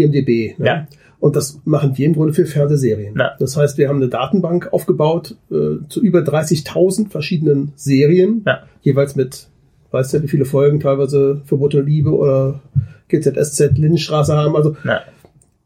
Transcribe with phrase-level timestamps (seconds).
[0.00, 0.58] ja IMDB.
[0.58, 0.66] Ne?
[0.66, 0.86] Ja.
[1.18, 3.14] Und das machen wir im Grunde für Fernsehserien.
[3.18, 3.32] Ja.
[3.38, 8.62] Das heißt, wir haben eine Datenbank aufgebaut äh, zu über 30.000 verschiedenen Serien, Ja.
[8.80, 9.48] jeweils mit,
[9.90, 12.62] weißt du, wie viele Folgen teilweise Verbotene Liebe oder
[13.08, 14.56] GZSZ Lindenstraße haben.
[14.56, 15.00] Also Na,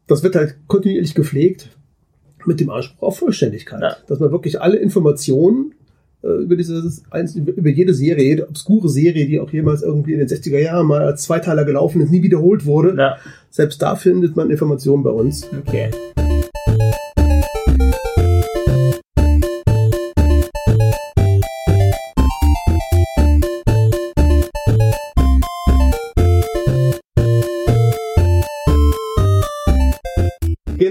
[0.07, 1.69] das wird halt kontinuierlich gepflegt
[2.45, 3.81] mit dem Anspruch auf Vollständigkeit.
[3.81, 3.95] Ja.
[4.07, 5.73] Dass man wirklich alle Informationen
[6.25, 7.03] über dieses
[7.35, 11.01] über jede Serie, jede obskure Serie, die auch jemals irgendwie in den 60er Jahren mal
[11.01, 12.93] als Zweiteiler gelaufen ist, nie wiederholt wurde.
[12.95, 13.17] na,
[13.49, 15.47] Selbst da findet man Informationen bei uns.
[15.67, 15.89] okay.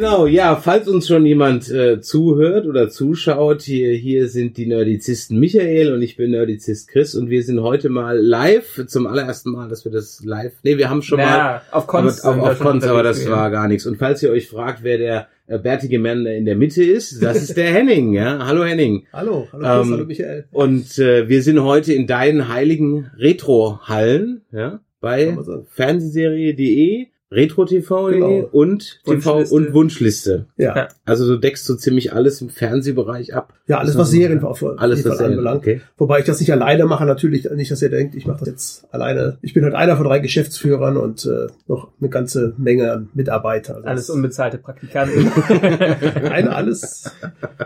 [0.05, 5.38] Genau, ja, falls uns schon jemand äh, zuhört oder zuschaut, hier, hier sind die Nerdizisten
[5.38, 9.70] Michael und ich bin Nerdizist Chris und wir sind heute mal live, zum allerersten Mal,
[9.70, 12.58] dass wir das live, nee, wir haben schon mal Ja, auf aber, sind auf, auf
[12.58, 13.86] Cons, aber das war gar nichts.
[13.86, 17.38] Und falls ihr euch fragt, wer der äh, bärtige Mann in der Mitte ist, das
[17.38, 18.44] ist der Henning, ja.
[18.44, 19.06] Hallo Henning.
[19.10, 20.44] Hallo, hallo Chris, Ähm, hallo Michael.
[20.52, 25.34] Und äh, wir sind heute in deinen heiligen Retro-Hallen, ja, bei.
[25.70, 28.49] Fernsehserie.de, Retro-TV.de Genau.
[28.53, 29.55] und TV Wunschliste.
[29.55, 30.47] und Wunschliste.
[30.57, 30.89] Ja.
[31.05, 33.53] Also du deckst so ziemlich alles im Fernsehbereich ab.
[33.67, 35.59] Ja, alles was Serien auf Alles, was Serien- anbelangt.
[35.59, 35.81] okay.
[35.97, 38.87] Wobei ich das nicht alleine mache, natürlich nicht, dass ihr denkt, ich mache das jetzt
[38.95, 39.39] alleine.
[39.43, 43.77] Ich bin halt einer von drei Geschäftsführern und äh, noch eine ganze Menge an Mitarbeitern.
[43.77, 45.31] Also Alles unbezahlte Praktikanten.
[46.23, 47.11] Nein, alles.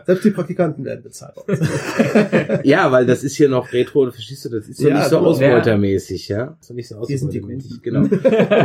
[0.06, 1.34] Selbst die Praktikanten werden bezahlt.
[2.64, 5.18] Ja, weil das ist hier noch Retro, verstehst du, das ist ja, Ja, nicht so
[5.18, 5.30] genau.
[5.30, 6.56] ausbeutermäßig, ja.
[6.60, 8.00] Das ist nicht so ausbeutermäßig, genau.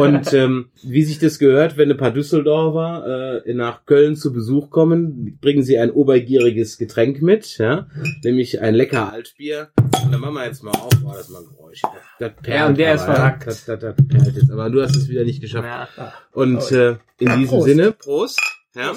[0.02, 4.69] Und ähm, wie sich das gehört, wenn ein paar Düsseldorfer äh, nach Köln zu Besuch
[4.69, 7.88] kommen, bringen sie ein obergieriges Getränk mit, ja,
[8.23, 9.69] nämlich ein lecker Altbier.
[10.06, 11.81] Und dann machen wir jetzt mal auf, oh, das ist mal ein Geräusch.
[11.81, 13.47] Das, das perlt Ja, und der aber, ist verrackt.
[13.47, 15.68] Das, das, das perlt jetzt, aber du hast es wieder nicht geschafft.
[15.97, 16.13] Ja.
[16.31, 17.68] Und äh, in Ja, diesem Prost.
[17.68, 18.39] Sinne, Prost,
[18.75, 18.94] ja,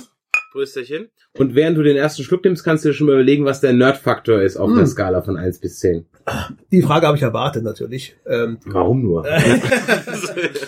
[0.52, 1.08] Prösterchen.
[1.38, 3.74] Und während du den ersten Schluck nimmst, kannst du dir schon mal überlegen, was der
[3.74, 4.76] Nerdfaktor ist auf Mm.
[4.76, 6.06] der Skala von 1 bis 10.
[6.72, 8.16] Die Frage habe ich erwartet natürlich.
[8.26, 9.26] Ähm, Warum nur?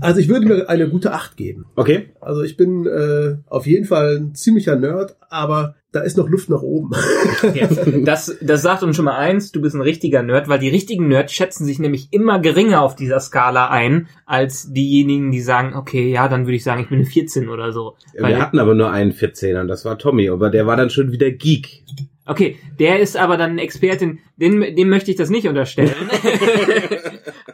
[0.00, 1.66] also ich würde mir eine gute Acht geben.
[1.76, 2.10] Okay.
[2.20, 6.48] Also ich bin äh, auf jeden Fall ein ziemlicher Nerd, aber da ist noch Luft
[6.48, 6.90] nach oben.
[7.54, 7.68] Ja,
[8.04, 11.08] das, das sagt uns schon mal eins, du bist ein richtiger Nerd, weil die richtigen
[11.08, 16.10] Nerds schätzen sich nämlich immer geringer auf dieser Skala ein, als diejenigen, die sagen, okay,
[16.10, 17.96] ja, dann würde ich sagen, ich bin eine 14 oder so.
[18.12, 21.12] Wir hatten aber nur einen 14er, und das war Tommy, aber der war dann schon
[21.12, 21.82] wieder Geek.
[22.26, 25.94] okay, der ist aber dann Expertin, dem, dem möchte ich das nicht unterstellen.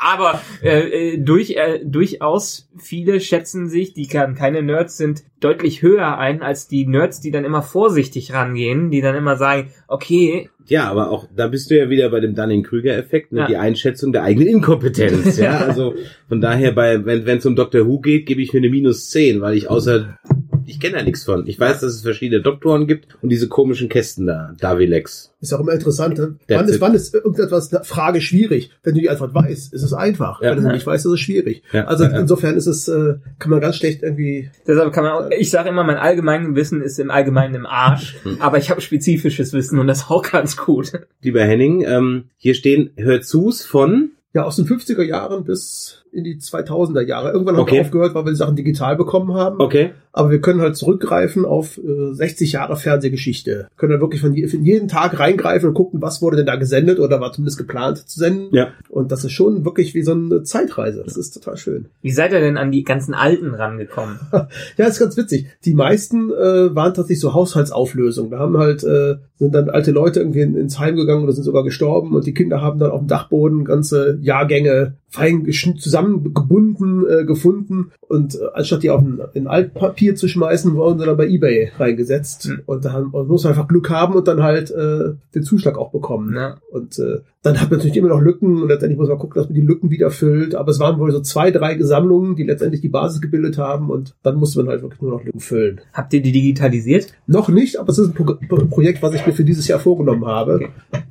[0.06, 5.82] aber äh, äh, durch, äh, durchaus viele schätzen sich, die kann, keine Nerds sind, deutlich
[5.82, 10.48] höher ein als die Nerds, die dann immer vorsichtig rangehen, die dann immer sagen, okay,
[10.66, 13.40] Ja, aber auch, da bist du ja wieder bei dem Dunning-Krüger-Effekt, ne?
[13.40, 13.46] Ja.
[13.46, 15.38] die Einschätzung der eigenen Inkompetenz.
[15.38, 15.94] ja, also
[16.28, 17.86] von daher, bei, wenn es um Dr.
[17.86, 20.18] Who geht, gebe ich mir eine minus 10, weil ich außer,
[20.66, 21.46] ich kenne da nichts von.
[21.46, 25.32] Ich weiß, dass es verschiedene Doktoren gibt und diese komischen Kästen da, Davilex.
[25.40, 26.18] Ist auch immer interessant.
[26.18, 26.36] ne?
[26.48, 28.70] Wann ist, wann ist irgendetwas eine Frage schwierig?
[28.82, 30.42] Wenn du die Antwort weißt, ist es einfach.
[30.42, 30.56] Ja.
[30.56, 31.62] Wenn du nicht weißt, ist es schwierig.
[31.72, 31.84] Ja.
[31.86, 34.50] Also Ja, insofern ist es, äh, kann man ganz schlecht irgendwie.
[34.66, 38.16] Deshalb kann man auch, ich sage immer, mein allgemeines Wissen ist im Allgemeinen im Arsch,
[38.24, 38.38] Hm.
[38.40, 40.92] aber ich habe spezifisches Wissen und das ist auch ganz gut.
[41.22, 46.36] Lieber Henning, ähm, hier stehen Hörzus von, Ja, aus den 50er Jahren bis in die
[46.38, 47.30] 2000er Jahre.
[47.32, 47.74] Irgendwann haben Okay.
[47.76, 49.60] wir aufgehört, weil wir die Sachen digital bekommen haben.
[49.60, 53.68] okay, Aber wir können halt zurückgreifen auf äh, 60 Jahre Fernsehgeschichte.
[53.76, 56.56] Können dann wirklich von, je, von jeden Tag reingreifen und gucken, was wurde denn da
[56.56, 58.48] gesendet oder war zumindest geplant zu senden.
[58.54, 58.68] ja.
[58.88, 61.02] Und das ist schon wirklich wie so eine Zeitreise.
[61.04, 61.86] Das ist total schön.
[62.00, 64.18] Wie seid ihr denn an die ganzen Alten rangekommen?
[64.78, 65.46] Ja, ist ganz witzig.
[65.64, 68.30] Die meisten äh, waren tatsächlich so Haushaltsauflösungen.
[68.30, 71.44] Da haben halt, äh, sind dann alte Leute irgendwie in, ins Heim gegangen oder sind
[71.44, 77.06] sogar gestorben und die Kinder haben dann auf dem Dachboden ganze Jahrgänge fein geschn- zusammengebunden
[77.08, 81.16] äh, gefunden und äh, anstatt die auf ein, in Altpapier zu schmeißen, wurden sie dann
[81.16, 82.60] bei Ebay reingesetzt Hm.
[82.66, 85.90] und da haben- man muss einfach Glück haben und dann halt äh, den Zuschlag auch
[85.90, 86.34] bekommen.
[86.34, 86.56] Ja.
[86.70, 89.46] Und äh, dann hat man natürlich immer noch Lücken und letztendlich muss man gucken, dass
[89.48, 90.54] man die Lücken wieder füllt.
[90.56, 94.14] Aber es waren wohl so zwei, drei Sammlungen, die letztendlich die Basis gebildet haben und
[94.24, 95.80] dann musste man halt wirklich nur noch Lücken füllen.
[95.92, 97.12] Habt ihr die digitalisiert?
[97.26, 99.78] Noch nicht, aber es ist ein Pro Pro Projekt, was ich mir für dieses Jahr
[99.78, 100.54] vorgenommen habe.
[100.56, 100.68] Okay.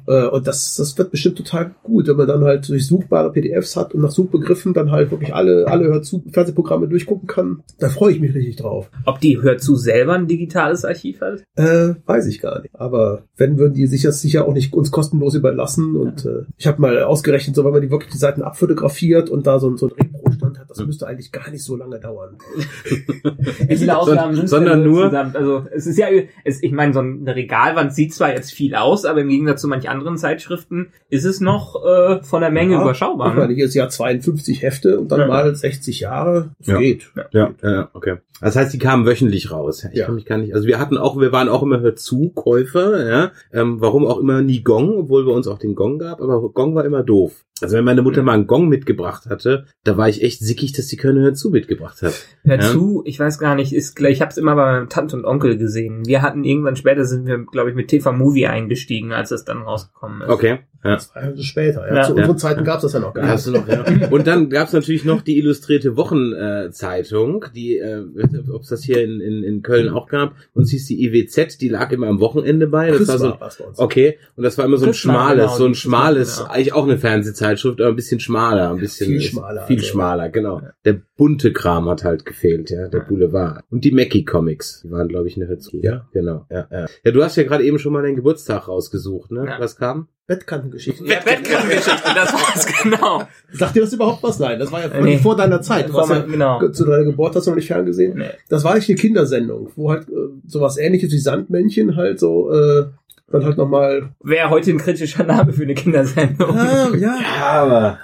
[0.08, 3.94] Äh, und das, das wird bestimmt total gut, wenn man dann halt durchsuchbare PDFs hat
[3.96, 7.64] und nach Suchbegriffen dann halt wirklich alle, alle Hörzu Fernsehprogramme durchgucken kann.
[7.80, 8.90] Da freue ich mich richtig drauf.
[9.06, 11.44] Ob die Hörzu selber ein digitales Archiv hat?
[11.56, 12.74] Äh, weiß ich gar nicht.
[12.74, 15.96] Aber wenn, würden die sich das sicher auch nicht uns kostenlos überlassen.
[15.96, 19.48] Und äh, ich habe mal ausgerechnet, so wenn man die wirklich die Seiten abfotografiert und
[19.48, 22.38] da so, ein- so ein Repro-Stand hat, das müsste eigentlich gar nicht so lange dauern.
[23.68, 25.36] Wie viele Ausgaben sind sondern nur- insgesamt?
[25.36, 26.08] Also es ist ja,
[26.44, 29.68] es, ich meine, so eine Regalwand sieht zwar jetzt viel aus, aber im Gegensatz zu
[29.68, 33.30] manch anderen Zeitschriften ist es noch äh, von der Menge Ja, überschaubar.
[33.30, 33.56] Ich meine, Ne?
[33.56, 35.28] hier ist ja 52 Hefte und dann Ja.
[35.28, 36.50] mal 60 Jahre.
[36.60, 36.78] Das Ja.
[36.80, 37.12] geht.
[37.32, 38.18] Ja, ja, okay.
[38.42, 39.88] Das heißt, die kamen wöchentlich raus.
[39.94, 40.54] Ich kann mich gar nicht.
[40.54, 43.32] Also wir hatten auch, wir waren auch immer Hörzu-Käufer, ja.
[43.54, 46.76] Ähm, warum auch immer nie Gong, obwohl bei uns auch den Gong gab, aber Gong
[46.76, 47.46] war immer doof.
[47.62, 50.88] Also wenn meine Mutter mal einen Gong mitgebracht hatte, da war ich echt sickig, dass
[50.90, 52.14] sie keine Hörzu mitgebracht hat.
[52.44, 55.16] Hör zu, ich weiß gar nicht, ist gleich, ich habe es immer bei meinem Tante
[55.16, 56.06] und Onkel gesehen.
[56.06, 59.62] Wir hatten irgendwann später sind wir, glaube ich, mit TV Movie eingestiegen, als es dann
[59.62, 60.30] rausgekommen ist.
[60.30, 60.60] Okay.
[60.84, 60.96] Ja.
[60.96, 61.88] Das war ja später.
[61.88, 61.96] Ja.
[61.96, 62.04] Ja.
[62.04, 62.22] Zu Ja.
[62.22, 63.48] unseren Zeiten gab es das ja noch gar nicht.
[63.48, 63.86] noch, ja.
[64.12, 68.04] Und dann gab's natürlich noch die illustrierte Wochenzeitung, die, äh,
[68.52, 70.36] ob es das hier in, in, in Köln auch gab.
[70.54, 72.90] Und es hieß die IWZ, die lag immer am Wochenende bei.
[72.90, 73.80] Das Chris war so, war was bei uns.
[73.80, 76.52] Okay, und das war immer so ein Chris schmales, genau, so ein die schmales, war,
[76.52, 77.00] eigentlich auch eine
[77.46, 79.88] Fernsehzeitschrift, aber ein bisschen schmaler, ein bisschen viel schmaler, viel also.
[79.90, 80.62] schmaler, genau.
[80.84, 83.64] Der bunte Kram hat halt gefehlt, ja, der Boulevard.
[83.70, 85.78] Und die Mackie Comics, die waren glaube ich eine Hütze.
[85.82, 86.08] Ja.
[86.14, 86.46] genau.
[86.50, 86.86] Ja, ja.
[87.04, 89.46] ja, du hast ja gerade eben schon mal deinen Geburtstag rausgesucht, ne?
[89.46, 89.60] Ja.
[89.60, 90.08] Was kam?
[90.28, 91.06] Bettkantengeschichten.
[91.06, 93.24] Ja, Wettkampfgeschichte, das war's genau.
[93.52, 94.40] Sagt dir das überhaupt was?
[94.40, 95.18] Nein, das war ja Nee.
[95.20, 95.88] vor deiner Zeit.
[95.88, 96.68] Du Vor hast ja mein- genau.
[96.70, 98.18] zu deiner Geburt hast du noch nicht ferngesehen.
[98.18, 98.30] Nee.
[98.50, 100.14] Das war eigentlich eine Kindersendung, wo halt äh,
[100.48, 102.86] sowas ähnliches wie Sandmännchen halt so äh,
[103.32, 104.10] dann halt nochmal.
[104.24, 106.56] Wäre heute ein kritischer Name für eine Kindersendung.
[106.56, 106.92] ja.
[107.00, 108.00] Ja, aber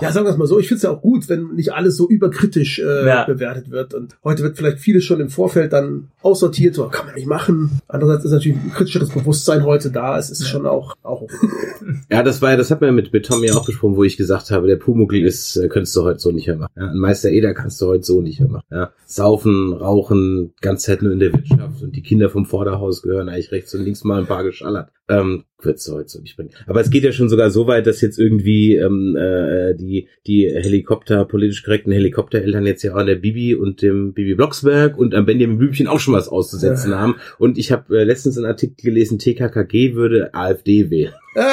[0.00, 1.96] Ja, sagen wir es mal so, ich finde es ja auch gut, wenn nicht alles
[1.96, 3.24] so überkritisch äh, Ja.
[3.24, 3.94] bewertet wird.
[3.94, 7.80] Und heute wird vielleicht vieles schon im Vorfeld dann aussortiert, so kann man nicht machen.
[7.88, 10.16] Andererseits ist natürlich ein kritischeres Bewusstsein heute da.
[10.18, 11.26] Es ist schon auch, auch
[12.10, 14.16] Ja, das war ja, das hat man ja mit, mit Tommy auch besprochen, wo ich
[14.16, 16.72] gesagt habe, der Pumuckl ist, äh, könntest du heute so nicht mehr machen.
[16.76, 18.64] Ja, ein Meister Eder kannst du heute so nicht mehr machen.
[18.70, 23.28] Ja, saufen, rauchen, ganz Zeit nur in der Wirtschaft und die Kinder vom Vorderhaus gehören
[23.28, 24.90] eigentlich rechts und links mal ein paar geschallert.
[25.08, 26.50] Ähm, du heute so nicht bringen.
[26.66, 30.48] Aber es geht ja schon sogar so weit, dass jetzt irgendwie ähm, äh, die die
[30.48, 35.14] Helikopter, politisch korrekten Helikoptereltern jetzt ja auch an der Bibi und dem Bibi Blocksberg und
[35.14, 37.16] am Benjamin Blümchen auch schon was auszusetzen haben.
[37.38, 41.14] Und ich habe äh, letztens einen Artikel gelesen, TKKG würde AfD wählen.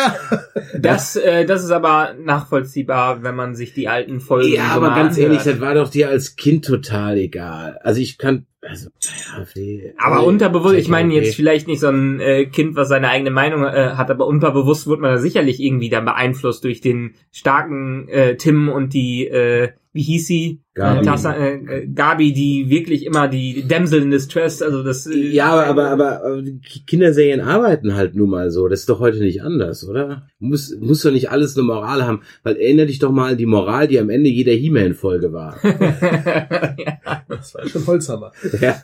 [0.77, 4.89] Das, äh, das ist aber nachvollziehbar, wenn man sich die alten Folgen Ja, so aber
[4.89, 7.79] mal ganz ehrlich, das war doch dir als Kind total egal.
[7.83, 8.89] Also ich kann, also
[9.35, 9.93] AfD.
[9.97, 13.31] Aber äh, unterbewusst, ich meine jetzt vielleicht nicht so ein äh, Kind, was seine eigene
[13.31, 18.07] Meinung äh, hat, aber unterbewusst wird man da sicherlich irgendwie dann beeinflusst durch den starken
[18.07, 20.61] äh, Tim und die, äh, wie hieß sie?
[20.75, 21.05] Gabi.
[21.05, 25.07] Tassa, äh, Gabi, die wirklich immer die Damsel in Distress, also das...
[25.07, 26.43] Äh, Ja, aber, aber, aber,
[26.85, 28.67] Kinderserien arbeiten halt nun mal so.
[28.67, 30.27] Das ist doch heute nicht anders, oder?
[30.37, 32.23] Muss, muss doch nicht alles eine Moral haben.
[32.43, 35.55] Weil erinnere dich doch mal an die Moral, die am Ende jeder He-Man-Folge war.
[35.63, 37.21] ja.
[37.29, 38.33] das war schon Holzhammer.
[38.59, 38.75] ja.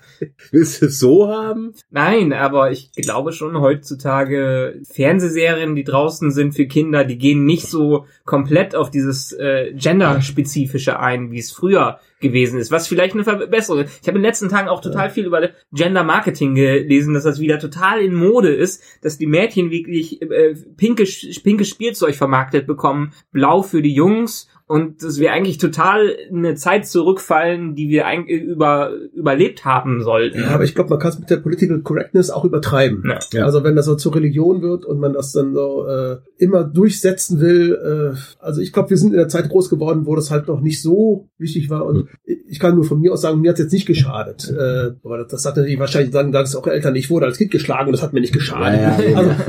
[0.52, 1.74] Willst du es so haben?
[1.90, 7.68] Nein, aber ich glaube schon heutzutage Fernsehserien, die draußen sind für Kinder, die gehen nicht
[7.68, 11.81] so komplett auf dieses äh, Gender-spezifische ein, wie es früher
[12.20, 14.00] gewesen ist, was vielleicht eine Verbesserung ist.
[14.02, 17.40] Ich habe in den letzten Tagen auch total viel über Gender Marketing gelesen, dass das
[17.40, 21.06] wieder total in Mode ist, dass die Mädchen wirklich äh, pinke,
[21.44, 26.56] pinkes Spielzeug vermarktet bekommen, blau für die Jungs und dass wir eigentlich total in eine
[26.56, 30.40] Zeit zurückfallen, die wir eigentlich über, überlebt haben sollten.
[30.40, 33.04] Ja, aber ich glaube, man kann es mit der Political Correctness auch übertreiben.
[33.06, 33.20] Ja.
[33.34, 33.46] Ja.
[33.46, 37.42] Also wenn das so zur Religion wird und man das dann so äh, immer durchsetzen
[37.42, 40.48] will, äh, also ich glaube, wir sind in der Zeit groß geworden, wo das halt
[40.48, 43.60] noch nicht so wichtig war und ich kann nur von mir aus sagen, mir hat
[43.60, 44.50] es jetzt nicht geschadet.
[44.50, 47.52] Äh, aber das, das hat natürlich wahrscheinlich sagen, es auch Eltern, ich wurde als Kind
[47.52, 48.80] geschlagen und das hat mir nicht geschadet.
[48.80, 49.32] Ja, ja, also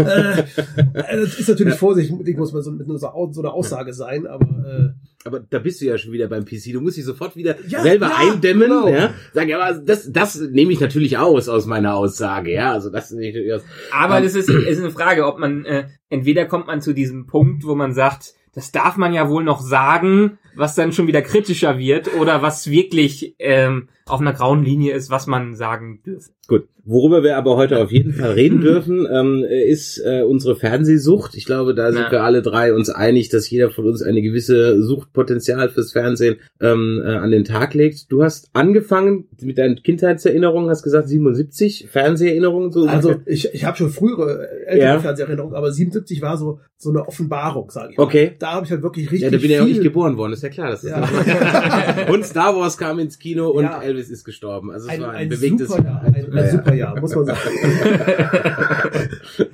[0.94, 4.47] äh, das ist natürlich vorsichtig, muss man so mit so, so einer Aussage sein, aber
[4.66, 6.73] äh, Aber da bist du ja schon wieder beim PC.
[6.73, 8.69] Du musst dich sofort wieder Ja, selber ja, eindämmen.
[8.69, 8.88] genau.
[8.88, 9.14] Ja?
[9.33, 12.52] Sag, ja, aber das, das nehme ich natürlich aus aus meiner Aussage.
[12.52, 13.62] Ja, also das nehme ich natürlich aus.
[13.93, 17.26] Aber Ähm, das ist, ist eine Frage, ob man, äh, entweder kommt man zu diesem
[17.26, 21.23] Punkt, wo man sagt, das darf man ja wohl noch sagen, was dann schon wieder
[21.23, 26.32] kritischer wird, oder was wirklich ähm, auf einer grauen Linie ist, was man sagen dürfte.
[26.49, 26.64] Gut.
[26.85, 31.37] Worüber wir aber heute auf jeden Fall reden dürfen, ähm, ist äh, unsere Fernsehsucht.
[31.37, 32.11] Ich glaube, da sind Ja.
[32.11, 37.00] wir alle drei uns einig, dass jeder von uns eine gewisse Suchtpotenzial fürs Fernsehen ähm,
[37.04, 38.11] äh, an den Tag legt.
[38.11, 42.73] Du hast angefangen mit deinen Kindheitserinnerungen, hast gesagt 77 Fernseherinnerungen.
[42.73, 44.99] So Also ich, ich habe schon frühere ältere Ja.
[44.99, 47.97] Fernseherinnerungen, aber 77 war so so eine Offenbarung, sage ich.
[47.99, 48.02] mal.
[48.02, 48.32] Okay.
[48.40, 50.42] Da habe ich halt wirklich richtig ja, da bin ja auch nicht geboren worden, ist
[50.42, 50.70] ja klar.
[50.70, 52.06] Das ist Ja.
[52.12, 53.82] und Star Wars kam ins Kino und Ja.
[53.82, 54.70] Elvis ist gestorben.
[54.70, 57.26] Also es ein, war ein, ein bewegtes super Jahr, ein, ein super Jahr, muss man
[57.26, 57.40] sagen.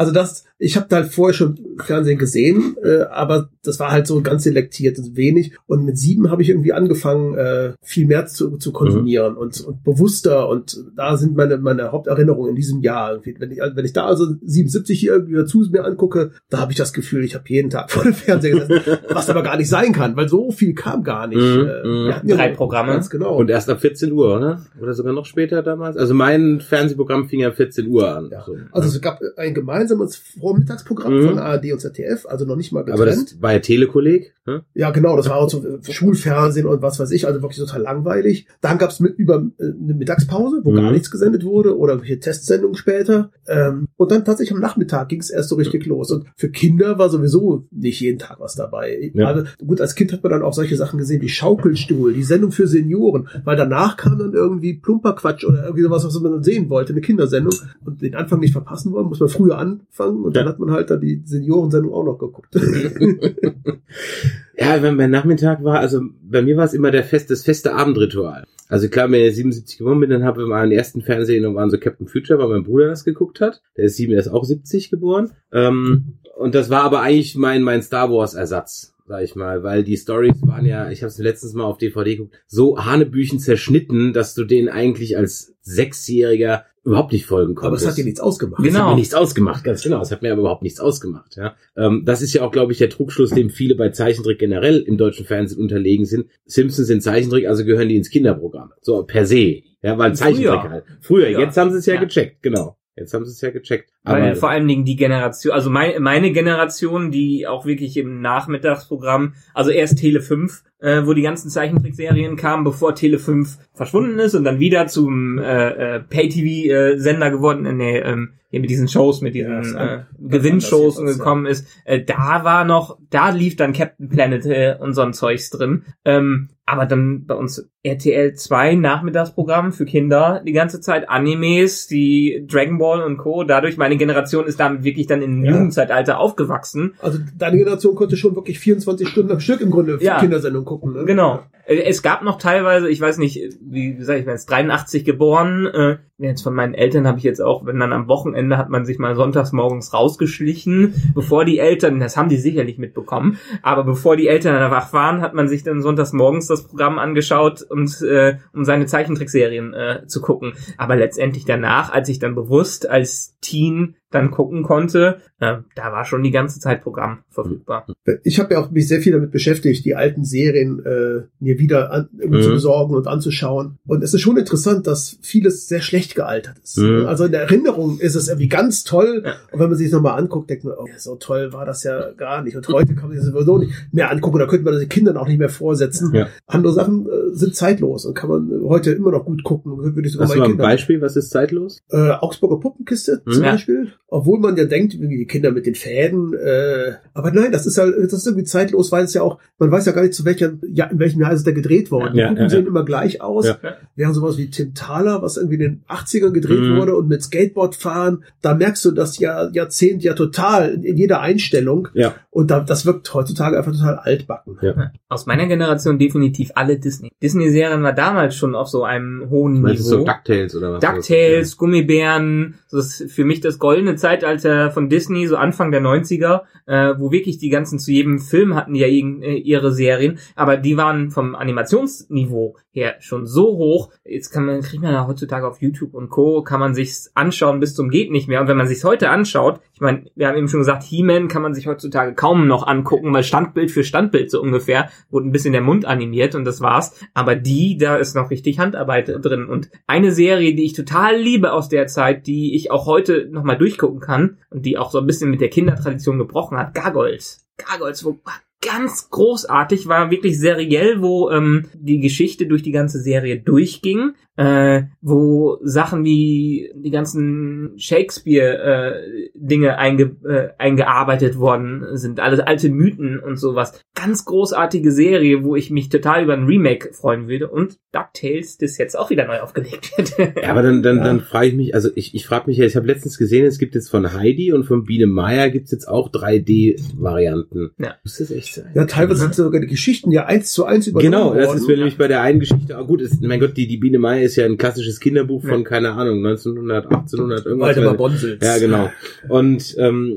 [0.00, 4.06] Also das, ich habe da halt vorher schon Fernsehen gesehen, äh, aber das war halt
[4.06, 5.52] so ganz selektiert und wenig.
[5.66, 9.38] Und mit sieben habe ich irgendwie angefangen, äh, viel mehr zu, zu konsumieren mhm.
[9.38, 10.48] und, und bewusster.
[10.48, 13.12] Und da sind meine, meine Haupterinnerungen in diesem Jahr.
[13.12, 13.36] Irgendwie.
[13.38, 16.78] Wenn ich, wenn ich da also 77 hier irgendwie dazu mir angucke, da habe ich
[16.78, 19.92] das Gefühl, ich habe jeden Tag vor dem Fernseher gesessen, was aber gar nicht sein
[19.92, 21.36] kann, weil so viel kam gar nicht.
[21.36, 21.68] Mhm.
[21.68, 22.06] Äh, mhm.
[22.06, 22.92] wir hatten ja Drei Programme.
[22.92, 23.36] Ganz genau.
[23.36, 24.62] Und erst ab 14 Uhr, oder?
[24.80, 25.98] Oder sogar noch später damals?
[25.98, 28.30] Also mein Fernsehprogramm fing ja 14 Uhr an.
[28.32, 28.42] Ja.
[28.46, 28.56] So.
[28.72, 31.26] Also es gab ein gemeinsames Vormittagsprogramm mhm.
[31.26, 33.00] von ARD und ZDF, also noch nicht mal getrennt.
[33.00, 34.34] Aber das war ja Telekolleg?
[34.46, 34.62] Hm?
[34.74, 38.46] Ja, genau, das war auch so Schulfernsehen und was weiß ich, also wirklich total langweilig.
[38.60, 40.76] Dann gab es mit über äh, eine Mittagspause, wo mhm.
[40.76, 43.30] gar nichts gesendet wurde oder welche Testsendungen später.
[43.46, 46.10] Ähm, und dann tatsächlich am Nachmittag ging es erst so richtig los.
[46.10, 49.12] Und für Kinder war sowieso nicht jeden Tag was dabei.
[49.14, 49.26] Ja.
[49.26, 52.52] Also gut, als Kind hat man dann auch solche Sachen gesehen wie Schaukelstuhl, die Sendung
[52.52, 56.70] für Senioren, weil danach kam dann irgendwie Plumperquatsch oder irgendwie sowas, was man dann sehen
[56.70, 57.54] wollte, eine Kindersendung.
[57.84, 60.42] Und den Anfang nicht verpassen wollen, muss man früher anfangen und ja.
[60.42, 62.54] dann hat man halt dann die Seniorensendung auch noch geguckt.
[64.58, 67.74] ja, wenn mein Nachmittag war, also bei mir war es immer der fest, das feste
[67.74, 68.44] Abendritual.
[68.68, 71.56] Also klar, wenn ich 77 geboren bin, dann habe ich mal den ersten Fernsehen und
[71.56, 73.62] waren so Captain Future, weil mein Bruder das geguckt hat.
[73.76, 75.32] Der ist sieben, der ist auch 70 geboren.
[75.52, 79.82] Ähm, und das war aber eigentlich mein, mein Star Wars Ersatz sag ich mal, weil
[79.82, 84.12] die Stories waren ja, ich habe es letztens mal auf DVD geguckt, so Hanebüchen zerschnitten,
[84.12, 87.82] dass du den eigentlich als Sechsjähriger überhaupt nicht folgen konntest.
[87.82, 88.62] Aber es hat dir nichts ausgemacht.
[88.62, 88.70] Genau.
[88.70, 90.00] Es hat mir nichts ausgemacht, ganz genau.
[90.00, 91.36] Es hat mir aber überhaupt nichts ausgemacht.
[91.36, 91.54] Ja.
[91.76, 94.96] Ähm, das ist ja auch, glaube ich, der Trugschluss, dem viele bei Zeichentrick generell im
[94.96, 96.26] deutschen Fernsehen unterlegen sind.
[96.46, 98.72] Simpsons sind Zeichentrick, also gehören die ins Kinderprogramm.
[98.80, 99.62] So per se.
[99.82, 100.70] Ja, weil Zeichentrick Früher.
[100.70, 100.84] halt.
[101.00, 101.40] Früher, ja.
[101.40, 102.76] jetzt haben sie es ja, ja, gecheckt, genau.
[103.00, 103.90] Jetzt haben sie es ja gecheckt.
[104.04, 108.20] Aber Weil vor allen Dingen die Generation, also mein, meine Generation, die auch wirklich im
[108.20, 114.18] Nachmittagsprogramm, also erst Tele 5, äh, wo die ganzen Zeichentrickserien kamen, bevor Tele 5 verschwunden
[114.18, 118.70] ist und dann wieder zum äh, äh, Pay-TV-Sender äh, geworden, äh, nee, ähm, hier mit
[118.70, 123.56] diesen Shows, mit diesen ja, äh, Gewinnshows gekommen ist, äh, da war noch, da lief
[123.56, 125.84] dann Captain Planet äh, und so ein Zeugs drin.
[126.04, 132.44] Ähm, aber dann bei uns RTL 2 Nachmittagsprogramm für Kinder, die ganze Zeit Animes, die
[132.46, 133.42] Dragon Ball und Co.
[133.42, 135.52] Dadurch, meine Generation ist damit wirklich dann im ja.
[135.52, 136.94] Jugendzeitalter aufgewachsen.
[137.00, 140.20] Also deine Generation konnte schon wirklich 24 Stunden am Stück im Grunde für ja.
[140.20, 140.92] Kindersendungen gucken.
[140.92, 141.04] Ne?
[141.06, 141.40] Genau.
[141.70, 145.66] Äh, es gab noch teilweise, ich weiß nicht, wie sag ich, bin jetzt 83 geboren,
[145.66, 148.84] äh, jetzt von meinen Eltern habe ich jetzt auch, wenn dann am Wochenende hat man
[148.84, 154.16] sich mal sonntags morgens rausgeschlichen, bevor die Eltern, das haben die sicherlich mitbekommen, aber bevor
[154.16, 158.02] die Eltern dann wach waren, hat man sich dann sonntags morgens das Programm angeschaut und
[158.02, 160.54] äh, um seine Zeichentrickserien äh, zu gucken.
[160.76, 166.04] Aber letztendlich danach, als ich dann bewusst als Teen dann gucken konnte, äh, da war
[166.04, 167.86] schon die ganze Zeit Programm verfügbar.
[168.24, 171.92] Ich habe ja auch mich sehr viel damit beschäftigt, die alten Serien äh, mir wieder
[171.92, 172.42] an, mhm.
[172.42, 173.78] zu besorgen und anzuschauen.
[173.86, 176.78] Und es ist schon interessant, dass vieles sehr schlecht gealtert ist.
[176.78, 177.06] Mhm.
[177.06, 179.22] Also in der Erinnerung ist es irgendwie ganz toll.
[179.24, 179.34] Ja.
[179.52, 182.10] Und wenn man sich das nochmal anguckt, denkt man, oh, so toll war das ja
[182.12, 182.56] gar nicht.
[182.56, 184.38] Und heute kann man sich sowieso nicht mehr angucken.
[184.40, 186.12] Da könnte man das den Kindern auch nicht mehr vorsetzen.
[186.14, 186.28] Ja.
[186.46, 189.78] Andere Sachen äh, sind zeitlos und kann man heute immer noch gut gucken.
[189.78, 191.80] Würde ich sogar Hast du mal ein Beispiel, was ist zeitlos?
[191.90, 193.32] Äh, Augsburger Puppenkiste mhm.
[193.32, 197.52] zum Beispiel obwohl man ja denkt, irgendwie die Kinder mit den Fäden, äh, aber nein,
[197.52, 200.02] das ist halt, das ist irgendwie zeitlos, weil es ja auch, man weiß ja gar
[200.02, 202.16] nicht zu welcher, ja, in welchem Jahr ist der gedreht worden.
[202.16, 202.68] Ja, die Puppen ja, sehen ja.
[202.68, 203.46] immer gleich aus.
[203.46, 203.58] Ja.
[203.94, 206.76] Während sowas wie Tim Thaler, was irgendwie in den 80ern gedreht mhm.
[206.76, 210.96] wurde und mit Skateboard fahren, da merkst du das ja Jahrzehnt ja total in, in
[210.96, 211.88] jeder Einstellung.
[211.94, 212.14] Ja.
[212.30, 214.58] Und da, das wirkt heutzutage einfach total altbacken.
[214.60, 214.92] Ja.
[215.08, 217.10] Aus meiner Generation definitiv alle Disney.
[217.22, 219.82] Disney-Serien war damals schon auf so einem hohen Niveau.
[219.82, 220.80] So DuckTales oder was?
[220.80, 226.42] DuckTales, Gummibären, das ist für mich das goldene Zeitalter von Disney, so Anfang der 90er,
[226.66, 230.76] äh, wo wirklich die ganzen zu jedem Film hatten ja äh, ihre Serien, aber die
[230.76, 233.90] waren vom Animationsniveau her schon so hoch.
[234.04, 236.42] Jetzt kann man, kriegt man ja heutzutage auf YouTube und Co.
[236.42, 238.40] kann man sich's anschauen bis zum geht nicht mehr.
[238.40, 241.42] Und wenn man sich's heute anschaut, ich meine, wir haben eben schon gesagt, He-Man kann
[241.42, 245.52] man sich heutzutage kaum noch angucken, weil Standbild für Standbild so ungefähr wurde ein bisschen
[245.52, 246.94] der Mund animiert und das war's.
[247.14, 249.46] Aber die, da ist noch richtig Handarbeit drin.
[249.46, 253.56] Und eine Serie, die ich total liebe aus der Zeit, die ich auch heute nochmal
[253.90, 257.46] durchgucken kann und die auch so ein bisschen mit der Kindertradition gebrochen hat, Gargoyles.
[257.56, 258.18] Gargoyles, wo
[258.62, 264.84] ganz großartig, war wirklich seriell, wo ähm, die Geschichte durch die ganze Serie durchging äh,
[265.02, 273.20] wo Sachen wie die ganzen Shakespeare-Dinge äh, einge, äh, eingearbeitet worden sind, alles alte Mythen
[273.20, 273.84] und sowas.
[273.94, 278.78] Ganz großartige Serie, wo ich mich total über ein Remake freuen würde und DuckTales, das
[278.78, 280.16] jetzt auch wieder neu aufgelegt wird.
[280.42, 281.04] ja, aber dann, dann, ja.
[281.04, 283.58] dann frage ich mich, also ich, ich frage mich ja, ich habe letztens gesehen, es
[283.58, 287.72] gibt jetzt von Heidi und von Biene Meier gibt's jetzt auch 3D-Varianten.
[287.76, 288.70] Ja, muss das echt sein.
[288.74, 291.76] Ja, teilweise sind sogar die Geschichten ja eins zu eins übernommen Genau, das ist mir
[291.76, 294.29] nämlich bei der einen Geschichte, oh gut, ist, mein Gott, die, die Biene Meier ist
[294.36, 297.68] ja ein klassisches Kinderbuch von, keine Ahnung, 1900, 1800, irgendwas.
[297.68, 298.44] Waldemar Bonsels.
[298.44, 298.90] Ja, genau.
[299.28, 300.16] Und ähm,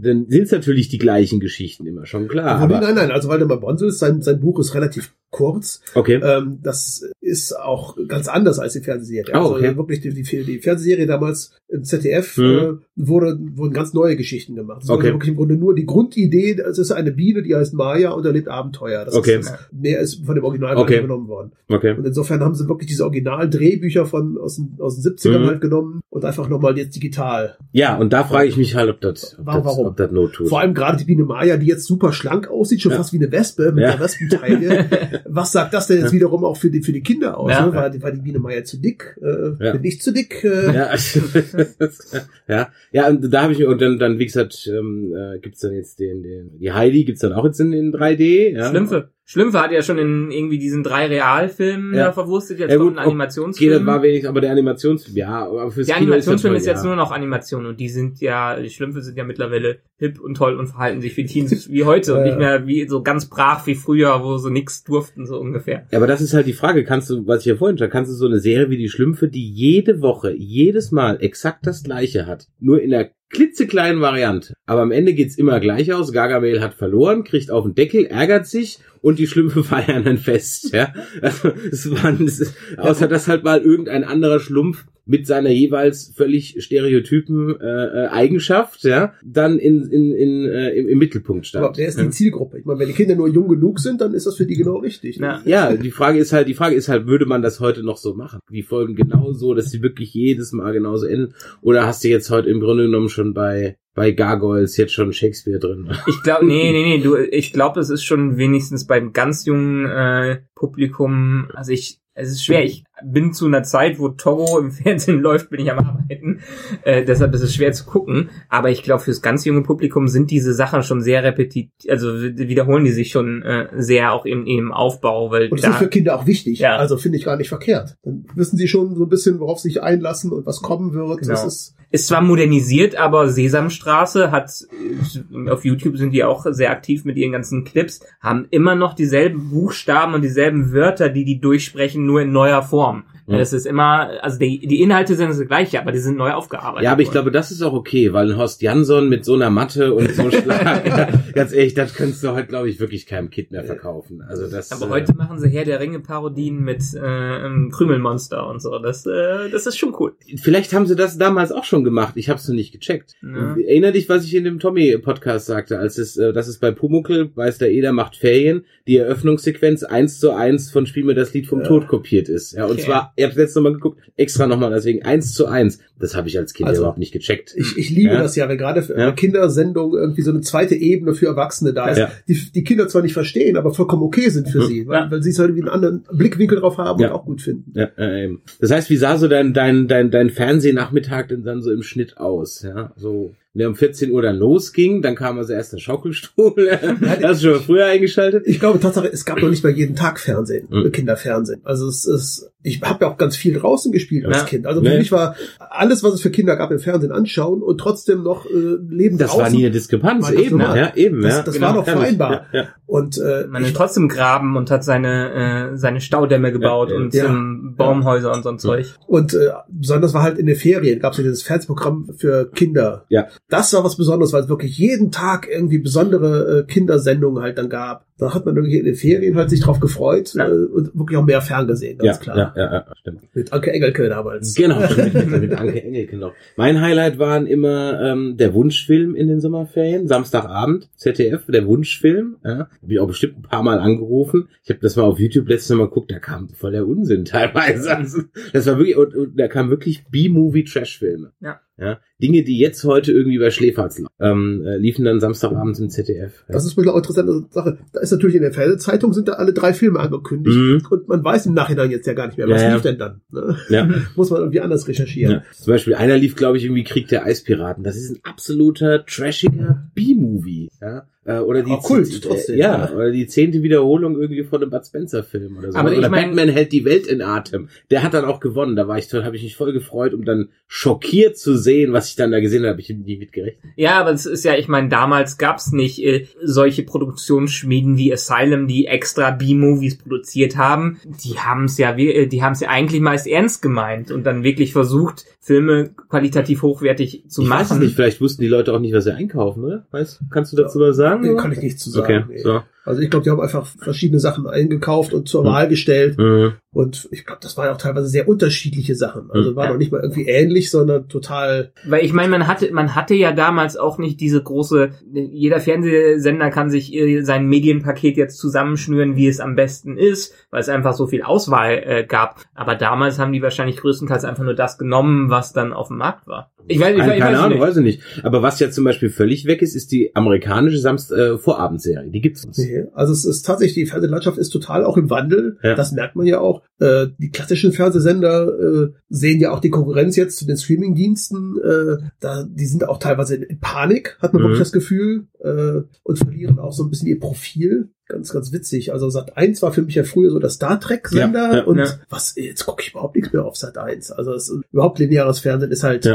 [0.00, 2.58] dann sind es natürlich die gleichen Geschichten immer, schon klar.
[2.58, 5.80] Aber Aber, nein, nein, also Waldemar Bonsels, sein, sein Buch ist relativ kurz.
[5.94, 6.20] okay.
[6.22, 9.32] Ähm, das ist auch ganz anders als die Fernsehserie.
[9.34, 9.66] Oh, okay.
[9.66, 12.44] Also wirklich die, die, die Fernsehserie damals im ZDF Mhm.
[12.44, 14.82] äh, wurde, wurden ganz neue Geschichten gemacht.
[14.84, 15.08] Es Okay.
[15.08, 18.48] wirklich im Grunde nur die Grundidee, es ist eine Biene, die heißt Maya und erlebt
[18.48, 19.04] Abenteuer.
[19.04, 19.38] Das Okay.
[19.40, 20.98] ist, das, mehr ist von dem Original Okay.
[20.98, 21.52] übernommen worden.
[21.68, 21.94] Okay.
[21.96, 25.46] Und insofern haben sie wirklich diese Original-Drehbücher von aus den, aus den 70ern Mhm.
[25.46, 27.56] halt genommen und einfach nochmal jetzt digital.
[27.72, 29.86] Ja, und da frage ich mich halt, ob das, ob das, Warum?
[29.86, 30.48] ob das Not tut.
[30.48, 32.98] Vor allem gerade die Biene Maya, die jetzt super schlank aussieht, schon Ja.
[32.98, 33.92] fast wie eine Wespe mit Ja.
[33.92, 34.84] der Wespenteige.
[35.26, 37.50] Was sagt das denn jetzt wiederum auch für die, für die Kinder aus?
[37.50, 37.66] Ja.
[37.66, 37.74] Ne?
[37.74, 39.18] War, die, war die Biene Maya zu dick?
[39.22, 39.72] Äh, Ja.
[39.72, 40.44] Bin ich zu dick?
[40.44, 40.94] Äh, Ja,
[42.48, 45.72] ja, ja, und da habe ich und dann, dann, wie gesagt, ähm, äh, gibt's dann
[45.72, 48.68] jetzt den, den, die Heidi gibt's dann auch jetzt in, in 3D, ja.
[48.68, 49.10] Schlümpfe.
[49.26, 52.06] Schlümpfe hat ja schon in irgendwie diesen drei Realfilmen Ja.
[52.06, 53.72] da verwurstet, jetzt Ja, kommt gut, ein Okay, Animationsfilm.
[53.72, 56.84] das war wenigstens, aber der Animationsfilm, ja, aber fürs der Kino Animationsfilm ist toll, jetzt
[56.84, 60.56] nur noch Animation und die sind ja, die Schlümpfe sind ja mittlerweile hip und toll
[60.58, 63.74] und verhalten sich wie Teens wie heute und nicht mehr wie so ganz brach wie
[63.74, 65.86] früher, wo so nix durften, so ungefähr.
[65.90, 68.10] Ja, aber das ist halt die Frage, kannst du, was ich ja vorhin schon, kannst
[68.10, 72.26] du so eine Serie wie die Schlümpfe, die jede Woche, jedes Mal exakt das gleiche
[72.26, 74.54] hat, nur in der klitzekleinen Variante.
[74.64, 76.12] Aber am Ende geht's immer gleich aus.
[76.12, 80.72] Gargamel hat verloren, kriegt auf den Deckel, ärgert sich und die Schlümpfe feiern ein Fest.
[80.72, 85.50] Ja, also, es waren, es ist, außer dass halt mal irgendein anderer Schlumpf mit seiner
[85.50, 91.46] jeweils völlig stereotypen äh, äh, Eigenschaft, ja, dann in, in, in, äh, im, im Mittelpunkt
[91.46, 91.64] stand.
[91.64, 92.58] aber wer ist die Zielgruppe?
[92.58, 94.78] Ich meine, wenn die Kinder nur jung genug sind, dann ist das für die genau
[94.78, 95.16] richtig.
[95.16, 95.42] Ja.
[95.44, 98.14] Ja, die Frage ist halt, die Frage ist halt, würde man das heute noch so
[98.14, 98.40] machen?
[98.50, 101.34] Die Folgen genauso, dass sie wirklich jedes Mal genauso enden?
[101.60, 105.58] Oder hast du jetzt heute im Grunde genommen schon bei, bei Gargoyles jetzt schon Shakespeare
[105.58, 105.90] drin?
[106.06, 109.84] Ich glaube, nee, nee, nee, du, ich glaube, es ist schon wenigstens beim ganz jungen
[109.86, 114.70] äh, Publikum, also ich, es ist schwer, ich bin zu einer Zeit, wo Togo im
[114.72, 116.40] Fernsehen läuft, bin ich am Arbeiten,
[116.82, 120.30] äh, deshalb ist es schwer zu gucken, aber ich glaube, fürs ganz junge Publikum sind
[120.30, 124.72] diese Sachen schon sehr repetitiv, also wiederholen die sich schon äh, sehr auch im, im
[124.72, 126.58] Aufbau, weil Und das ist da, für Kinder auch wichtig.
[126.60, 126.76] Ja.
[126.76, 127.96] Also finde ich gar nicht verkehrt.
[128.02, 131.18] Dann wissen sie schon so ein bisschen, worauf sie sich einlassen und was kommen wird.
[131.18, 131.30] Genau.
[131.30, 136.70] Das ist, ist zwar modernisiert, aber Sesamstraße hat, äh, auf YouTube sind die auch sehr
[136.70, 141.40] aktiv mit ihren ganzen Clips, haben immer noch dieselben Buchstaben und dieselben Wörter, die die
[141.40, 142.93] durchsprechen, nur in neuer Form.
[142.94, 143.38] Um, Ja.
[143.38, 146.84] Das ist immer, also die, die Inhalte sind das gleiche, aber die sind neu aufgearbeitet.
[146.84, 147.12] Ja, aber ich worden.
[147.14, 150.30] glaube, das ist auch okay, weil ein Horst Jansson mit so einer Matte und so
[150.30, 154.20] Schlag, ganz ehrlich, das könntest du heute, glaube ich, wirklich keinem Kind mehr verkaufen.
[154.28, 154.72] Also das.
[154.72, 158.78] Aber äh, heute machen sie Herr der Ringe Parodien mit äh, Krümelmonster und so.
[158.78, 160.12] Das, äh, das ist schon cool.
[160.36, 162.14] Vielleicht haben sie das damals auch schon gemacht.
[162.16, 163.14] Ich habe es nur nicht gecheckt.
[163.22, 163.56] Ja.
[163.56, 167.30] Erinner dich, was ich in dem Tommy-Podcast sagte, als es, äh, das ist bei Pumuckl,
[167.34, 171.46] weiß der Eder macht Ferien, die Eröffnungssequenz eins zu eins von Spiel mir das Lied
[171.46, 171.66] vom Ja.
[171.68, 172.52] Tod kopiert ist.
[172.52, 172.82] Ja, und Okay.
[172.82, 175.78] zwar, ihr habt letztes Mal geguckt, extra nochmal, deswegen eins zu eins.
[175.98, 177.54] Das habe ich als Kind Also, überhaupt nicht gecheckt.
[177.56, 178.22] ich, ich liebe Ja.
[178.22, 179.06] das ja, wenn gerade für Ja.
[179.06, 182.10] eine Kindersendung irgendwie so eine zweite Ebene für Erwachsene da ist, Ja.
[182.28, 184.66] die die Kinder zwar nicht verstehen, aber vollkommen okay sind für Mhm.
[184.66, 187.42] sie, weil, weil sie es halt irgendwie einen anderen Blickwinkel drauf haben und auch gut
[187.42, 187.72] finden.
[187.74, 188.42] Ja, äh, eben.
[188.60, 192.18] Das heißt, wie sah so dein, dein, dein, dein Fernsehnachmittag denn dann so im Schnitt
[192.18, 192.62] aus?
[192.62, 196.70] Ja, so, der um 14 Uhr dann losging, dann kam also erst der Schaukelstuhl.
[197.22, 198.44] Hast du schon mal früher eingeschaltet?
[198.46, 200.90] Ich glaube Tatsache, es gab noch nicht mal jeden Tag Fernsehen, Mhm.
[200.92, 201.60] Kinderfernsehen.
[201.64, 204.44] Also es ist, ich habe ja auch ganz viel draußen gespielt als Ja.
[204.44, 204.66] Kind.
[204.66, 204.90] Also Nee.
[204.90, 208.46] für mich war alles, was es für Kinder gab, im Fernsehen anschauen und trotzdem noch
[208.46, 208.50] äh,
[208.88, 209.42] Leben Das draußen.
[209.44, 210.30] war nie eine Diskrepanz.
[210.30, 210.76] Eben, normal.
[210.76, 211.42] ja, eben, Das- ja.
[211.42, 211.66] das Genau.
[211.68, 211.92] war Herrlich.
[211.92, 212.46] vereinbar.
[212.52, 212.68] Ja, ja.
[212.86, 216.96] Und äh, Man ist trotzdem graben und hat seine, äh, seine Staudämme gebaut ja.
[216.96, 217.26] und Ja.
[217.26, 218.94] ähm, Baumhäuser und so ein Zeug.
[219.06, 223.04] und äh, besonders war halt in den Ferien gab es ja dieses Fernsehprogramm für Kinder.
[223.08, 223.26] Ja.
[223.48, 227.68] Das war was Besonderes, weil es wirklich jeden Tag irgendwie besondere äh, Kindersendungen halt dann
[227.68, 228.06] gab.
[228.16, 230.48] Da hat man irgendwie in den Ferien halt sich drauf gefreut Ja.
[230.48, 232.36] äh, und wirklich auch mehr ferngesehen, ganz ja, klar.
[232.36, 233.20] Ja, ja, ja, stimmt.
[233.34, 234.54] Mit Anke Engelke damals.
[234.54, 236.32] Genau, mit, mit, mit Anke Engelke noch.
[236.56, 242.36] Mein Highlight waren immer ähm, der Wunschfilm in den Sommerferien, Samstagabend, ZDF, der Wunschfilm.
[242.44, 244.48] Ja, hab ich auch bestimmt ein paar Mal angerufen.
[244.62, 247.94] Ich habe das mal auf YouTube letztes Mal geguckt, da kam voll der Unsinn teilweise.
[247.96, 251.32] Also, das war wirklich, und, und da kam wirklich B-Movie-Trash-Filme.
[251.40, 251.60] Ja.
[251.76, 256.44] Ja, Dinge, die jetzt heute irgendwie bei Schläferz ähm, äh, liefen dann Samstagabends im ZDF.
[256.48, 256.52] Ja.
[256.54, 257.78] Das ist wirklich auch eine interessante Sache.
[257.92, 260.86] Da ist natürlich in der Fernsehzeitung sind da alle drei Filme angekündigt Mhm.
[260.88, 262.74] und man weiß im Nachhinein jetzt ja gar nicht mehr, was Ja, ja.
[262.74, 263.20] lief denn dann.
[263.32, 263.56] Ne?
[263.70, 263.88] ja.
[264.16, 265.32] Muss man irgendwie anders recherchieren.
[265.32, 265.42] Ja.
[265.52, 267.82] Zum Beispiel einer lief, glaube ich, irgendwie Krieg der Eispiraten.
[267.82, 270.70] Das ist ein absoluter trashiger B-Movie.
[270.80, 271.08] Ja?
[271.26, 272.94] Äh, oder die Aber Kult z- trotzdem, ja, ja.
[272.94, 275.78] oder die zehnte Wiederholung irgendwie von einem Bud Spencer Film oder so.
[275.78, 277.68] Aber ich oder mein- Batman hält die Welt in Atem.
[277.90, 278.76] Der hat dann auch gewonnen.
[278.76, 282.08] Da war ich toll, habe ich mich voll gefreut, um dann schockiert zu sehen, was
[282.10, 282.72] ich dann da gesehen habe.
[282.72, 283.72] Hab ich nie mitgerechnet.
[283.76, 288.66] Ja, aber es ist ja, ich meine, damals gab's nicht äh, solche Produktionsschmieden wie Asylum,
[288.66, 290.98] die extra B-Movies produziert haben.
[291.04, 295.24] Die haben's ja, äh, die haben's ja eigentlich meist ernst gemeint und dann wirklich versucht,
[295.40, 297.60] Filme qualitativ hochwertig zu ich machen.
[297.70, 299.86] weiß nicht, vielleicht wussten die Leute auch nicht, was sie einkaufen, oder?
[299.90, 301.13] Weißt, kannst du dazu was sagen?
[301.22, 301.42] Nee, oder?
[301.42, 302.04] kann ich nichts zu sagen.
[302.04, 302.38] Okay, nee.
[302.38, 302.62] so.
[302.84, 305.50] Also ich glaube, die haben einfach verschiedene Sachen eingekauft und zur Hm.
[305.50, 306.18] Wahl gestellt.
[306.18, 306.52] Mhm.
[306.70, 309.30] Und ich glaube, das waren auch teilweise sehr unterschiedliche Sachen.
[309.30, 309.56] Also Hm.
[309.56, 309.70] war Ja.
[309.72, 311.72] noch nicht mal irgendwie ähnlich, sondern total.
[311.86, 316.50] Weil ich meine, man hatte, man hatte ja damals auch nicht diese große, jeder Fernsehsender
[316.50, 316.92] kann sich
[317.22, 321.82] sein Medienpaket jetzt zusammenschnüren, wie es am besten ist, weil es einfach so viel Auswahl
[321.86, 322.40] äh, gab.
[322.54, 326.26] Aber damals haben die wahrscheinlich größtenteils einfach nur das genommen, was dann auf dem Markt
[326.26, 326.50] war.
[326.66, 327.60] Ich weiß, ich, Keine, weiß- ich keine weiß Ahnung, nicht.
[327.68, 328.02] weiß ich nicht.
[328.22, 332.10] Aber was jetzt zum Beispiel völlig weg ist, ist die amerikanische Samst äh, Vorabendserie.
[332.10, 332.58] Die gibt's nicht.
[332.82, 332.88] Nee.
[332.94, 335.58] Also es ist tatsächlich, die Fernsehlandschaft ist total auch im Wandel.
[335.62, 335.74] Ja.
[335.74, 336.62] Das merkt man ja auch.
[336.80, 341.56] Äh, die klassischen Fernsehsender äh, sehen ja auch die Konkurrenz jetzt zu den Streamingdiensten.
[341.62, 344.46] Äh, da, die sind auch teilweise in, in Panik, hat man Mhm.
[344.46, 347.90] wirklich das Gefühl, äh, und verlieren auch so ein bisschen ihr Profil.
[348.14, 348.92] Ganz, ganz witzig.
[348.92, 351.64] Also Sat 1 war für mich ja früher so der Star Trek Sender Ja, ja,
[351.64, 351.86] und ja.
[352.08, 354.12] was jetzt gucke ich überhaupt nichts mehr auf Sat 1.
[354.12, 356.06] Also es, überhaupt lineares Fernsehen ist halt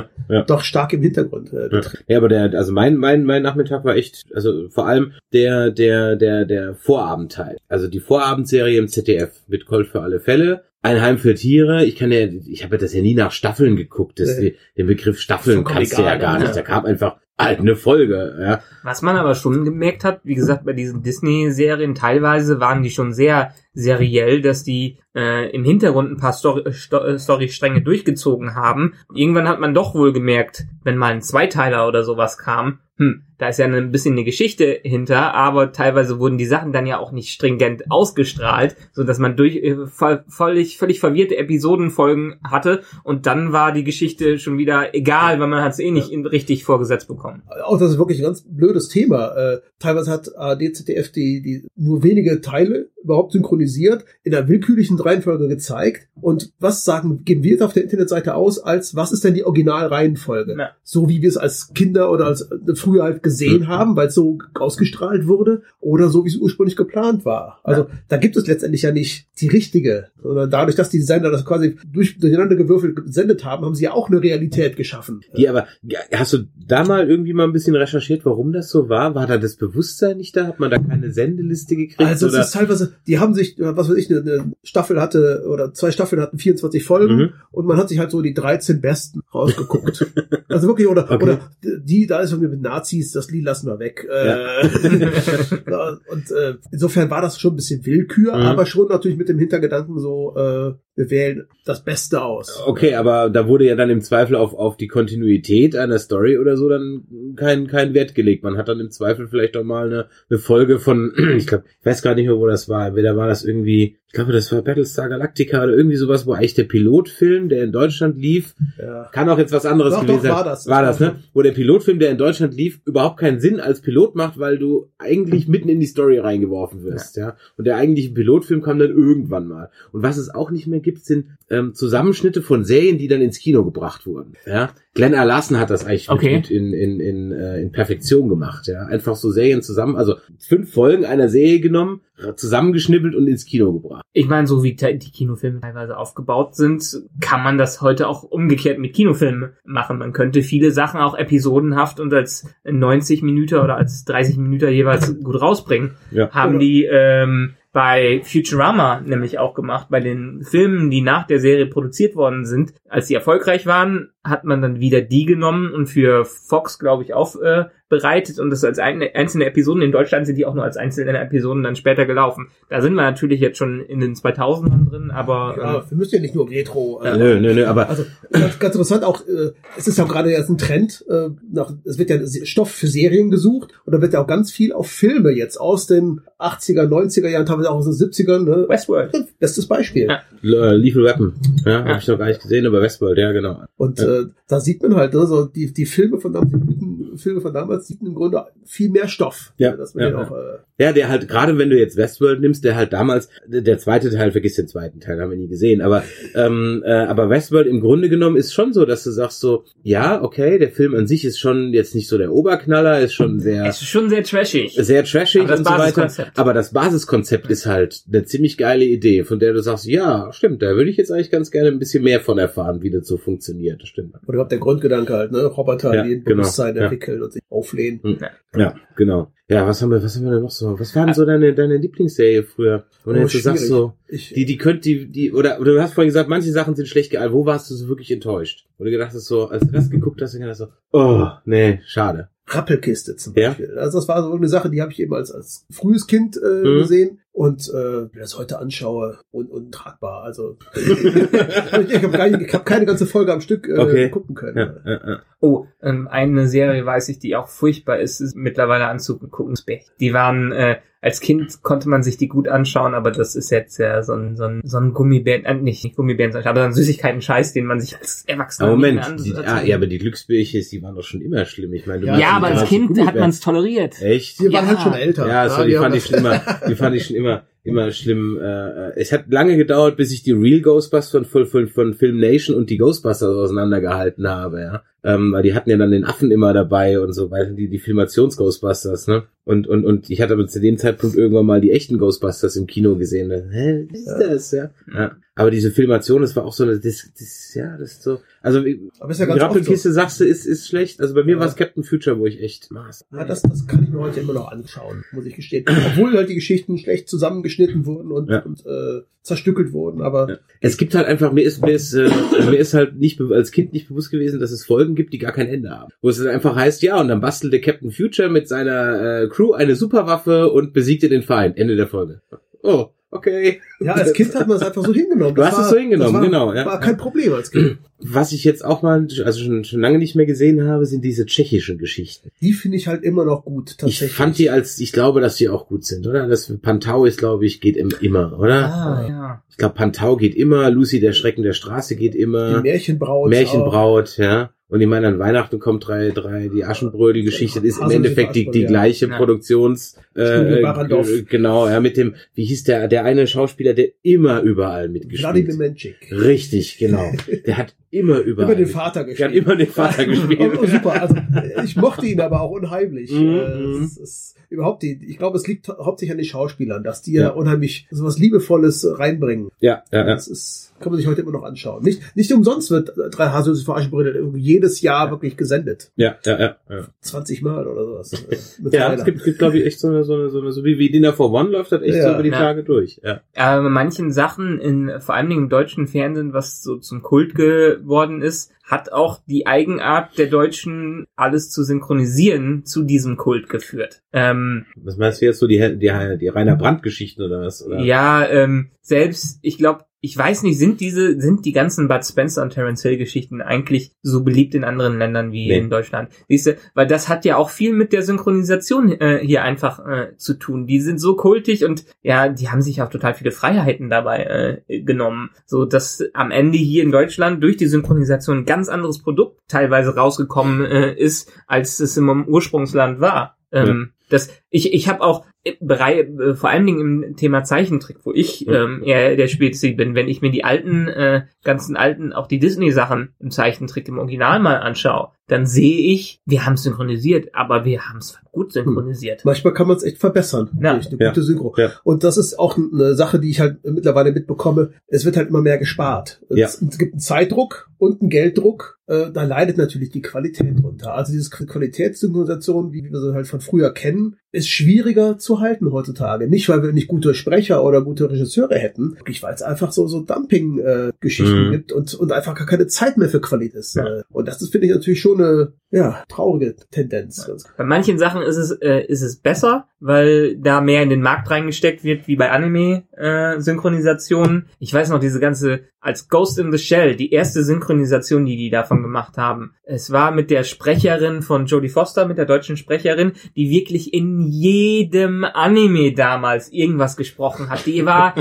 [0.47, 1.51] doch stark im Hintergrund.
[1.51, 2.17] Äh, Ja.
[2.17, 6.45] aber der, also mein, mein, mein Nachmittag war echt, also vor allem der, der, der,
[6.45, 7.57] der Vorabendteil.
[7.67, 10.63] Also die Vorabendserie im ZDF mit Colt für alle Fälle.
[10.81, 11.83] Ein Heim für Tiere.
[11.83, 14.21] Ich kann ja, ich habe ja das ja nie nach Staffeln geguckt.
[14.21, 14.55] Das, Nee.
[14.77, 16.45] Den Begriff Staffeln kannst du ja gar ja.
[16.45, 16.55] nicht.
[16.55, 18.38] Da kam einfach halt eine Folge.
[18.39, 18.60] Ja.
[18.84, 23.13] Was man aber schon gemerkt hat, wie gesagt, bei diesen Disney-Serien, teilweise waren die schon
[23.13, 28.93] sehr seriell, dass die äh, im Hintergrund ein paar Story, Sto äh, Storystränge durchgezogen haben.
[29.13, 33.47] Irgendwann hat man doch wohl gemerkt, wenn mal ein Zweiteiler oder sowas kam, hm, da
[33.47, 37.13] ist ja ein bisschen eine Geschichte hinter, aber teilweise wurden die Sachen dann ja auch
[37.13, 43.54] nicht stringent ausgestrahlt, so dass man durch äh, völlig, völlig verwirrte Episodenfolgen hatte und dann
[43.54, 47.08] war die Geschichte schon wieder egal, weil man hat es eh nicht in, richtig vorgesetzt
[47.08, 47.29] bekommen.
[47.63, 49.36] Auch das ist wirklich ein ganz blödes Thema.
[49.36, 55.00] Äh, teilweise hat ARD, ZDF die, die nur wenige Teile überhaupt synchronisiert, in einer willkürlichen
[55.00, 56.08] Reihenfolge gezeigt.
[56.22, 59.43] Und was sagen, geben wir jetzt auf der Internetseite aus, als was ist denn die
[59.45, 60.56] Originalreihenfolge?
[60.58, 60.69] Ja.
[60.84, 63.67] So wie wir es als Kinder oder als äh, früher halt gesehen Mhm.
[63.67, 67.60] haben, weil es so ausgestrahlt wurde, oder so wie es ursprünglich geplant war.
[67.63, 71.45] Also da gibt es letztendlich ja nicht die richtige, sondern dadurch, dass die Sender das
[71.45, 75.22] quasi durch, durcheinander gewürfelt gesendet haben, haben sie ja auch eine Realität geschaffen.
[75.38, 78.89] Die aber, ja, hast du da mal irgendwie mal ein bisschen recherchiert, warum das so
[78.89, 79.15] war?
[79.15, 80.48] War da das Bewusstsein nicht da?
[80.48, 82.00] Hat man da keine Sendeliste gekriegt?
[82.00, 82.43] Also es oder?
[82.43, 86.21] ist teilweise, die haben sich, äh, was weiß ich, eine, Staffel hatte oder zwei Staffeln
[86.21, 87.29] hatten 24 Folgen Mhm.
[87.51, 90.05] und man hat sich halt so die 13 besten rausgeguckt.
[90.49, 91.23] also wirklich, oder, Okay.
[91.23, 94.07] oder die, da ist irgendwie mit Nazis, das Lied lassen wir weg.
[94.09, 94.27] Äh,
[95.71, 98.43] ja, und äh, insofern war das schon ein bisschen Willkür, Mhm.
[98.43, 102.62] aber schon natürlich mit dem Hintergedanken so, äh, wir wählen das Beste aus.
[102.65, 106.57] Okay, aber da wurde ja dann im Zweifel auf, auf die Kontinuität einer Story oder
[106.57, 107.03] so dann
[107.38, 108.43] kein, kein Wert gelegt.
[108.43, 111.85] Man hat dann im Zweifel vielleicht auch mal eine, eine Folge von, ich glaube, ich
[111.85, 112.88] weiß gar nicht mehr, wo das war.
[112.89, 116.56] Entweder war das irgendwie, ich glaube, das war Battlestar Galactica oder irgendwie sowas, wo eigentlich
[116.56, 119.10] der Pilotfilm, der in Deutschland lief, Ja.
[119.12, 120.32] kann auch jetzt was anderes Doch, gewesen sein.
[120.32, 120.67] war das.
[120.67, 121.15] War Das ne?
[121.34, 124.89] Wo der Pilotfilm, der in Deutschland lief, überhaupt keinen Sinn als Pilot macht, weil du
[124.97, 127.36] eigentlich mitten in die Story reingeworfen wirst, ja.
[127.58, 129.69] Und der eigentliche Pilotfilm kam dann irgendwann mal.
[129.91, 133.39] Und was es auch nicht mehr gibt, sind ähm, Zusammenschnitte von Serien, die dann ins
[133.39, 134.71] Kino gebracht wurden, ja.
[134.95, 135.23] Glenn R.
[135.25, 136.38] Larson hat das eigentlich Okay.
[136.38, 138.86] mit in, in, in, äh, in Perfektion gemacht, ja.
[138.86, 142.02] Einfach so Serien zusammen, also fünf Folgen einer Serie genommen,
[142.36, 144.03] zusammengeschnippelt und ins Kino gebracht.
[144.13, 146.84] Ich meine, so wie die Kinofilme teilweise aufgebaut sind,
[147.19, 149.97] kann man das heute auch umgekehrt mit Kinofilmen machen.
[149.97, 155.17] Man könnte viele Sachen auch episodenhaft und als 90 Minuten oder als 30 Minuten jeweils
[155.23, 155.91] gut rausbringen.
[156.12, 156.29] Ja.
[156.32, 161.39] Haben Oder- die ähm, bei Futurama nämlich auch gemacht, bei den Filmen, die nach der
[161.39, 162.73] Serie produziert worden sind.
[162.88, 167.13] Als die erfolgreich waren, hat man dann wieder die genommen und für Fox, glaube ich,
[167.13, 169.82] aufbereitet äh, bereitet und das als ein, einzelne Episoden.
[169.82, 172.47] In Deutschland sind die auch nur als einzelne Episoden dann später gelaufen.
[172.69, 176.15] Da sind wir natürlich jetzt schon in den 2000ern drin, aber Ja, ähm, wir müssen
[176.15, 177.02] ja nicht nur Retro.
[177.04, 180.10] äh, Nö, nö, nö, aber Also ganz, ganz interessant auch, äh, es ist ja auch
[180.10, 184.02] gerade jetzt ein Trend, äh, nach, es wird ja Stoff für Serien gesucht und da
[184.02, 187.78] wird ja auch ganz viel auf Filme jetzt aus den 80er, 90er Jahren, teilweise auch
[187.78, 188.43] aus den 70ern.
[188.45, 188.65] Ne?
[188.69, 189.12] Westworld.
[189.39, 190.08] Bestes Beispiel.
[190.08, 190.21] Ja.
[190.43, 191.34] äh, Lethal Weapon,
[191.65, 191.86] ja, Ja.
[191.86, 193.63] habe ich noch gar nicht gesehen, aber Westworld, ja, genau.
[193.78, 196.88] Und äh, da sieht man halt, ne, so die, die Filme von damals, die guten
[197.17, 199.54] Filme von damals bieten im Grunde viel mehr Stoff.
[199.58, 200.17] Ja, Dass man ja.
[200.17, 203.78] auch, äh, Ja, der halt, gerade wenn du jetzt Westworld nimmst, der halt damals, der
[203.78, 206.04] zweite Teil, vergiss den zweiten Teil, haben wir nie gesehen, aber,
[206.36, 210.24] ähm, äh, aber Westworld im Grunde genommen ist schon so, dass du sagst so, ja,
[210.24, 213.65] okay, der Film an sich ist schon jetzt nicht so der Oberknaller, ist schon sehr,
[213.65, 214.74] Es ist schon sehr trashig.
[214.76, 215.82] sehr trashig Aber das und so weiter.
[215.84, 216.39] Basiskonzept.
[216.39, 220.62] Aber das Basiskonzept ist halt eine ziemlich geile Idee, von der du sagst, ja, stimmt,
[220.62, 223.18] da würde ich jetzt eigentlich ganz gerne ein bisschen mehr von erfahren, wie das so
[223.18, 223.82] funktioniert.
[223.82, 224.15] Das stimmt.
[224.24, 225.44] Oder überhaupt der Grundgedanke halt, ne?
[225.46, 226.84] Roboter, Ja, die ein genau, Bewusstsein ja.
[226.84, 228.18] entwickeln und sich auflehnen.
[228.56, 229.32] Ja, genau.
[229.49, 230.79] Ja, was haben wir, was haben wir denn noch so?
[230.79, 232.85] Was war denn so deine, deine Lieblingsserie früher?
[233.03, 235.81] Du Oh, jetzt so sagst so, Ich, die, die könnt, die, die, oder, oder du
[235.81, 237.33] hast vorhin gesagt, manche Sachen sind schlecht gealtert.
[237.33, 238.67] Wo warst du so wirklich enttäuscht?
[238.77, 242.29] Wo du gedacht hast so, als du das geguckt hast, dann so, oh, nee, schade.
[242.45, 243.49] Rappelkiste zum Ja.
[243.49, 243.75] Beispiel.
[243.77, 246.45] Also das war so eine Sache, die habe ich eben als, als frühes Kind äh,
[246.67, 246.77] Mhm.
[246.79, 250.24] gesehen und äh, wenn ich das heute anschaue, un untragbar.
[250.24, 254.10] Also ich habe keine, ich hab keine ganze Folge am Stück äh, Okay.
[254.10, 254.58] gucken können.
[254.58, 255.20] Ja, ja, ja.
[255.42, 259.54] Oh, ähm, eine Serie weiß ich, die auch furchtbar ist, ist mittlerweile anzugucken.
[260.00, 263.78] Die waren, äh, als Kind konnte man sich die gut anschauen, aber das ist jetzt
[263.78, 266.65] ja so ein, so ein, so ein Gummibären, äh, nicht, nicht Gummibären, sondern aber so
[266.65, 270.84] ein Süßigkeiten-Scheiß, den man sich als Erwachsener Moment, die, ah, ja, aber die Glücksbärchen, die
[270.84, 271.72] waren doch schon immer schlimm.
[271.72, 274.02] Ich meine, du Ja, aber als Kind hat man es toleriert.
[274.02, 274.42] Echt?
[274.42, 274.68] Die waren Ja.
[274.72, 275.26] halt schon älter.
[275.26, 278.38] Ja, so, die fand ich schon immer, die fand ich schon immer, immer schlimm.
[278.41, 282.55] Äh, es hat lange gedauert, bis ich die Real Ghostbusters von, von, von Film Nation
[282.55, 284.84] und die Ghostbusters auseinandergehalten habe, ja.
[285.01, 287.79] Ähm, weil die hatten ja dann den Affen immer dabei und so weiter, die, die
[287.79, 289.23] Filmations-Ghostbusters, ne?
[289.45, 292.67] Und, und, und ich hatte aber zu dem Zeitpunkt irgendwann mal die echten Ghostbusters im
[292.67, 293.32] Kino gesehen.
[293.32, 294.69] Hä, was ist das, ja?
[294.93, 295.15] ja?
[295.39, 298.65] Aber diese Filmation, das war auch so eine, das, das, ja, das ist so, also,
[298.65, 299.58] wie- Aber ist ja ganz oft so.
[299.60, 300.99] Rappelkiste sagst du, ist, ist schlecht.
[301.02, 301.39] Also bei mir Ja.
[301.39, 303.06] war es Captain Future, wo ich echt maß.
[303.12, 305.65] Ja, das, das kann ich mir heute immer noch anschauen, muss ich gestehen.
[305.88, 308.39] Obwohl halt die Geschichten schlecht zusammengeschnitten wurden und, Ja.
[308.43, 310.38] und äh, zerstückelt wurden, aber Ja.
[310.62, 312.10] Es gibt halt einfach, mir ist, mir ist, äh,
[312.49, 315.32] mir ist halt nicht, als Kind nicht bewusst gewesen, dass es Folgen gibt, die gar
[315.32, 315.91] kein Ende haben.
[316.02, 319.54] Wo es dann einfach heißt, ja, und dann bastelte Captain Future mit seiner äh, Crew
[319.54, 321.58] eine Superwaffe und besiegte den Feind.
[321.58, 322.21] Ende der Folge.
[322.62, 323.62] Oh, okay.
[323.80, 325.36] ja, als Kind hat man es einfach so hingenommen.
[325.36, 326.65] Du hast es so hingenommen, das war, genau, ja.
[326.65, 327.78] War kein Problem als Kind.
[328.00, 331.26] Was ich jetzt auch mal, also schon, schon lange nicht mehr gesehen habe, sind diese
[331.26, 332.32] tschechischen Geschichten.
[332.41, 334.12] Die finde ich halt immer noch gut, tatsächlich.
[334.12, 336.28] Ich fand die als, ich glaube, dass die auch gut sind, oder?
[336.28, 338.74] Das Pantau ist, glaube ich, geht im, immer, oder?
[338.74, 339.43] Ah, ja.
[339.60, 342.62] Ich glaube, Pantau geht immer, Lucy der Schrecken der Straße geht immer.
[342.62, 343.30] die Märchenbraut.
[343.30, 344.54] Märchenbraut, ja.
[344.69, 348.50] Und ich meine, an Weihnachten kommt drei, drei, die Aschenbrödel-Geschichte, das ist im Endeffekt die,
[348.52, 349.17] die gleiche Ja.
[349.17, 354.39] Produktions, äh, äh, genau, ja, mit dem, wie hieß der, der eine Schauspieler, der immer
[354.43, 354.91] überall Auch.
[354.93, 355.98] mitgespielt Vladimir Menschik.
[356.10, 357.12] Richtig, genau.
[357.45, 358.49] Der hat immer überall.
[358.52, 359.30] Über den Vater gespielt.
[359.30, 360.39] hat immer den Vater gespielt.
[360.58, 361.02] Oh, oh, super.
[361.02, 361.15] Also,
[361.63, 363.12] ich mochte ihn aber auch unheimlich.
[363.12, 367.02] Mhm, Äh, es ist überhaupt die, ich glaube, es liegt hauptsächlich an den Schauspielern, dass
[367.02, 367.30] die ja, Ja.
[367.30, 369.49] unheimlich so was Liebevolles reinbringen.
[369.60, 370.04] Ja, ja, ja.
[370.06, 371.84] Das ist, kann man sich heute immer noch anschauen.
[371.84, 375.92] Nicht, nicht umsonst wird äh, drei Haselnüsse für Aschenbrödel jedes Jahr wirklich gesendet.
[375.96, 376.56] Ja, ja, ja.
[376.70, 376.88] ja.
[377.02, 378.13] 20 Mal oder sowas.
[378.30, 378.38] äh,
[378.78, 380.78] Ja, es gibt, gibt glaube ich, echt so eine, so eine, so eine, so wie,
[380.80, 382.04] wie Dinner for One läuft das echt Ja.
[382.10, 382.38] so über die Ja.
[382.39, 383.00] Tage durch.
[383.04, 383.22] Ja.
[383.36, 387.36] Aber bei manchen Sachen, in, vor allen Dingen im deutschen Fernsehen, was so zum Kult
[387.36, 394.02] geworden ist, hat auch die Eigenart der Deutschen, alles zu synchronisieren, zu diesem Kult geführt.
[394.13, 397.65] Ähm, Was meinst du jetzt so die, die, die Rainer Brandt-Geschichten oder was?
[397.65, 397.80] Oder?
[397.80, 402.41] ja, ähm, selbst, ich glaube, ich weiß nicht, sind diese, sind die ganzen Bud Spencer
[402.41, 405.57] und Terence Hill Geschichten eigentlich so beliebt in anderen Ländern wie Nee.
[405.57, 406.09] in Deutschland?
[406.27, 410.35] Siehste, weil das hat ja auch viel mit der Synchronisation äh, hier einfach äh, zu
[410.35, 410.67] tun.
[410.67, 414.81] Die sind so kultig und ja, die haben sich auch total viele Freiheiten dabei äh,
[414.81, 419.39] genommen, so dass am Ende hier in Deutschland durch die Synchronisation ein ganz anderes Produkt
[419.47, 423.38] teilweise rausgekommen äh, ist, als es im Ursprungsland war.
[423.51, 427.97] Ähm, das, ich, ich habe auch äh, berei- äh, vor allen Dingen im Thema Zeichentrick,
[428.03, 432.13] wo ich ähm, eher der Spezies bin, wenn ich mir die alten, äh, ganzen alten,
[432.13, 436.63] auch die Disney-Sachen im Zeichentrick im Original mal anschaue, dann sehe ich, wir haben es
[436.63, 439.23] synchronisiert, aber wir haben es gut synchronisiert.
[439.25, 440.49] Manchmal kann man es echt verbessern.
[440.59, 440.73] Ja.
[440.73, 441.09] durch eine Ja.
[441.09, 441.53] gute Synchro.
[441.57, 441.71] Ja.
[441.83, 444.71] Und das ist auch eine Sache, die ich halt mittlerweile mitbekomme.
[444.88, 446.21] Es wird halt immer mehr gespart.
[446.29, 446.47] Ja.
[446.47, 448.79] Es, es gibt einen Zeitdruck und einen Gelddruck.
[448.88, 450.95] Äh, da leidet natürlich die Qualität drunter.
[450.95, 456.28] Also diese Qualitätssynchronisation, wie wir sie halt von früher kennen, ist schwieriger zu halten heutzutage.
[456.28, 459.88] Nicht, weil wir nicht gute Sprecher oder gute Regisseure hätten, wirklich, weil es einfach so,
[459.88, 461.52] so Dumping-Geschichten Mhm.
[461.52, 463.76] gibt und, und einfach gar keine Zeit mehr für Qualität ist.
[463.76, 463.86] Ja.
[463.86, 467.30] Äh, Und das ist, finde ich, natürlich schon eine, ja, traurige Tendenz.
[467.58, 471.30] Bei manchen Sachen ist es, äh, ist es besser, weil da mehr in den Markt
[471.30, 474.48] reingesteckt wird, wie bei Anime-Synchronisationen.
[474.60, 478.50] ich weiß noch, diese ganze, als Ghost in the Shell, die erste Synchronisation, die die
[478.50, 479.54] davon gemacht haben.
[479.63, 484.18] Es war mit der Sprecherin von Jodie Foster, mit der deutschen Sprecherin, die wirklich in
[484.27, 487.65] jedem Anime damals irgendwas gesprochen hat.
[487.65, 488.15] Die war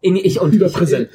[0.00, 1.10] in, ich, und Überpräsent.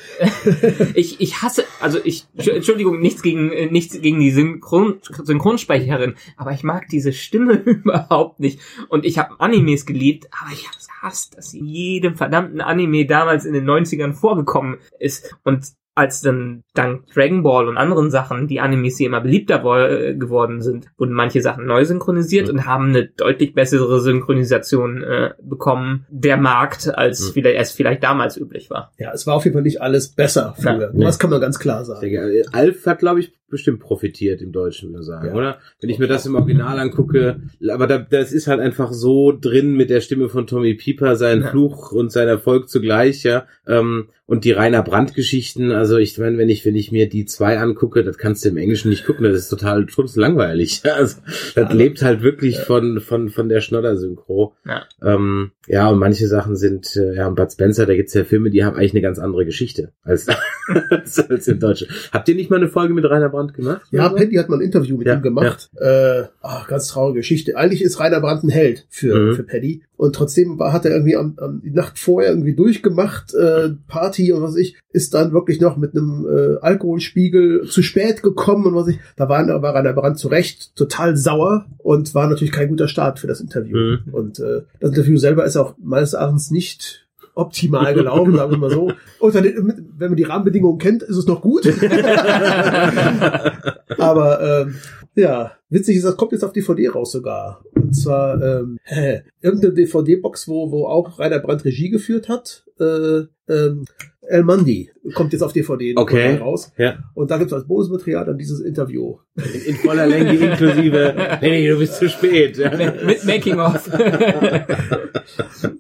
[0.96, 6.16] ich, ich hasse, also ich, Entschuldigung, nichts gegen, äh, nichts gegen die Synchron, Synchronsprecher Synchronsprecherin,
[6.38, 8.60] aber ich mag diese Stimme überhaupt nicht.
[8.90, 12.62] Und ich habe Animes geliebt, aber ich habe es gehasst, dass sie in jedem verdammten
[12.62, 15.36] Anime damals in den 90ern vorgekommen ist.
[15.44, 20.18] Und als dann dank Dragon Ball und anderen Sachen die Animes hier immer beliebter wo-
[20.18, 22.54] geworden sind, wurden manche Sachen neu synchronisiert Mhm.
[22.54, 27.34] und haben eine deutlich bessere Synchronisation äh, bekommen der Markt, als Mhm.
[27.34, 28.92] vielleicht, es vielleicht damals üblich war.
[28.98, 30.92] Ja, es war auf jeden Fall nicht alles besser früher.
[30.94, 31.06] Ja.
[31.06, 32.02] Das kann man ganz klar sagen.
[32.02, 35.34] denke, Alf hat, glaube ich, bestimmt profitiert im Deutschen, würde ich sagen, Ja.
[35.34, 35.58] oder?
[35.82, 39.76] Wenn ich mir das im Original angucke, aber da, das ist halt einfach so drin
[39.76, 41.48] mit der Stimme von Tommy Pieper, sein Ja.
[41.50, 43.46] Fluch und sein Erfolg zugleich, ja.
[43.68, 47.58] Ähm, und die Rainer Brandt-Geschichten, also ich meine, wenn ich, wenn ich mir die zwei
[47.58, 50.82] angucke, das kannst du im Englischen nicht gucken, das ist total langweilig.
[51.00, 51.18] Also,
[51.56, 51.74] das Ja.
[51.74, 54.54] lebt halt wirklich von, von, von der Schnodder-Synchro.
[54.68, 54.84] Ja.
[55.02, 58.50] Ähm, ja, und manche Sachen sind, äh, ja, und Bud Spencer, da gibt's ja Filme,
[58.52, 60.28] die haben eigentlich eine ganz andere Geschichte als,
[61.30, 61.88] als, in Deutschen.
[62.12, 63.82] Habt ihr nicht mal eine Folge mit Rainer Brandt gemacht?
[63.92, 64.16] Ja, Oder?
[64.16, 65.70] Paddy hat mal ein Interview mit Ja, ihm gemacht.
[65.80, 67.58] Äh, ach, ganz traurige Geschichte.
[67.58, 69.36] Eigentlich ist Rainer Brandt ein Held für, Mhm.
[69.36, 69.82] für Paddy.
[69.98, 74.32] Und trotzdem war, hat er irgendwie am, am, die Nacht vorher irgendwie durchgemacht, äh, Party
[74.32, 78.76] und was ich, ist dann wirklich noch mit einem äh, Alkoholspiegel zu spät gekommen und
[78.76, 79.00] was ich.
[79.18, 83.20] Da war, war Rainer Brandt zu Recht total sauer und war natürlich kein guter Start
[83.20, 83.78] für das Interview.
[83.78, 84.14] Mhm.
[84.14, 87.08] Und äh, das Interview selber ist auch meines Erachtens nicht
[87.40, 88.92] optimal gelaufen, sagen wir mal so.
[89.20, 91.66] Unter den, wenn man die Rahmenbedingungen kennt, ist es noch gut.
[93.98, 94.76] Aber ähm,
[95.16, 97.64] ja, witzig ist, das kommt jetzt auf DVD raus sogar.
[97.76, 102.66] Und zwar ähm, hä, irgendeine DVD-Box, wo, wo auch Rainer Brandt Regie geführt hat.
[102.80, 103.86] Äh, ähm,
[104.30, 106.36] El Mandi kommt jetzt auf DVD Okay.
[106.38, 106.72] raus.
[106.78, 107.00] Ja.
[107.16, 109.18] Und da gibt es als Bonusmaterial dann dieses Interview.
[109.36, 112.58] In, in voller Länge inklusive, nee, du bist zu spät.
[113.06, 113.90] Mit Making of.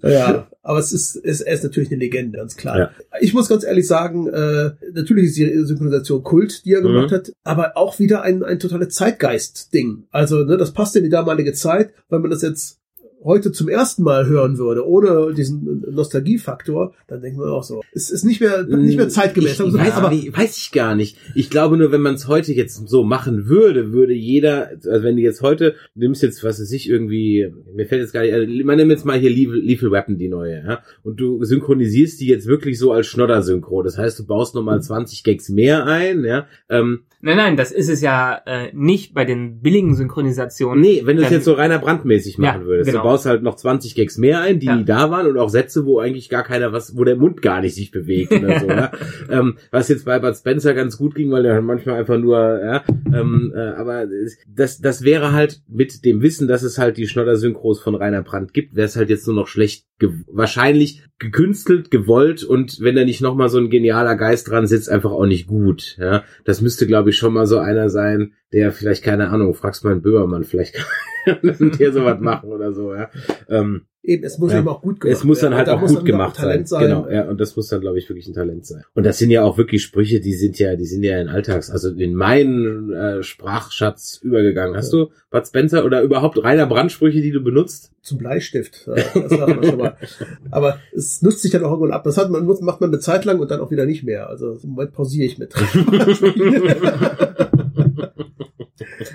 [0.03, 2.77] Ja, aber es ist, es, er ist natürlich eine Legende, ganz klar.
[2.77, 2.91] Ja.
[3.19, 6.85] Ich muss ganz ehrlich sagen, äh, natürlich ist die Synchronisation Kult, die er Mhm.
[6.85, 10.05] gemacht hat, aber auch wieder ein, ein totales Zeitgeist-Ding.
[10.11, 12.78] Also, ne, das passt in die damalige Zeit, weil man das jetzt
[13.23, 18.09] heute zum ersten Mal hören würde, ohne diesen Nostalgiefaktor, dann denkt man auch so, es
[18.09, 19.59] ist nicht mehr, nicht mehr zeitgemäß.
[19.59, 21.17] Ich, ich weiß, aber nicht, weiß ich gar nicht.
[21.35, 25.15] Ich glaube nur, wenn man es heute jetzt so machen würde, würde jeder, also wenn
[25.15, 28.33] du jetzt heute, du nimmst jetzt, was weiß ich, irgendwie, mir fällt jetzt gar nicht,
[28.33, 32.19] also, man nimmt jetzt mal hier Lethal, Lethal Weapon, die neue, ja, und du synchronisierst
[32.21, 33.83] die jetzt wirklich so als Schnodder-Synchro.
[33.83, 36.47] Das heißt, du baust nochmal 20 Gags mehr ein, ja.
[36.69, 40.81] Ähm, nein, nein, das ist es ja äh, nicht bei den billigen Synchronisationen.
[40.81, 43.03] nee, wenn du es jetzt so reiner brandmäßig machen Ja, würdest, genau.
[43.03, 44.75] du baust halt noch 20 Gags mehr ein, die Ja.
[44.75, 47.61] nie da waren und auch Sätze, wo eigentlich gar keiner was, wo der Mund gar
[47.61, 48.91] nicht sich bewegt oder so, ja.
[49.29, 52.83] ähm, was jetzt bei Bud Spencer ganz gut ging, weil der manchmal einfach nur, ja,
[53.13, 54.05] ähm, äh, aber
[54.47, 58.53] das, das wäre halt mit dem Wissen, dass es halt die Schnodder-Synchros von Rainer Brandt
[58.53, 63.03] gibt, wäre es halt jetzt nur noch schlecht, ge wahrscheinlich gekünstelt, gewollt und wenn da
[63.03, 66.23] nicht nochmal so ein genialer Geist dran sitzt, einfach auch nicht gut, ja.
[66.45, 69.91] Das müsste, glaube ich, schon mal so einer sein, der vielleicht, keine Ahnung, fragst mal
[69.91, 70.75] einen Böhmermann, vielleicht
[71.25, 73.09] kann der sowas machen oder so, ja.
[73.47, 74.59] Ähm, eben, es muss Ja.
[74.59, 75.69] eben auch gut gemacht es muss dann werden.
[75.69, 76.43] halt auch gut gemacht sein.
[76.45, 76.81] Talent sein.
[76.83, 78.83] Genau, ja, und das muss dann, glaube ich, wirklich ein Talent sein.
[78.93, 81.69] Und das sind ja auch wirklich Sprüche, die sind ja, die sind ja in Alltags,
[81.69, 84.75] also in meinen äh, Sprachschatz übergegangen.
[84.75, 87.91] Hast du Bud Spencer oder überhaupt reiner Brandsprüche, die du benutzt?
[88.01, 88.87] zum Bleistift.
[88.87, 89.95] Ja, Das man schon mal.
[90.51, 92.03] Aber es nutzt sich dann auch irgendwann ab.
[92.03, 94.29] Das hat man, macht man eine Zeit lang und dann auch wieder nicht mehr.
[94.29, 95.53] Also im Moment pausiere ich mit.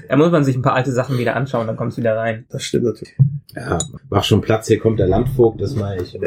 [0.09, 2.47] Da muss man sich ein paar alte Sachen wieder anschauen, dann kommt's wieder rein.
[2.49, 3.16] Das stimmt natürlich.
[3.57, 3.79] Ja,
[4.11, 6.19] mach schon Platz, hier kommt der Landvogt, das meine ich.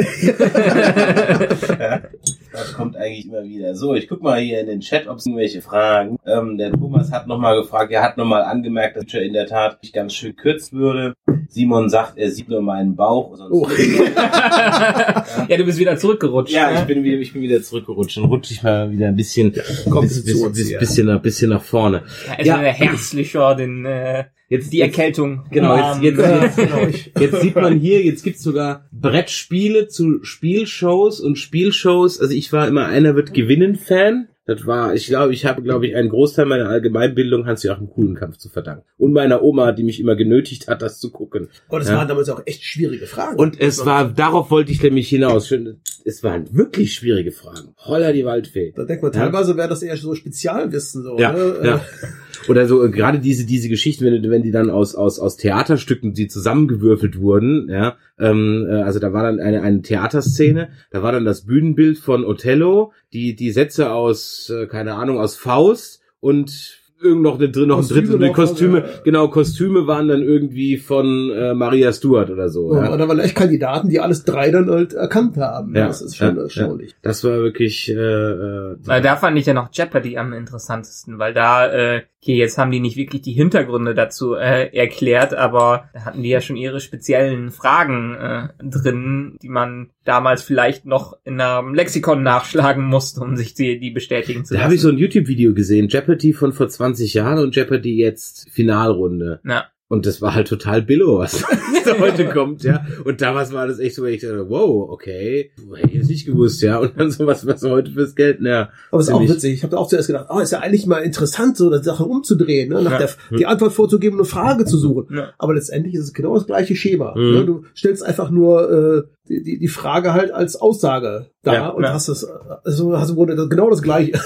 [2.58, 3.76] Das kommt eigentlich immer wieder.
[3.76, 6.18] So, ich guck mal hier in den Chat, ob es irgendwelche Fragen.
[6.26, 9.78] Ähm, der Thomas hat nochmal gefragt, er hat nochmal angemerkt, dass ich in der Tat
[9.84, 11.14] mich ganz schön kürzt würde.
[11.50, 13.36] Simon sagt, er sieht nur meinen Bauch.
[13.36, 13.68] Sonst Oh.
[15.48, 16.52] ja, du bist wieder zurückgerutscht.
[16.54, 16.80] Ja, ne?
[16.80, 18.18] ich bin wieder, ich bin wieder zurückgerutscht.
[18.18, 19.54] Dann rutsche ich mal wieder ein bisschen,
[19.90, 20.80] Kommt bis, zu bis, uns bis, hier.
[20.80, 22.04] bisschen, nach, bisschen nach vorne.
[22.40, 22.62] Ja, Ja.
[22.64, 22.72] ja.
[22.72, 25.44] herzlicher den, äh, Jetzt die Erkältung.
[25.52, 26.78] Genau, jetzt, jetzt, Ja, jetzt, genau,
[27.20, 32.20] Jetzt sieht man hier, jetzt gibt's sogar Brettspiele zu Spielshows und Spielshows.
[32.22, 34.30] Also ich war immer einer wird gewinnen Fan.
[34.46, 38.48] Das war, ich glaube, ich habe, glaube ich, einen Großteil meiner Allgemeinbildung Hans-Joachim Kuhlenkampf zu
[38.48, 38.86] verdanken.
[38.98, 41.50] Und meiner Oma, die mich immer genötigt hat, das zu gucken.
[41.68, 41.98] Aber das Ja.
[41.98, 43.38] waren damals auch echt schwierige Fragen.
[43.38, 45.50] Und es war, darauf wollte ich nämlich hinaus.
[45.50, 47.74] Schön, Es waren wirklich schwierige Fragen.
[47.78, 48.72] Holla die Waldfee.
[48.74, 49.20] Da denkt man, Ja.
[49.20, 51.20] teilweise wäre das eher so Spezialwissen so.
[51.20, 51.56] Ja, ne?
[51.64, 51.82] ja.
[52.48, 56.14] Oder so äh, gerade diese diese Geschichten, wenn, wenn die dann aus aus aus Theaterstücken,
[56.14, 61.12] die zusammengewürfelt wurden, ja, ähm, äh, also da war dann eine eine Theaterszene, da war
[61.12, 66.77] dann das Bühnenbild von Othello, die die Sätze aus äh, keine Ahnung aus Faust und
[67.02, 67.88] irgend noch, eine, noch ein.
[67.88, 68.86] Die noch, Kostüme, ja.
[69.04, 72.74] genau, Kostüme waren dann irgendwie von äh, Maria Stuart oder so.
[72.74, 72.86] Ja.
[72.86, 72.94] Ja.
[72.94, 75.76] Und da waren echt Kandidaten, die alles drei dann halt erkannt haben.
[75.76, 76.96] Ja, Das ist schon ja, erstaunlich.
[77.02, 81.34] Das war wirklich äh, äh, Weil da fand ich ja noch Jeopardy am interessantesten, weil
[81.34, 86.06] da, äh, okay, jetzt haben die nicht wirklich die Hintergründe dazu äh, erklärt, aber da
[86.06, 91.42] hatten die ja schon ihre speziellen Fragen äh, drin, die man damals vielleicht noch in
[91.42, 94.64] einem Lexikon nachschlagen musste, um sich die, die bestätigen zu Da lassen.
[94.66, 99.40] habe ich so ein YouTube-Video gesehen, Jeopardy von vor 20 Jahren und Jeopardy jetzt Finalrunde.
[99.46, 99.66] ja.
[99.90, 101.46] Und das war halt total billo, was
[101.86, 102.86] da heute kommt, ja.
[103.06, 106.26] Und damals war das echt so, wenn ich dachte, wow, okay, hätte ich jetzt nicht
[106.26, 106.78] gewusst, ja.
[106.78, 108.68] Und dann sowas, was heute fürs Geld, ja.
[108.92, 109.54] Aber es ist auch witzig.
[109.54, 112.68] Ich habe auch zuerst gedacht, oh, ist ja eigentlich mal interessant, so eine Sache umzudrehen,
[112.68, 112.82] ne?
[112.82, 112.98] nach Ja.
[112.98, 115.08] der, die Antwort vorzugeben und eine Frage zu suchen.
[115.16, 115.30] Ja.
[115.38, 117.16] Aber letztendlich ist es genau das gleiche Schema.
[117.16, 117.32] Mhm.
[117.32, 117.46] Ne?
[117.46, 121.68] Du stellst einfach nur äh, die, die, die Frage halt als Aussage da Ja.
[121.70, 121.94] und Ja.
[121.94, 122.28] hast es,
[122.64, 124.14] also hast das- genau das gleiche.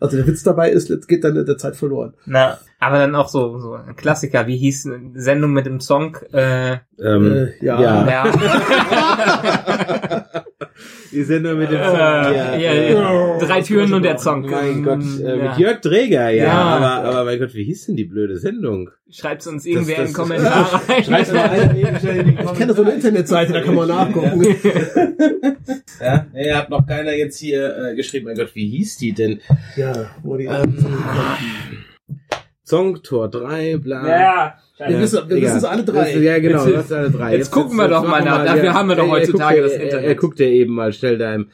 [0.00, 2.14] also der Witz dabei ist, jetzt geht dann der Zeit verloren.
[2.26, 6.16] Na, aber dann auch so, so ein Klassiker, wie hieß eine Sendung mit dem Song?
[6.32, 7.80] Äh, Ähm, Äh, ja.
[7.80, 8.08] ja.
[8.08, 8.24] ja.
[11.12, 11.98] Die Sendung mit dem Äh, Song.
[11.98, 13.38] ja, ja.
[13.38, 14.48] Drei Türen und der Song.
[14.48, 15.48] Mein Gott, äh, Ja.
[15.50, 16.44] mit Jörg Träger, ja.
[16.44, 16.52] Ja.
[16.52, 18.88] Aber, aber mein Gott, wie hieß denn die blöde Sendung?
[19.10, 21.04] Schreibt's uns irgendwer Das- in das- den Kommentar rein.
[21.04, 24.42] Schreib's mal einer Ich kenne so eine Internetseite, da kann man nachgucken.
[26.00, 28.26] Ja, nee, hat noch keiner jetzt hier äh, geschrieben.
[28.26, 29.40] Mein Gott, wie hieß die denn?
[29.76, 30.74] ja, wo die Ähm,
[32.64, 34.08] Song Tor 3, bla.
[34.08, 34.54] Ja.
[34.88, 36.16] Wir wissen, wir wissen es alle drei.
[36.18, 37.36] Ja, genau, Jetzt- das sind alle drei.
[37.36, 38.44] jetzt gucken wir doch mal nach.
[38.44, 40.04] Dafür haben wir doch er- er heutzutage guckt das ja- Internet.
[40.04, 41.48] Er, er guckt ja eben mal schnell da im,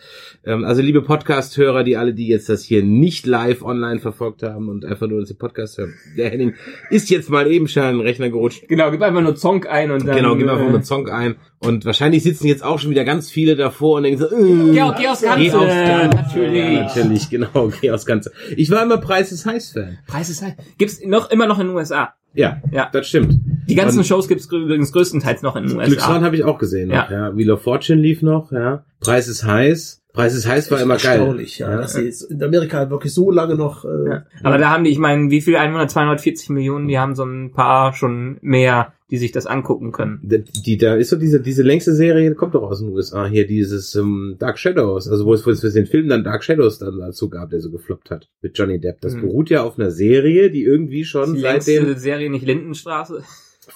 [0.45, 4.69] ähm, also liebe Podcast-Hörer, die alle, die jetzt das hier nicht live online verfolgt haben
[4.69, 5.95] und einfach nur das Podcast hören.
[6.17, 6.55] Der Henning
[6.91, 8.69] ist jetzt mal eben schnell in den Rechner gerutscht.
[8.69, 10.17] Genau, gib einfach nur Song ein und dann.
[10.17, 11.37] genau, gib einfach äh, einen Song ein.
[11.61, 14.93] Und wahrscheinlich sitzen jetzt auch schon wieder ganz viele davor und denken so, äh, Geh,
[14.97, 15.39] geh aufs Ganze.
[15.41, 16.17] Geh aufs Ganze.
[16.17, 16.65] Natürlich.
[16.65, 18.31] Ja, natürlich, genau, geh aufs Ganze.
[18.57, 19.99] Ich war immer Preis ist heiß Fan.
[20.07, 20.55] Preis ist halt.
[20.79, 22.15] Gibt's noch immer noch in den USA.
[22.35, 22.89] Ja, Ja.
[22.93, 23.35] das stimmt.
[23.69, 25.87] Die ganzen Und Shows gibt's übrigens größtenteils noch in den USA.
[25.89, 26.89] Glücksrad habe ich auch gesehen.
[26.89, 27.37] Noch, ja.
[27.37, 28.85] Wheel of Fortune lief noch, ja.
[29.01, 30.03] Preis ist heiß.
[30.13, 31.19] Preis ist heiß war immer geil.
[31.19, 33.85] Erstaunlich, ja, dass sie jetzt in Amerika wirklich so lange noch.
[33.85, 34.23] Äh, Ja.
[34.43, 35.87] Aber da haben die, ich meine, wie viel Einwohner?
[35.87, 40.21] 240 Millionen, die haben so ein paar schon mehr, die sich das angucken können.
[40.23, 43.47] Die, die, da ist doch diese, diese längste Serie, kommt doch aus den USA hier,
[43.47, 46.79] dieses ähm, Dark Shadows, also wo es, wo es für den Film dann Dark Shadows
[46.79, 49.01] dann dazu gab, der so gefloppt hat mit Johnny Depp.
[49.01, 49.23] Das Hm.
[49.23, 53.23] beruht ja auf einer Serie, die irgendwie schon Die seit den Serie nicht Lindenstraße.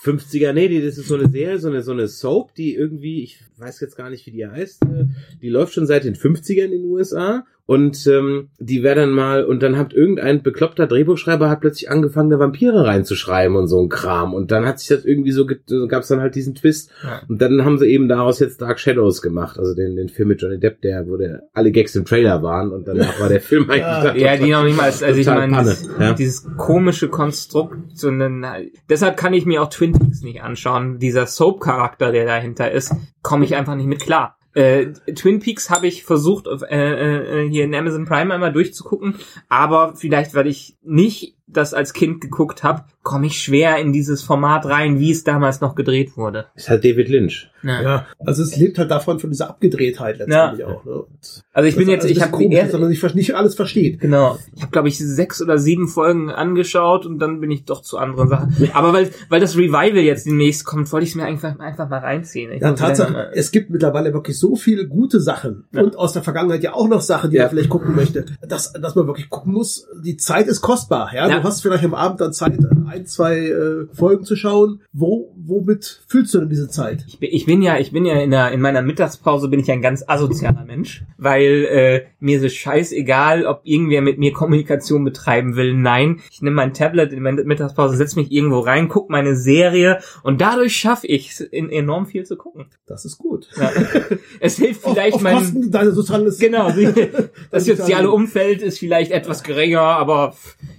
[0.05, 3.23] 50er, nee, die, das ist so eine Serie, so eine, so eine Soap, die irgendwie,
[3.23, 5.05] ich weiß jetzt gar nicht, wie die heißt, äh,
[5.43, 9.45] die läuft schon seit den 50ern in den USA und ähm, die wäre dann mal,
[9.45, 13.89] und dann hat irgendein bekloppter Drehbuchschreiber hat plötzlich angefangen, da Vampire reinzuschreiben und so ein
[13.89, 17.23] Kram und dann hat sich das irgendwie so, gab es dann halt diesen Twist Ja.
[17.29, 20.43] und dann haben sie eben daraus jetzt Dark Shadows gemacht, also den, den Film mit
[20.43, 23.71] Johnny Depp, der, wo der, alle Gags im Trailer waren und danach war der Film
[23.71, 24.05] eigentlich Ja.
[24.05, 26.13] dann Ja, die noch nicht mal, also ich meine, dieses, ja.
[26.15, 28.45] dieses komische Konstrukt, sondern
[28.91, 30.99] deshalb kann ich mir auch Twin Peaks nicht anschauen.
[30.99, 32.93] Dieser Soap-Charakter, der dahinter ist,
[33.23, 34.37] komme ich einfach nicht mit klar.
[34.55, 39.17] Äh, Twin Peaks habe ich versucht, auf, äh, äh, hier in Amazon Prime einmal durchzugucken,
[39.49, 44.23] aber vielleicht, weil ich nicht das als Kind geguckt habe, komme ich schwer in dieses
[44.23, 46.47] Format rein, wie es damals noch gedreht wurde.
[46.55, 47.49] ist halt David Lynch.
[47.65, 47.81] Ja.
[47.81, 50.85] ja, also es lebt halt davon, von dieser Abgedrehtheit letztendlich auch.
[50.85, 51.05] Ne?
[51.53, 54.01] Also ich bin jetzt, ich habe komisch, dass man nicht, nicht alles versteht.
[54.01, 54.37] Genau.
[54.57, 57.99] Ich habe, glaube ich, sechs oder sieben Folgen angeschaut und dann bin ich doch zu
[57.99, 58.57] anderen Sachen.
[58.73, 62.01] Aber weil, weil das Revival jetzt demnächst kommt, wollte ich es mir einfach, einfach mal
[62.01, 62.51] reinziehen.
[62.51, 65.83] Ich Ja, Tatsache, es gibt mittlerweile wirklich so viele gute Sachen Ja.
[65.83, 67.45] und aus der Vergangenheit ja auch noch Sachen, die Ja.
[67.45, 69.87] man vielleicht gucken möchte, dass, dass man wirklich gucken muss.
[70.05, 71.15] Die Zeit ist kostbar.
[71.15, 71.29] Ja?
[71.29, 71.39] Ja.
[71.39, 72.59] Du hast vielleicht am Abend dann Zeit,
[72.93, 74.83] ein, zwei äh, Folgen zu schauen.
[74.93, 77.05] Wo, womit fühlst du denn diese Zeit?
[77.07, 79.71] Ich bin, ich bin ja, ich bin ja in der, in meiner Mittagspause bin ich
[79.71, 85.05] ein ganz asozialer Mensch, weil äh, mir ist es scheißegal, ob irgendwer mit mir Kommunikation
[85.05, 85.75] betreiben will.
[85.75, 89.99] Nein, ich nehme mein Tablet in der Mittagspause, setze mich irgendwo rein, guck meine Serie
[90.23, 92.67] und dadurch schaffe ich es, in enorm viel zu gucken.
[92.87, 93.49] Das ist gut.
[93.57, 93.71] Ja.
[94.41, 96.71] es hilft Auf, vielleicht auf mein Kosten deines soziales Genau,
[97.51, 100.35] das soziale dann- Umfeld ist vielleicht etwas geringer, aber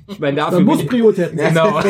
[0.07, 0.59] ich meine dafür.
[0.59, 1.53] Man muss Prioritäten setzen.
[1.53, 1.80] Genau.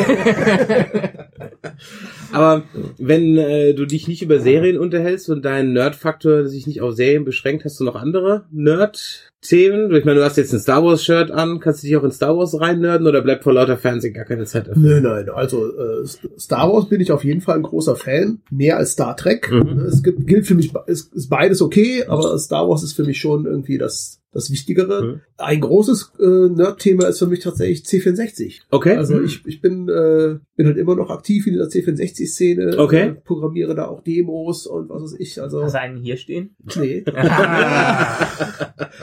[2.32, 2.63] Aber
[2.98, 7.24] wenn äh, du dich nicht über Serien unterhältst und dein Nerd-Faktor sich nicht auf Serien
[7.24, 9.94] beschränkt, hast du noch andere Nerd-Themen?
[9.94, 12.36] Ich meine, du hast jetzt ein Star Wars-Shirt an, kannst du dich auch in Star
[12.36, 15.00] Wars reinnörden oder bleibt vor lauter Fernsehen gar keine Zeit dafür?
[15.00, 16.06] Nein, nein, also äh,
[16.38, 19.50] Star Wars bin ich auf jeden Fall ein großer Fan, mehr als Star Trek.
[19.50, 19.80] Mhm.
[19.80, 23.20] Es gibt, gilt für mich, ist, ist beides okay, aber Star Wars ist für mich
[23.20, 25.02] schon irgendwie das, das Wichtigere.
[25.02, 25.20] Mhm.
[25.38, 28.62] Ein großes äh, Nerd-Thema ist für mich tatsächlich C64.
[28.70, 28.96] Okay.
[28.96, 33.08] Also ich, ich bin, äh, bin halt immer noch aktiv in dieser C64-Szene, Okay.
[33.08, 35.40] äh, programmiere da auch Demos und was weiß ich.
[35.40, 36.56] Also Hast du einen hier stehen?
[36.76, 37.04] nee.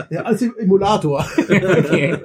[0.10, 1.26] Ja, als Emulator.
[1.40, 2.18] okay.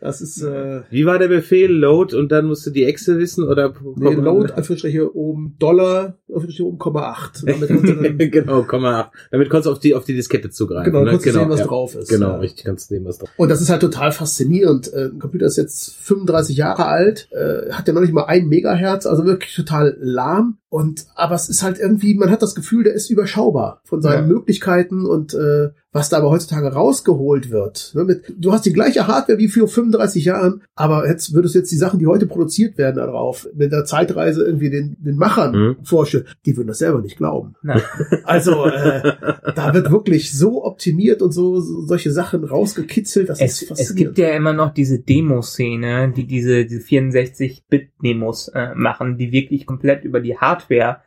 [0.00, 1.70] Das ist äh, Wie war der Befehl?
[1.70, 6.64] Load und dann musst du die Echse wissen oder nee, Load, Anführungsstriche oben Dollar, Anführungsstriche
[6.66, 7.42] oben Komma 8.
[7.46, 9.10] Damit kannst du dann, genau, Komma 8.
[9.32, 10.92] Damit konntest du auf die, auf die Diskette zugreifen.
[10.92, 11.10] genau, dann ne?
[11.12, 11.66] kannst du sehen, was ja.
[11.66, 12.08] drauf ist.
[12.08, 12.36] Genau, Ja.
[12.36, 14.92] richtig, kannst du sehen, was drauf Und das ist halt total faszinierend.
[14.92, 18.46] Äh, Ein Computer ist jetzt 35 Jahre alt, äh, hat ja noch nicht mal ein
[18.48, 20.58] Megahertz, also wirklich total lahm.
[20.70, 24.28] Und aber es ist halt irgendwie, man hat das Gefühl, der ist überschaubar von seinen
[24.28, 24.34] Ja.
[24.34, 27.92] Möglichkeiten und äh, was da aber heutzutage rausgeholt wird.
[27.94, 31.60] Ne, mit, du hast die gleiche Hardware wie vor 35 Jahren, aber jetzt würdest du
[31.60, 35.54] jetzt die Sachen, die heute produziert werden, darauf mit der Zeitreise irgendwie den, den Machern
[35.58, 35.76] Mhm.
[35.84, 37.54] vorstellen, die würden das selber nicht glauben.
[37.62, 37.80] Na,
[38.24, 39.14] Also äh,
[39.56, 43.68] da wird wirklich so optimiert und so, so solche Sachen rausgekitzelt, das es, ist es
[43.68, 44.16] faszinierend.
[44.16, 50.04] gibt ja immer noch diese Demo-Szene, die diese, diese 64-Bit-Demos äh, machen, die wirklich komplett
[50.04, 50.57] über die Hardware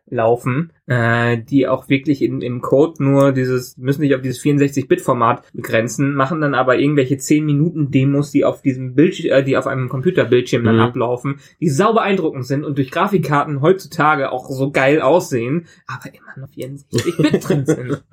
[0.07, 5.43] laufen, äh, die auch wirklich in, im Code nur dieses, müssen sich auf dieses 64-Bit-Format
[5.53, 10.63] begrenzen, machen dann aber irgendwelche 10-Minuten-Demos, die auf diesem Bildschirm, äh, die auf einem Computerbildschirm
[10.65, 10.81] dann Mhm.
[10.81, 16.45] ablaufen, die sau beeindruckend sind und durch Grafikkarten heutzutage auch so geil aussehen, aber immer
[16.45, 18.03] noch 64-Bit drin sind.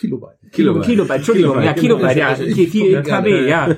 [0.00, 0.36] Kilobyte.
[0.52, 3.76] Kilobyte, Kilobyte Entschuldigung, ja, Kilobyte, ja, Ich- viel, viel KB, ja.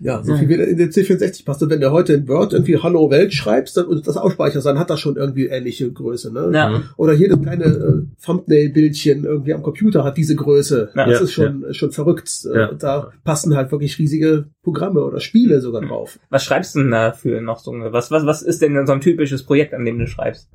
[0.00, 1.62] Ja, so viel wie in den C64 passt.
[1.62, 4.78] Und wenn du heute in Word irgendwie Hallo Welt schreibst dann, und das ausspeicherst, dann
[4.78, 6.30] hat das schon irgendwie ähnliche Größe.
[6.32, 6.50] Ne?
[6.52, 6.82] Ja.
[6.98, 10.90] Oder jedes kleine äh, Thumbnail-Bildchen irgendwie am Computer hat diese Größe.
[10.94, 11.06] Ja.
[11.06, 12.30] das Ja, ist schon, schon verrückt.
[12.52, 12.66] Äh, Ja.
[12.70, 16.18] Und da passen halt wirklich riesige Programme oder Spiele sogar drauf.
[16.30, 17.72] Was schreibst du denn dafür noch so?
[17.72, 20.48] Was, was, was ist denn so ein typisches Projekt, an dem du schreibst?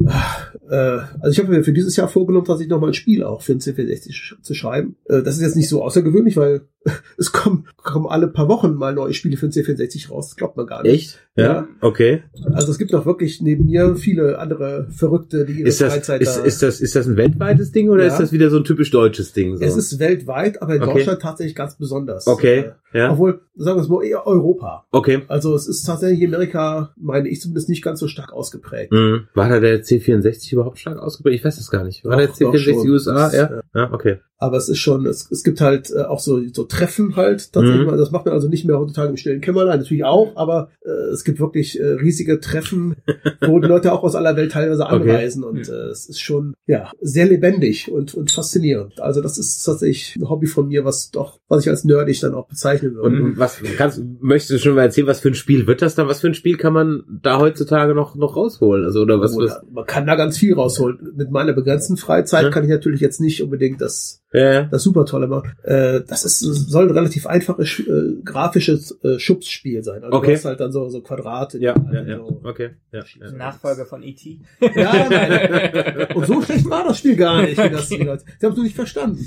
[0.69, 3.41] Äh, also ich habe mir für dieses Jahr vorgenommen, dass ich nochmal ein Spiel auch
[3.41, 4.95] für den C64 sch- zu schreiben.
[5.05, 6.61] Äh, das ist jetzt nicht so außergewöhnlich, weil
[7.17, 10.29] es kommen, kommen alle paar Wochen mal neue Spiele für den C64 raus.
[10.29, 10.93] Das glaubt man gar nicht.
[10.93, 11.19] Echt?
[11.35, 11.43] Ja.
[11.45, 11.67] Ja.
[11.81, 12.23] Okay.
[12.51, 16.21] Also es gibt noch wirklich neben mir viele andere Verrückte, die ihre Ist das, Freizeit
[16.21, 16.43] ist, da...
[16.43, 18.09] ist das, ist das ein weltweites Ding oder Ja.
[18.11, 19.57] ist das wieder so ein typisch deutsches Ding?
[19.57, 19.63] So?
[19.63, 20.93] es ist weltweit, aber in Okay.
[20.93, 22.27] Deutschland tatsächlich ganz besonders.
[22.27, 22.59] okay.
[22.93, 23.11] Äh, Ja.
[23.11, 24.85] Obwohl, sagen wir es mal, eher Europa.
[24.91, 25.23] Okay.
[25.27, 28.91] Also es ist tatsächlich Amerika, meine ich zumindest, nicht ganz so stark ausgeprägt.
[28.91, 29.27] Mhm.
[29.33, 31.37] War da der C64 überhaupt stark ausgeprägt?
[31.39, 32.05] Ich weiß es gar nicht.
[32.05, 32.89] War der Doch, doch C64 schon.
[32.91, 33.31] USA?
[33.33, 33.61] Ja.
[33.73, 34.17] Ja, okay.
[34.43, 37.87] Aber es ist schon, es, es gibt halt äh, auch so, so Treffen halt tatsächlich
[37.87, 37.97] Mhm.
[37.97, 41.23] Das macht man also nicht mehr heutzutage im stillen Kämmerlein, natürlich auch, aber äh, es
[41.23, 42.95] gibt wirklich äh, riesige Treffen,
[43.41, 44.95] wo die Leute auch aus aller Welt teilweise Okay.
[44.95, 48.99] anreisen und äh, es ist schon ja sehr lebendig und, und faszinierend.
[48.99, 52.33] Also das ist tatsächlich ein Hobby von mir, was doch, was ich als nerdig dann
[52.33, 53.23] auch bezeichnen würde.
[53.23, 56.07] Und was kannst, möchtest du schon mal erzählen, was für ein Spiel wird das dann?
[56.07, 58.83] Was für ein Spiel kann man da heutzutage noch, noch rausholen?
[58.85, 59.37] Also, oder was, was?
[59.37, 61.13] Oder man kann da ganz viel rausholen.
[61.15, 62.49] Mit meiner begrenzten Freizeit Ja.
[62.49, 64.63] kann ich natürlich jetzt nicht unbedingt das Ja.
[64.63, 65.51] das super tolle machen.
[65.63, 70.03] Äh, das ist soll ein relativ einfaches äh, grafisches äh, Schubsspiel sein.
[70.03, 70.27] Also Okay.
[70.27, 71.59] du hast halt dann so so Quadrate.
[71.59, 72.17] Ja, ja, ja.
[72.17, 72.71] So Okay.
[72.91, 73.31] Ja, ja.
[73.31, 74.39] Nachfolger von E.T.
[74.75, 76.07] ja, nein.
[76.15, 77.63] Und so schlecht war das Spiel gar nicht.
[77.63, 79.25] Wie das die Leute, sie haben es nur nicht verstanden.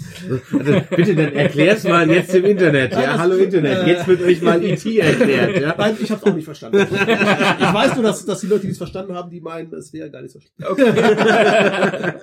[0.53, 2.93] Also, bitte, dann erklär's mal jetzt im Internet.
[2.93, 3.79] Ja, das- hallo Internet.
[3.79, 4.99] äh, Jetzt wird euch mal E.T.
[4.99, 5.61] erklärt.
[5.61, 5.75] Ja?
[5.79, 6.79] Nein, ich habe es auch nicht verstanden.
[6.79, 9.93] Ich, ich weiß nur, dass, dass die Leute, die es verstanden haben, die meinen, es
[9.93, 10.55] wäre gar nicht so schlecht.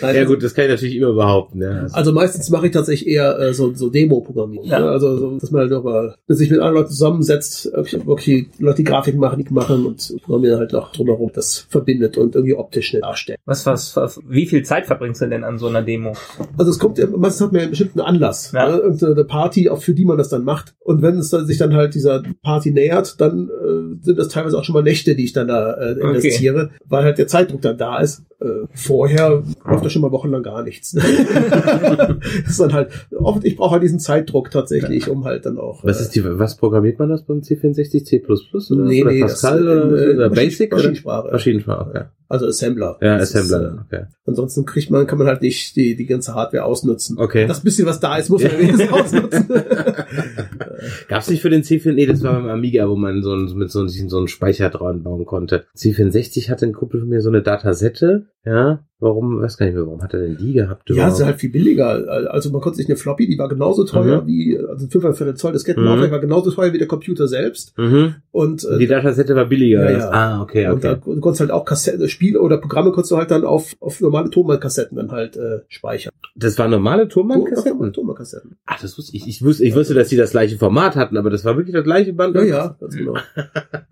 [0.00, 1.62] Nein, ja also- gut, das kann ich natürlich immer behaupten.
[1.62, 1.68] Ja.
[1.70, 4.66] Also, Also meistens mache ich tatsächlich eher äh, so, so Demo-Programmierung.
[4.68, 4.80] Ja.
[4.80, 4.88] Ne?
[4.90, 7.70] Also so, dass man halt auch mal sich mit anderen Leuten zusammensetzt,
[8.04, 12.34] wirklich, Leute die Grafik machen, die machen und programmieren halt noch drumherum das verbindet und
[12.34, 13.38] irgendwie optisch schnell darstellt.
[13.44, 16.12] Was, was, was, wie viel Zeit verbringst du denn an so einer Demo?
[16.58, 18.68] Also es kommt ja, meistens hat man ja einen bestimmten Anlass, Ja.
[18.70, 18.76] ne?
[18.78, 20.74] irgendeine Party, auch für die man das dann macht.
[20.80, 24.58] Und wenn es dann, sich dann halt dieser Party nähert, dann äh, sind das teilweise
[24.58, 27.78] auch schon mal Nächte, die ich dann da äh, investiere, weil halt der Zeitdruck dann
[27.78, 28.22] da ist.
[28.40, 30.96] Äh, vorher läuft da schon mal wochenlang gar nichts.
[32.44, 35.84] das ist dann halt, oft, ich brauche halt diesen Zeitdruck tatsächlich, um halt dann auch.
[35.84, 38.04] was ist die, was programmiert man das beim C64?
[38.04, 40.76] C++ oder, Nee, oder nee, Pascal das, oder, äh, oder Basic oder?
[40.76, 41.32] Maschinensprache.
[41.32, 42.10] Maschinensprache, ja.
[42.28, 42.96] Also Assembler.
[43.02, 43.58] Ja, Das Assembler,
[43.90, 44.06] Ist, äh, okay.
[44.24, 47.18] ansonsten kriegt man, kann man halt nicht die, die ganze Hardware ausnutzen.
[47.18, 47.46] Okay.
[47.46, 49.48] Das bisschen, was da ist, muss man wenigstens ausnutzen.
[51.08, 53.70] Gab's nicht für den C4, nee, das war beim Amiga, wo man so ein, mit
[53.70, 55.64] so, einem- so einen Speicher dran bauen konnte.
[55.76, 58.80] C64 hatte ein Kumpel von mir so eine Datasette, ja.
[59.02, 60.88] Warum, weiß gar nicht mehr, warum hat er denn die gehabt?
[60.88, 61.12] Ja, überhaupt?
[61.14, 61.88] es ist halt viel billiger.
[62.32, 64.26] Also man konnte sich eine Floppy, die war genauso teuer Mhm.
[64.28, 66.12] wie, also ein 5,4 Zoll Diskettenlaufwerk Mhm.
[66.12, 67.76] war genauso teuer wie der Computer selbst.
[67.76, 68.14] mhm.
[68.30, 69.90] Und, äh, Die Datasette war billiger.
[69.90, 70.10] Ja, ja.
[70.10, 71.00] Ah, okay, und da, okay.
[71.14, 74.30] du konntest halt auch Kassette, Spiele oder Programme konntest du halt dann auf, auf normale
[74.30, 76.12] Tonbandkassetten dann halt äh, speichern.
[76.36, 77.92] Das waren normale Tonbandkassetten?
[77.92, 78.56] Tonbandkassetten.
[78.66, 79.26] Ach, das wusste ich.
[79.26, 81.84] Ich wusste, ich wusste, dass die das gleiche Format hatten, aber das war wirklich das
[81.84, 82.36] gleiche Band.
[82.36, 83.16] Ja, ja, ganz genau.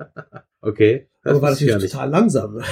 [0.63, 1.07] Okay.
[1.23, 2.57] Das Aber war natürlich total langsam.
[2.57, 2.65] Und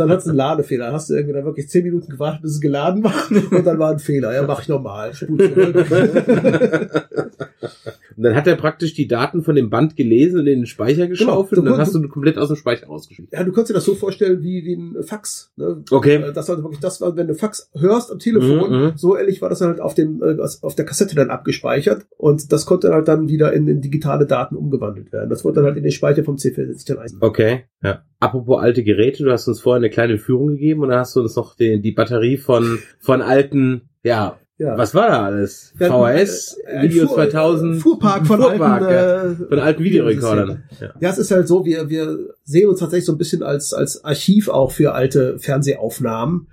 [0.00, 0.86] dann hat es einen Ladefehler.
[0.86, 3.30] Dann hast du irgendwie dann wirklich zehn Minuten gewartet, bis es geladen war.
[3.30, 4.32] Und dann war ein Fehler.
[4.32, 5.12] Ja, mach ich nochmal.
[5.12, 5.86] Spul zurück.
[8.20, 11.06] Und dann hat er praktisch die Daten von dem Band gelesen und in den Speicher
[11.08, 11.60] geschaufelt Genau.
[11.60, 13.32] und dann Du- hast du komplett aus dem Speicher rausgeschickt.
[13.32, 15.52] Ja, du kannst dir das so vorstellen wie, wie ein Fax.
[15.56, 15.82] Ne?
[15.90, 16.16] Okay.
[16.16, 18.92] Äh, Das war wirklich das, war, wenn du Fax hörst am Telefon, Mhm, mhm.
[18.96, 22.52] so ehrlich war das dann halt auf dem äh, auf der Kassette dann abgespeichert und
[22.52, 25.30] das konnte halt dann wieder in, in digitale Daten umgewandelt werden.
[25.30, 27.10] Das wurde dann halt in den Speicher vom C64 dann ein.
[27.20, 28.04] Okay, ja.
[28.18, 31.20] Apropos alte Geräte, du hast uns vorhin eine kleine Führung gegeben und dann hast du
[31.20, 34.76] uns noch die, die Batterie von, von alten, ja, Ja.
[34.76, 35.72] was war da alles?
[35.78, 40.64] VHS, äh, Video Fuhr- 2000, Fuhrpark von Fuhrpark, alten, äh, von alten Videorekordern.
[40.78, 40.88] Ja.
[41.00, 44.04] Ja, es ist halt so, wir, wir sehen uns tatsächlich so ein bisschen als, als
[44.04, 46.46] Archiv auch für alte Fernsehaufnahmen.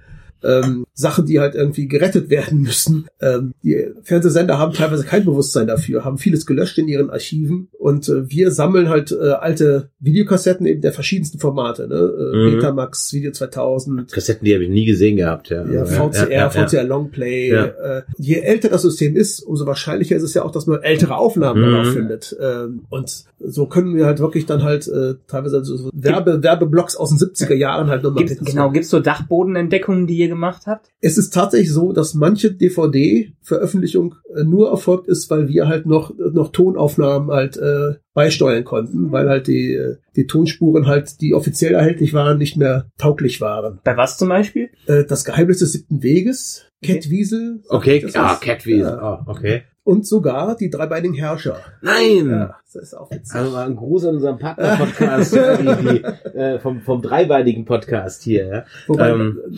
[0.44, 3.08] Ähm, Sachen, die halt irgendwie gerettet werden müssen.
[3.22, 8.08] Ähm, die Fernsehsender haben teilweise kein Bewusstsein dafür, haben vieles gelöscht in ihren Archiven und
[8.10, 11.96] äh, wir sammeln halt äh, alte Videokassetten eben der verschiedensten Formate, ne?
[11.96, 12.52] Äh, Mhm.
[12.56, 15.66] Betamax, Video 2000, Kassetten, die habe ich nie gesehen gehabt, ja.
[15.66, 17.52] ja, VCR, ja, ja, VCR Longplay.
[17.52, 17.66] Ja.
[17.66, 21.16] Äh, je älter das System ist, umso wahrscheinlicher ist es ja auch, dass man ältere
[21.18, 21.72] Aufnahmen Mhm.
[21.72, 22.36] darauf findet.
[22.40, 27.10] Ähm, und so können wir halt wirklich dann halt äh, teilweise so Werbe, Werbeblocks aus
[27.10, 30.90] den 70er Jahren halt nochmal Gibt, genau, gibt's so Dachbodenentdeckungen, die ihr gemacht habt?
[31.02, 36.14] Es ist tatsächlich so, dass manche DVD-Veröffentlichung äh, nur erfolgt ist, weil wir halt noch,
[36.18, 41.74] noch Tonaufnahmen halt äh, beisteuern konnten, weil halt die, äh, die Tonspuren halt, die offiziell
[41.74, 43.80] erhältlich waren, nicht mehr tauglich waren.
[43.84, 44.70] Bei was zum Beispiel?
[44.88, 47.62] Äh, das Geheimnis des siebten Weges, Cat Wiesel.
[47.70, 48.98] Okay, ah, ist- Catwiesel, Ja.
[49.00, 49.64] ah, okay.
[49.84, 51.62] Und sogar die dreibeinigen Herrscher.
[51.82, 52.30] Nein!
[52.30, 53.34] Ja, das ist auch witzig.
[53.34, 55.34] Also mal ein Gruß an unseren Partner-Podcast,
[56.36, 58.66] äh, vom, vom dreibeinigen Podcast hier, ja.
[58.88, 59.58] Wobei, ähm, äh,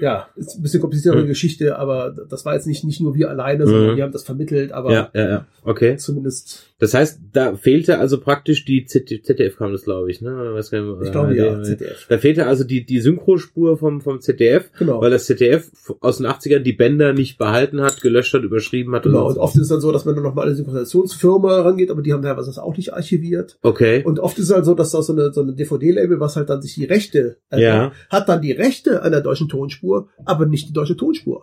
[0.00, 1.28] ja, ist ein bisschen kompliziertere Hm.
[1.28, 3.96] Geschichte, aber das war jetzt nicht, nicht nur wir alleine, sondern Mhm.
[3.96, 5.46] wir haben das vermittelt, aber Ja, ja, ja.
[5.64, 5.96] Okay.
[5.96, 10.30] zumindest, Das heißt, da fehlte also praktisch die ZD ZDF kam das, glaube ich, ne?
[10.30, 11.62] Kann ich glaube ja.
[11.62, 12.06] ZDF.
[12.08, 15.00] Da fehlte also die, die Synchrospur vom, vom ZDF, Genau.
[15.02, 19.02] weil das ZDF aus den 80ern die Bänder nicht behalten hat, gelöscht hat, überschrieben hat.
[19.02, 21.90] Genau, und und oft ist es dann so, dass man dann nochmal eine Synchronisationsfirma rangeht,
[21.90, 23.58] aber die haben teilweise das auch nicht archiviert.
[23.62, 24.02] Okay.
[24.04, 26.48] Und oft ist es halt so, dass da so eine, so eine DVD-Label, was halt
[26.50, 27.92] dann sich die Rechte äh, Ja.
[28.08, 31.42] hat dann die Rechte an der deutschen Tonspur, aber nicht die deutsche Tonspur.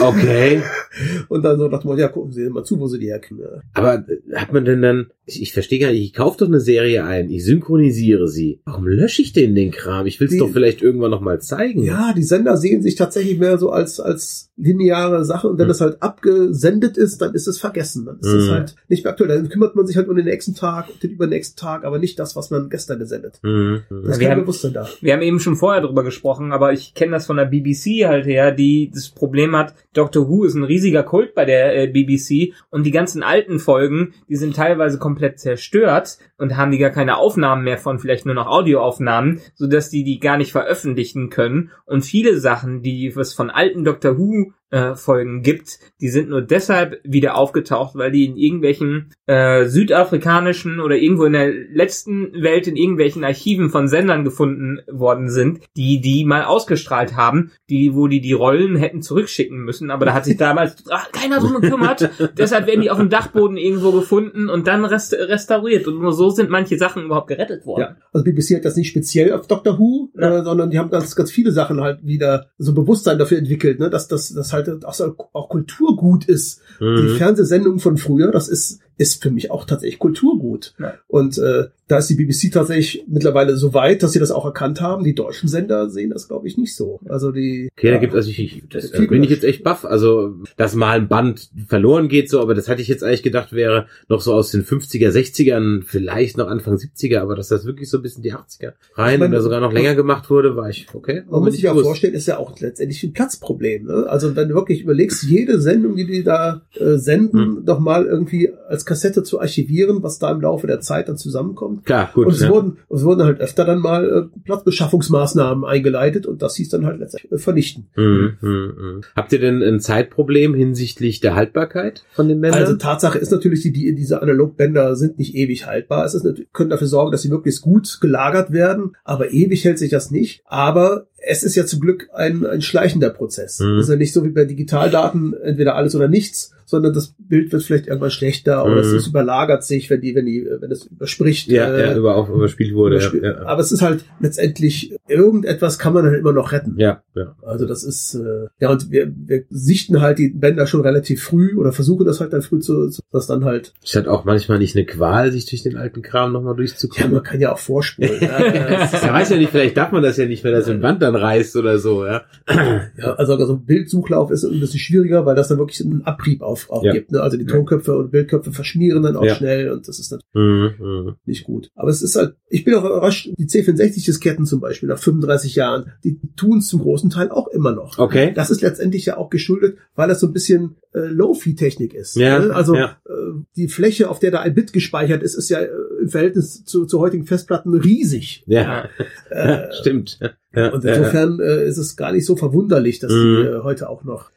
[0.00, 0.62] Okay.
[1.28, 3.62] Und dann so dachte man, ja, gucken Sie mal zu, wo sie die herkennen.
[3.74, 6.60] Aber äh, hat man denn dann, ich, ich verstehe gar nicht, ich kaufe doch eine
[6.60, 8.60] Serie ein, ich synchronisiere sie.
[8.64, 10.06] Warum lösche ich denn den Kram?
[10.06, 11.82] Ich will es doch vielleicht irgendwann nochmal zeigen.
[11.82, 15.70] Ja, die Sender sehen sich tatsächlich mehr so als, als lineare Sache und wenn Mhm.
[15.72, 18.06] es halt abgesendet ist, dann ist es vergessen.
[18.06, 18.52] Dann ist es Mhm.
[18.52, 19.28] halt nicht mehr aktuell.
[19.28, 22.18] Dann kümmert man sich halt um den nächsten Tag und den übernächsten Tag, aber nicht
[22.18, 23.38] das, was man gestern gesendet.
[23.42, 23.82] Mhm.
[23.88, 24.10] Das Mhm.
[24.10, 24.88] ist Wir kein haben- Bewusstsein da.
[25.00, 28.26] Wir haben eben schon vorher drüber gesprochen, aber ich kenne das von der BBC halt
[28.26, 32.54] her, die das Problem hat, Doctor Who ist ein riesiger Kult bei der äh, BBC
[32.70, 37.16] und die ganzen alten Folgen, die sind teilweise komplett zerstört und haben die gar keine
[37.18, 42.04] Aufnahmen mehr von, vielleicht nur noch Audioaufnahmen, sodass die die gar nicht veröffentlichen können und
[42.04, 46.42] viele Sachen, die es von alten Doctor Who new äh, Folgen gibt, die sind nur
[46.42, 52.66] deshalb wieder aufgetaucht, weil die in irgendwelchen äh, südafrikanischen oder irgendwo in der letzten Welt
[52.66, 58.08] in irgendwelchen Archiven von Sendern gefunden worden sind, die die mal ausgestrahlt haben, die wo
[58.08, 62.10] die die Rollen hätten zurückschicken müssen, aber da hat sich damals ach, keiner drum gekümmert,
[62.36, 66.30] deshalb werden die auf dem Dachboden irgendwo gefunden und dann rest restauriert und nur so
[66.30, 67.80] sind manche Sachen überhaupt gerettet worden.
[67.80, 70.38] Ja, also BBC hat das nicht speziell auf Doctor Who, Ja.
[70.40, 73.90] äh, sondern die haben ganz, ganz viele Sachen halt wieder so Bewusstsein dafür entwickelt, ne,
[73.90, 76.60] dass das, das halt auch, auch Kulturgut ist.
[76.80, 77.16] Die Mhm.
[77.16, 80.74] Fernsehsendung von früher, das ist, ist für mich auch tatsächlich Kulturgut.
[80.78, 80.94] Ja.
[81.06, 84.80] Und äh, da ist die BBC tatsächlich mittlerweile so weit, dass sie das auch erkannt
[84.80, 85.04] haben.
[85.04, 87.00] Die deutschen Sender sehen das, glaube ich, nicht so.
[87.08, 87.68] Also die.
[87.76, 87.98] Okay, da ja.
[88.00, 89.84] gibt also ich, ich das, da bin ich jetzt echt baff.
[89.84, 93.52] Also, dass mal ein Band verloren geht, so, aber das hatte ich jetzt eigentlich gedacht,
[93.52, 97.88] wäre noch so aus den 50er, 60ern, vielleicht noch Anfang 70er, aber dass das wirklich
[97.88, 100.68] so bis in die 80er rein Ich meine, oder sogar noch länger gemacht wurde, war
[100.68, 101.22] ich, okay.
[101.30, 103.84] Man muss sich ja vorstellen, ist ja auch letztendlich ein Platzproblem.
[103.84, 104.06] Ne?
[104.08, 107.64] Also wenn du wirklich überlegst, jede Sendung, die die da äh, senden, Hm.
[107.64, 111.84] doch mal irgendwie als Kassette zu archivieren, was da im Laufe der Zeit dann zusammenkommt.
[111.84, 112.26] Klar, gut.
[112.26, 112.48] und es ja.
[112.48, 117.00] wurden, es wurden halt öfter dann mal äh, Platzbeschaffungsmaßnahmen eingeleitet und das hieß dann halt
[117.00, 117.88] letztendlich äh, vernichten.
[117.96, 119.00] Mhm, mhm, mhm.
[119.14, 122.60] Habt ihr denn ein Zeitproblem hinsichtlich der Haltbarkeit von den Bändern?
[122.60, 126.04] Also Tatsache ist natürlich, die, die diese Analogbänder sind nicht ewig haltbar.
[126.04, 129.90] Es ist können dafür sorgen, dass sie möglichst gut gelagert werden, aber ewig hält sich
[129.90, 130.42] das nicht.
[130.44, 133.60] Aber es ist ja zum Glück ein, ein schleichender Prozess.
[133.60, 133.78] Mhm.
[133.78, 137.62] Ist ja nicht so wie bei Digitaldaten, entweder alles oder nichts, sondern das Bild wird
[137.62, 138.80] vielleicht irgendwann schlechter oder Mhm.
[138.80, 141.48] es ist überlagert sich, wenn die, wenn die, wenn es überspricht.
[141.48, 142.96] ja, äh, ja, über, auch überspielt wurde.
[142.96, 143.22] überspielt.
[143.22, 143.46] Ja, ja.
[143.46, 146.74] Aber es ist halt letztendlich, irgendetwas kann man halt immer noch retten.
[146.78, 147.36] ja, ja.
[147.42, 151.56] Also das ist, äh, ja, und wir, wir sichten halt die Bänder schon relativ früh
[151.56, 154.58] oder versuchen das halt dann früh zu, zu dass dann halt, Ist halt auch manchmal
[154.58, 157.14] nicht eine Qual, sich durch den alten Kram nochmal ja, durchzukommen.
[157.14, 158.10] man kann ja auch vorspulen.
[158.20, 160.66] ja, das ist- Er weiß ja nicht, vielleicht darf man das ja nicht, wenn das
[160.68, 162.22] im Band dann reißt oder so, ja.
[162.48, 166.42] Ja, also, also ein Bildsuchlauf ist ein bisschen schwieriger, weil das dann wirklich einen Abrieb
[166.42, 166.92] auf, auf Ja.
[166.92, 167.12] gibt.
[167.12, 167.20] Ne?
[167.20, 167.50] Also die Ja.
[167.50, 169.34] Tonköpfe und Bildköpfe verschmieren dann auch Ja.
[169.34, 171.14] schnell und das ist natürlich Mhm, mhm.
[171.24, 171.70] nicht gut.
[171.74, 175.92] Aber es ist halt, ich bin auch überrascht, die C64-Disketten zum Beispiel nach 35 Jahren,
[176.04, 177.98] die tun es zum großen Teil auch immer noch.
[177.98, 178.32] Okay.
[178.34, 182.16] Das ist letztendlich ja auch geschuldet, weil das so ein bisschen äh, Low-Fi-Technik ist.
[182.16, 182.54] Ja, ne?
[182.54, 182.96] Also ja.
[183.06, 183.10] äh,
[183.56, 185.68] die Fläche, auf der da ein Bit gespeichert ist, ist ja äh,
[186.00, 188.44] im Verhältnis zu, zu heutigen Festplatten riesig.
[188.46, 188.88] Ja,
[189.30, 190.18] Äh, stimmt.
[190.54, 190.96] Ja, und ja, ja.
[190.98, 193.16] insofern äh, ist es gar nicht so verwunderlich, dass Mhm.
[193.36, 194.30] die äh, heute auch noch.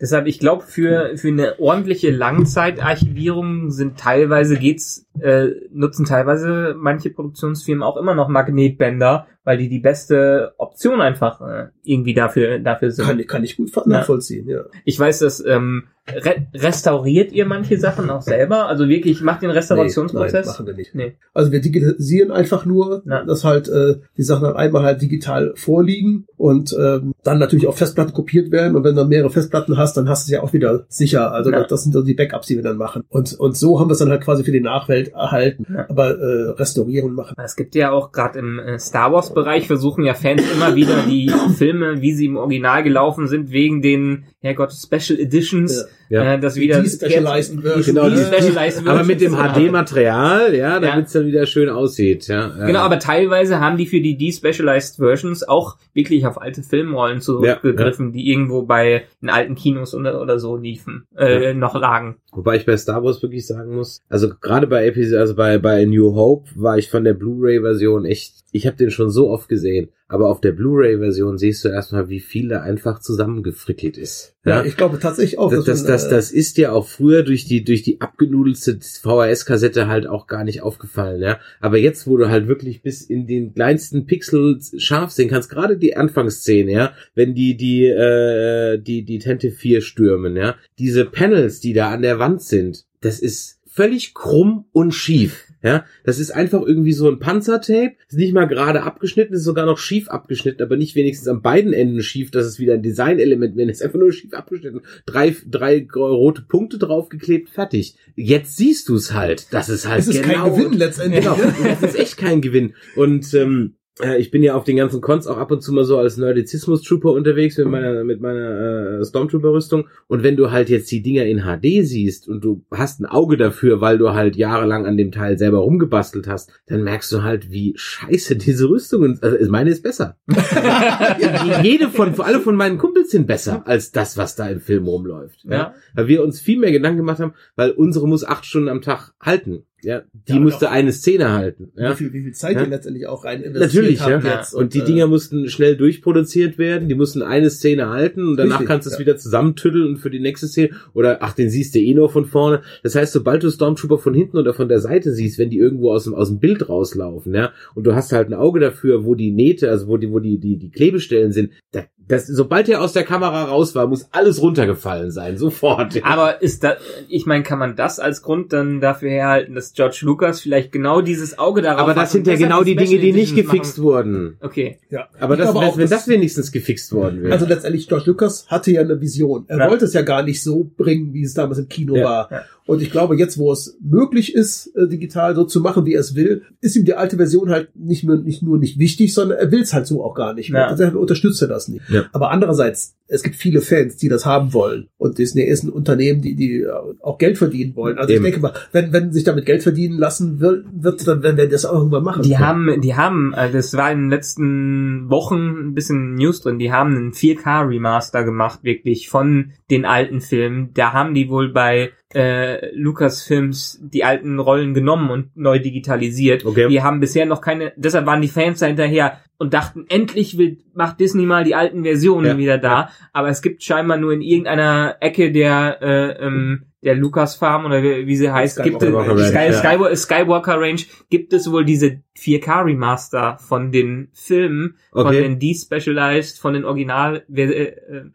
[0.00, 7.10] Deshalb, ich glaube, für, für eine ordentliche Langzeitarchivierung sind teilweise geht's, äh, nutzen teilweise manche
[7.10, 12.90] Produktionsfirmen auch immer noch Magnetbänder, weil die die beste Option einfach äh, irgendwie dafür, dafür
[12.90, 13.06] sind.
[13.06, 14.64] Kann, kann ich gut nachvollziehen, ja.
[14.84, 18.66] Ich weiß, dass ähm, re restauriert ihr manche Sachen auch selber?
[18.68, 20.46] Also wirklich macht den Nee, Restaurationsprozess?
[20.46, 20.94] nein, machen wir nicht.
[20.94, 21.14] Nee.
[21.32, 23.24] Also wir digitalisieren einfach nur, Ja.
[23.24, 27.76] dass halt äh, die Sachen dann einmal halt digital vorliegen und ähm, dann natürlich auf
[27.78, 28.76] Festplatten kopiert werden.
[28.76, 31.32] Und wenn du dann mehrere Festplatten hast, dann hast du es ja auch wieder sicher.
[31.32, 31.60] Also Ja.
[31.60, 33.02] das, das sind dann die Backups, die wir dann machen.
[33.08, 35.66] Und, und so haben wir es dann halt quasi für die Nachwelt erhalten.
[35.72, 35.86] Ja.
[35.88, 37.34] Aber äh, restaurieren machen.
[37.42, 41.02] Es gibt ja auch gerade im äh, Star Wars Bereich versuchen ja Fans immer wieder
[41.08, 45.84] die Filme, wie sie im Original gelaufen sind, wegen den Herrgott Special Editions, Ja.
[46.08, 47.94] Äh, das wieder Die Specialized Version.
[47.94, 49.34] Genau, die Specialized Aber mit dem.
[49.34, 51.00] HD-Material, ja, damit Ja.
[51.00, 52.28] es dann wieder schön aussieht.
[52.28, 52.66] Ja, ja.
[52.66, 58.12] Genau, aber teilweise haben die für die Despecialized Versions auch wirklich auf alte Filmrollen zurückgegriffen,
[58.12, 62.16] die irgendwo bei den alten Kinos oder, oder so liefen, äh, noch lagen.
[62.32, 65.84] Wobei ich bei Star Wars wirklich sagen muss, also gerade bei Episode, also bei, bei
[65.86, 69.88] New Hope war ich von der Blu-ray-Version echt, ich habe den schon so oft gesehen,
[70.08, 74.34] aber auf der Blu-ray-Version siehst du erstmal, wie viel da einfach zusammengefrickelt ist.
[74.44, 75.50] Ja, ich glaube tatsächlich auch.
[75.50, 78.78] das, das, man, das, äh, das ist dir auch früher durch die, durch die abgenudelte
[79.02, 81.40] VHS-Kassette halt auch gar nicht aufgefallen, ja.
[81.60, 85.76] Aber jetzt, wo du halt wirklich bis in den kleinsten Pixel scharf sehen kannst, gerade
[85.76, 91.58] die Anfangsszene, ja, wenn die, die, äh, die, die Tente 4 stürmen, ja, diese Panels,
[91.58, 95.45] die da an der Wand sind, das ist völlig krumm und schief.
[95.66, 99.66] Ja, das ist einfach irgendwie so ein Panzertape, ist nicht mal gerade abgeschnitten, ist sogar
[99.66, 103.56] noch schief abgeschnitten, aber nicht wenigstens an beiden Enden schief, dass es wieder ein Designelement
[103.56, 104.82] wäre, ist einfach nur schief abgeschnitten.
[105.06, 107.96] Drei, drei rote Punkte draufgeklebt, fertig.
[108.14, 111.24] Jetzt siehst du es halt, das ist halt es ist genau, kein Gewinn letztendlich.
[111.24, 111.76] Genau, ne?
[111.80, 112.74] das ist echt kein Gewinn.
[112.94, 115.84] Und ähm, äh, ich bin ja auf den ganzen Cons auch ab und zu mal
[115.84, 119.88] so als Nerdizismus-Trooper unterwegs mit meiner mit meiner äh, Stormtrooper-Rüstung.
[120.06, 123.36] Und wenn du halt jetzt die Dinger in HD siehst und du hast ein Auge
[123.36, 127.50] dafür, weil du halt jahrelang an dem Teil selber rumgebastelt hast, dann merkst du halt,
[127.50, 129.18] wie scheiße diese Rüstungen.
[129.22, 130.16] Also meine ist besser.
[131.62, 135.44] Jede von alle von meinen Kumpels sind besser als das, was da im Film rumläuft.
[135.44, 135.74] Ja.
[135.94, 139.12] Weil wir uns viel mehr Gedanken gemacht haben, weil unsere muss acht Stunden am Tag
[139.20, 139.64] halten.
[139.82, 141.70] Ja, die Ja, musste eine Szene halten.
[141.76, 141.92] Ja.
[141.92, 142.62] Wie, viel, wie viel Zeit Ja.
[142.62, 144.22] ihr letztendlich auch rein investiert Natürlich, ja.
[144.22, 144.54] habt jetzt.
[144.54, 148.54] Und die äh, Dinger mussten schnell durchproduziert werden, die mussten eine Szene halten und danach
[148.60, 149.00] Richtig, kannst du es ja.
[149.00, 152.24] wieder zusammentüddeln und für die nächste Szene oder ach, den siehst du eh nur von
[152.24, 152.62] vorne.
[152.82, 155.92] Das heißt, sobald du Stormtrooper von hinten oder von der Seite siehst, wenn die irgendwo
[155.92, 159.14] aus dem aus dem Bild rauslaufen, ja, und du hast halt ein Auge dafür, wo
[159.14, 162.80] die Nähte, also wo die wo die die die Klebestellen sind, da, das sobald der
[162.82, 166.00] aus der Kamera raus war, muss alles runtergefallen sein, sofort.
[166.04, 166.76] Aber ist da,
[167.08, 171.00] ich meine, kann man das als Grund dann dafür herhalten, dass George Lucas vielleicht genau
[171.00, 173.84] dieses Auge darauf Aber das sind ja genau die Dinge, die nicht gefixt machen?
[173.84, 174.36] wurden.
[174.40, 174.78] Okay.
[174.90, 175.08] Ja.
[175.18, 177.32] Aber das, auch, wenn das- das wenigstens gefixt worden wäre.
[177.32, 179.44] Also letztendlich, George Lucas hatte ja eine Vision.
[179.48, 179.70] Er Ja.
[179.70, 182.04] wollte es ja gar nicht so bringen, wie es damals im Kino Ja.
[182.04, 182.28] war.
[182.30, 182.42] Ja.
[182.66, 186.00] Und ich glaube, jetzt, wo es möglich ist, äh, digital so zu machen, wie er
[186.00, 189.38] es will, ist ihm die alte Version halt nicht, mehr, nicht nur nicht wichtig, sondern
[189.38, 190.48] er will es halt so auch gar nicht.
[190.48, 190.52] Ja.
[190.66, 190.70] mehr.
[190.70, 191.82] Deshalb unterstützt er das nicht.
[191.96, 192.04] Ja.
[192.12, 194.88] Aber andererseits, es gibt viele Fans, die das haben wollen.
[194.98, 196.70] Und Disney ist ein Unternehmen, die, die äh,
[197.02, 197.98] auch Geld verdienen wollen.
[197.98, 198.24] Also Eben.
[198.24, 201.48] ich denke mal, wenn, wenn sich damit Geld verdienen lassen wird, wird dann werden wir
[201.48, 202.22] das auch irgendwann machen.
[202.22, 202.46] Die können.
[202.46, 206.72] haben, die haben, äh, das war in den letzten Wochen ein bisschen News drin, die
[206.72, 210.70] haben einen 4K Remaster gemacht, wirklich von den alten Filmen.
[210.74, 216.46] Da haben die wohl bei äh, Lucasfilms die alten Rollen genommen und neu digitalisiert.
[216.46, 216.66] Okay.
[216.68, 220.56] Die haben bisher noch keine, deshalb waren die Fans da hinterher und dachten, endlich will,
[220.72, 222.88] macht Disney mal die alten Versionen Ja, wieder da.
[223.12, 227.82] Aber es gibt scheinbar nur in irgendeiner Ecke der, äh, ähm, der Lucas Farm oder
[227.82, 229.52] wie, wie sie heißt, gibt es, Skywalker Range, Sky, ja.
[229.52, 235.22] Skywalker, Skywalker Range, gibt es wohl diese 4K Remaster von den Filmen, von Okay.
[235.22, 237.72] den Despecialized, von den Original, äh, äh,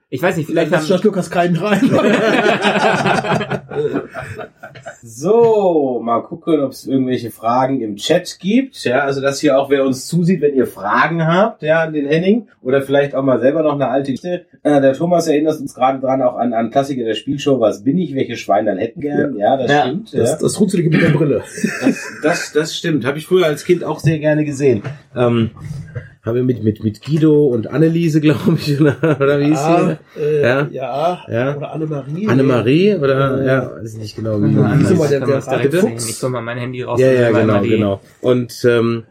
[0.09, 1.81] ich weiß nicht, vielleicht haben, George Lucas keinen rein.
[5.03, 8.83] So, mal gucken, ob es irgendwelche Fragen im Chat gibt.
[8.83, 12.05] Ja, also dass hier auch wer uns zusieht, wenn ihr Fragen habt, ja, an den
[12.07, 14.45] Henning oder vielleicht auch mal selber noch eine alte Geschichte.
[14.63, 17.59] Äh, der Thomas erinnert uns gerade dran auch an, an Klassiker der Spielshow.
[17.59, 18.15] Was bin ich?
[18.15, 19.35] Welche Schweine dann hätten gern?
[19.37, 19.81] Ja, das Ja.
[19.81, 20.13] stimmt.
[20.13, 20.37] Das, ja.
[20.39, 21.43] das Runzelige mit der Brille.
[21.81, 23.05] Das, das, das stimmt.
[23.05, 24.81] Habe ich früher als Kind auch sehr gerne gesehen.
[25.15, 25.51] Ähm,
[26.23, 29.97] haben wir mit, mit, mit Guido und Anneliese, glaube ich, oder, oder wie hieß ja,
[30.15, 30.21] sie?
[30.21, 30.67] äh, Ja.
[30.71, 31.19] ja.
[31.27, 31.57] Ja.
[31.57, 32.27] Oder Annemarie.
[32.27, 35.49] Annemarie oder, Äh, ja, weiß ich nicht genau, wie Anneliese heißt.
[35.49, 35.81] mal der-.
[35.81, 36.09] Fuchs.
[36.09, 36.99] Ich hol mal mein Handy raus.
[36.99, 38.01] Ja, ja, genau, genau.
[38.21, 39.03] Und ähm,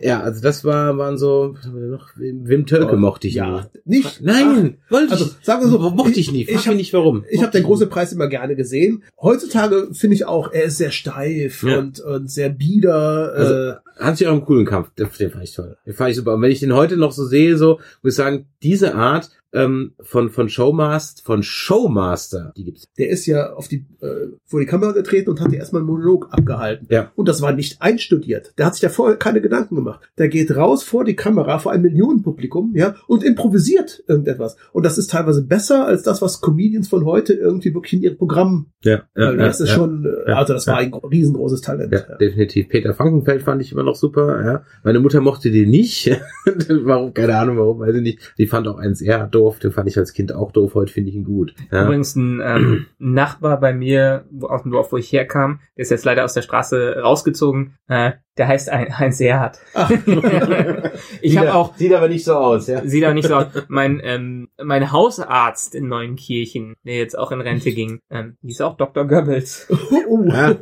[0.00, 2.10] ja, also das war, waren so, was haben wir noch?
[2.16, 3.70] Wim Tölke mochte ich Oh, ja.
[3.84, 3.96] nie.
[3.98, 4.20] Nicht?
[4.22, 5.44] Nein, wollte Also, ich.
[5.44, 6.42] sagen wir so, mochte ich nie.
[6.42, 7.24] ich Frag hab- mich nicht warum.
[7.30, 9.02] Ich habe den großen Preis immer gerne gesehen.
[9.20, 11.78] Heutzutage finde ich auch, er ist sehr steif Ja.
[11.78, 13.32] und, und sehr bieder.
[13.34, 14.90] Also, äh, Hat sich auch einen coolen Kampf.
[14.94, 15.76] Den, den fand ich toll.
[15.84, 16.34] Den fand ich super.
[16.34, 19.92] Und wenn ich den heute noch so sehe, so, muss ich sagen, diese Art ähm,
[20.00, 22.84] von, von Showmaster, von Showmaster, die gibt's.
[22.98, 25.90] der ist ja auf die, äh, vor die Kamera getreten und hat dir erstmal einen
[25.90, 26.86] Monolog abgehalten.
[26.90, 27.12] Ja.
[27.16, 28.52] Und das war nicht einstudiert.
[28.58, 30.00] Der hat sich ja vorher keine Gedanken gemacht.
[30.18, 34.56] Der geht raus vor die Kamera, vor einem Millionenpublikum, ja, und improvisiert irgendetwas.
[34.72, 38.18] Und das ist teilweise besser als das, was Comedians von heute irgendwie wirklich in ihrem
[38.18, 38.66] Programm.
[38.84, 40.88] Ja, Ja, das ist schon, äh, ja, also das war ja.
[40.88, 41.92] ein riesengroßes Talent.
[41.92, 42.68] Ja, definitiv.
[42.68, 44.44] Peter Frankenfeld fand ich immer noch super.
[44.44, 44.62] Ja.
[44.84, 46.10] Meine Mutter mochte den nicht.
[46.68, 47.14] warum?
[47.14, 48.34] Keine Ahnung, warum, weiß ich nicht.
[48.38, 49.47] Die fand auch 1R doof.
[49.56, 50.74] Den fand ich als Kind auch doof.
[50.74, 51.54] Heute finde ich ihn gut.
[51.70, 51.84] Ja.
[51.84, 55.90] Übrigens ein ähm, Nachbar bei mir, wo, aus dem Dorf, wo ich herkam, der ist
[55.90, 57.78] jetzt leider aus der Straße rausgezogen.
[57.88, 59.58] Äh, der heißt ein, Heinz Erhard.
[59.74, 59.90] Ach.
[61.20, 62.84] ich habe auch, Sieht aber nicht so aus, ja.
[62.84, 67.40] sieht auch nicht so aus, mein, ähm, mein Hausarzt in Neunkirchen, der jetzt auch in
[67.40, 69.06] Rente ging, ähm, hieß auch Dr.
[69.06, 69.66] Goebbels.
[70.08, 70.22] oh.
[70.26, 70.56] Ja.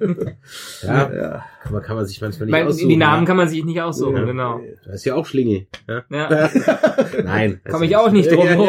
[0.82, 1.12] ja.
[1.14, 1.44] Ja.
[1.62, 2.88] Kann, man, kann man sich manchmal nicht Mein, aussuchen.
[2.88, 3.26] die Namen ja.
[3.26, 4.24] kann man sich nicht aussuchen, Ja.
[4.24, 4.60] genau.
[4.84, 5.68] Da ist ja auch Schlingi.
[5.88, 6.04] Ja.
[6.10, 6.50] Ja.
[7.24, 7.60] Nein.
[7.68, 8.68] Komme ich auch nicht drum rum.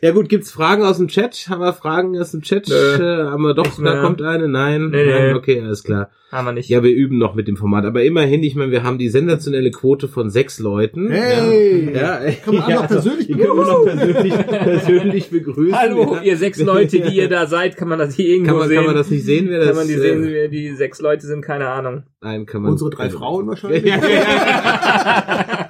[0.00, 1.46] Ja gut, gibt's Fragen aus dem Chat?
[1.48, 2.68] Haben wir Fragen aus dem Chat?
[2.68, 2.74] Nö.
[2.74, 4.48] Äh, haben wir doch, da kommt eine?
[4.48, 4.90] Nein.
[4.90, 5.06] Nee.
[5.06, 6.10] Nein, okay, alles klar.
[6.30, 6.68] Haben wir nicht.
[6.68, 7.86] Ja, wir üben noch mit dem Format.
[7.86, 11.10] Aber immerhin, ich meine, wir haben die sensationelle Quote von sechs Leuten.
[11.10, 11.90] Hey!
[11.92, 12.32] Ja, ja.
[12.44, 15.76] Kann man auch noch persönlich die können wir noch persönlich, persönlich begrüßen.
[15.76, 16.22] Hallo, ja.
[16.22, 18.76] ihr sechs Leute, die ihr da seid, kann man das hier irgendwo Kann man, sehen?
[18.76, 21.00] kann man das nicht sehen, wer das Kann man die sehen, äh, wer die sechs
[21.00, 21.40] Leute sind?
[21.42, 22.02] Keine Ahnung.
[22.20, 22.72] Nein, kann man.
[22.72, 23.84] Unsere drei Frauen wahrscheinlich.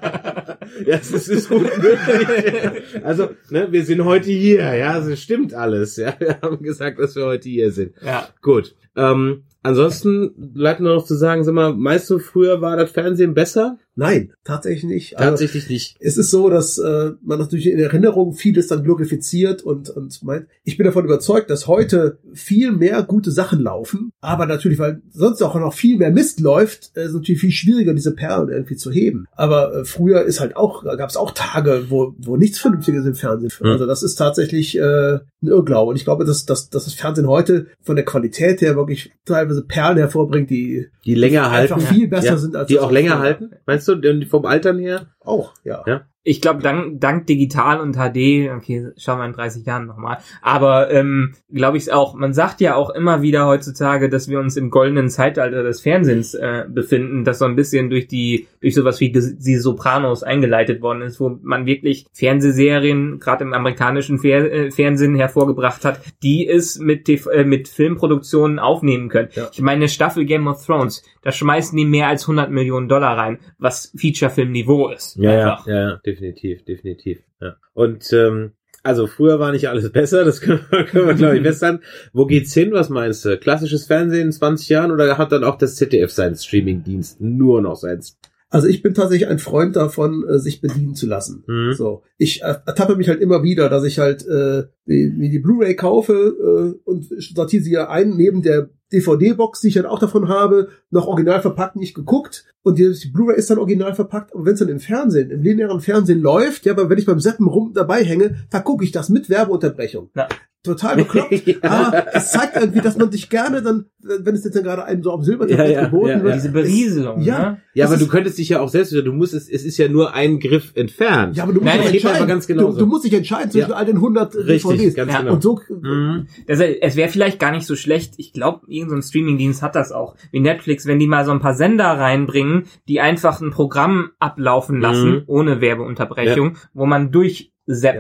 [0.86, 3.04] Ja, das ist, ist gut möglich.
[3.04, 5.96] Also, ne, wir sind heute hier, ja, es stimmt alles.
[5.96, 7.94] Ja, wir haben gesagt, dass wir heute hier sind.
[8.04, 8.28] Ja.
[8.42, 8.74] Gut.
[8.96, 13.34] Ähm, ansonsten bleibt nur noch zu sagen, sag mal, meinst du, früher war das Fernsehen
[13.34, 13.78] besser?
[13.98, 15.18] Nein, tatsächlich nicht.
[15.18, 15.96] Also, Tatsächlich nicht.
[15.98, 20.46] es ist so, dass äh, man natürlich in Erinnerung vieles dann glorifiziert und, und meint,
[20.62, 25.42] ich bin davon überzeugt, dass heute viel mehr gute Sachen laufen, aber natürlich, weil sonst
[25.42, 28.76] auch noch viel mehr Mist läuft, äh, ist es natürlich viel schwieriger, diese Perlen irgendwie
[28.76, 29.26] zu heben.
[29.32, 33.16] Aber äh, früher ist halt auch, gab es auch Tage, wo, wo nichts Vernünftiges im
[33.16, 33.50] Fernsehen.
[33.50, 33.66] Hm.
[33.66, 35.90] Also das ist tatsächlich äh, ein Irrglaube.
[35.90, 39.47] Und ich glaube, dass, dass, dass das Fernsehen heute von der Qualität her wirklich teilweise
[39.62, 41.74] Perlen hervorbringt, die Die länger halten.
[41.74, 43.50] einfach viel besser sind als die auch länger halten?
[43.66, 43.94] Meinst du,
[44.26, 45.06] vom Altern her?
[45.20, 45.82] Auch, ja.
[45.86, 46.02] Ja.
[46.24, 50.18] Ich glaube, dank, dank digital und HD, okay, schauen wir in 30 Jahren nochmal.
[50.42, 54.38] Aber ähm, glaube ich es auch, man sagt ja auch immer wieder heutzutage, dass wir
[54.38, 58.74] uns im goldenen Zeitalter des Fernsehens äh, befinden, das so ein bisschen durch die, durch
[58.74, 64.52] sowas wie die Sopranos eingeleitet worden ist, wo man wirklich Fernsehserien, gerade im amerikanischen Fer
[64.52, 69.28] äh, Fernsehen hervorgebracht hat, die es mit, TV, äh, mit Filmproduktionen aufnehmen können.
[69.32, 69.48] Ja.
[69.52, 73.16] Ich meine, eine Staffel Game of Thrones, da schmeißen die mehr als 100 Millionen Dollar
[73.16, 75.16] rein, was Feature-Film-Niveau ist.
[75.16, 75.66] Ja, Einfach.
[75.66, 77.18] ja, ja, definitiv, definitiv.
[77.40, 77.56] Ja.
[77.74, 78.52] Und ähm,
[78.82, 81.82] also früher war nicht alles besser, das können wir, können wir glaube ich festhalten.
[82.12, 82.72] Wo geht's hin?
[82.72, 83.36] Was meinst du?
[83.38, 87.76] Klassisches Fernsehen in 20 Jahren oder hat dann auch das ZDF seinen Streamingdienst nur noch
[87.76, 88.18] seins?
[88.50, 91.44] Also ich bin tatsächlich ein Freund davon, äh, sich bedienen zu lassen.
[91.46, 91.74] Mhm.
[91.74, 95.38] So, ich äh, ertappe mich halt immer wieder, dass ich halt äh, die- mir die
[95.40, 97.04] Blu-ray kaufe äh, und
[97.34, 101.40] sortiere sie ja ein neben der DVD-Box, die ich halt auch davon habe, noch original
[101.40, 102.44] verpackt, nicht geguckt.
[102.62, 104.34] Und die, die Blu-ray ist dann original verpackt.
[104.34, 107.20] Aber wenn es dann im Fernsehen, im linearen Fernsehen läuft, ja, aber wenn ich beim
[107.20, 110.10] Seppen rum dabei hänge, da gucke ich das mit Werbeunterbrechung.
[110.14, 110.28] Ja.
[110.64, 111.32] Total bekloppt.
[111.62, 115.04] Aber es zeigt irgendwie, dass man sich gerne dann, wenn es jetzt dann gerade einem
[115.04, 116.34] so am Silbertablett Ja, ja, geboten ja, wird, ja.
[116.34, 117.38] Diese Berieselung, Ja.
[117.52, 117.58] ne?
[117.74, 119.88] Ja, aber du ist- könntest dich ja auch selbst, du musst es, es ist ja
[119.88, 121.36] nur ein Griff entfernt.
[121.36, 122.16] Ja, aber du musst Nein, dich entscheiden.
[122.18, 122.76] aber ganz du, genauso.
[122.80, 123.76] du musst dich entscheiden zwischen Ja.
[123.76, 124.94] all den 100 Richtig, DVDs.
[124.96, 125.20] ganz Ja.
[125.20, 125.34] genau.
[125.34, 126.26] Und so, Mhm.
[126.48, 128.14] Das, es wäre vielleicht gar nicht so schlecht.
[128.16, 130.16] Ich glaube, irgendein Streamingdienst hat das auch.
[130.32, 134.80] Wie Netflix, wenn die mal so ein paar Sender reinbringen, die einfach ein Programm ablaufen
[134.80, 135.22] lassen, Mhm.
[135.26, 137.52] ohne Werbeunterbrechung, wo man durchseppen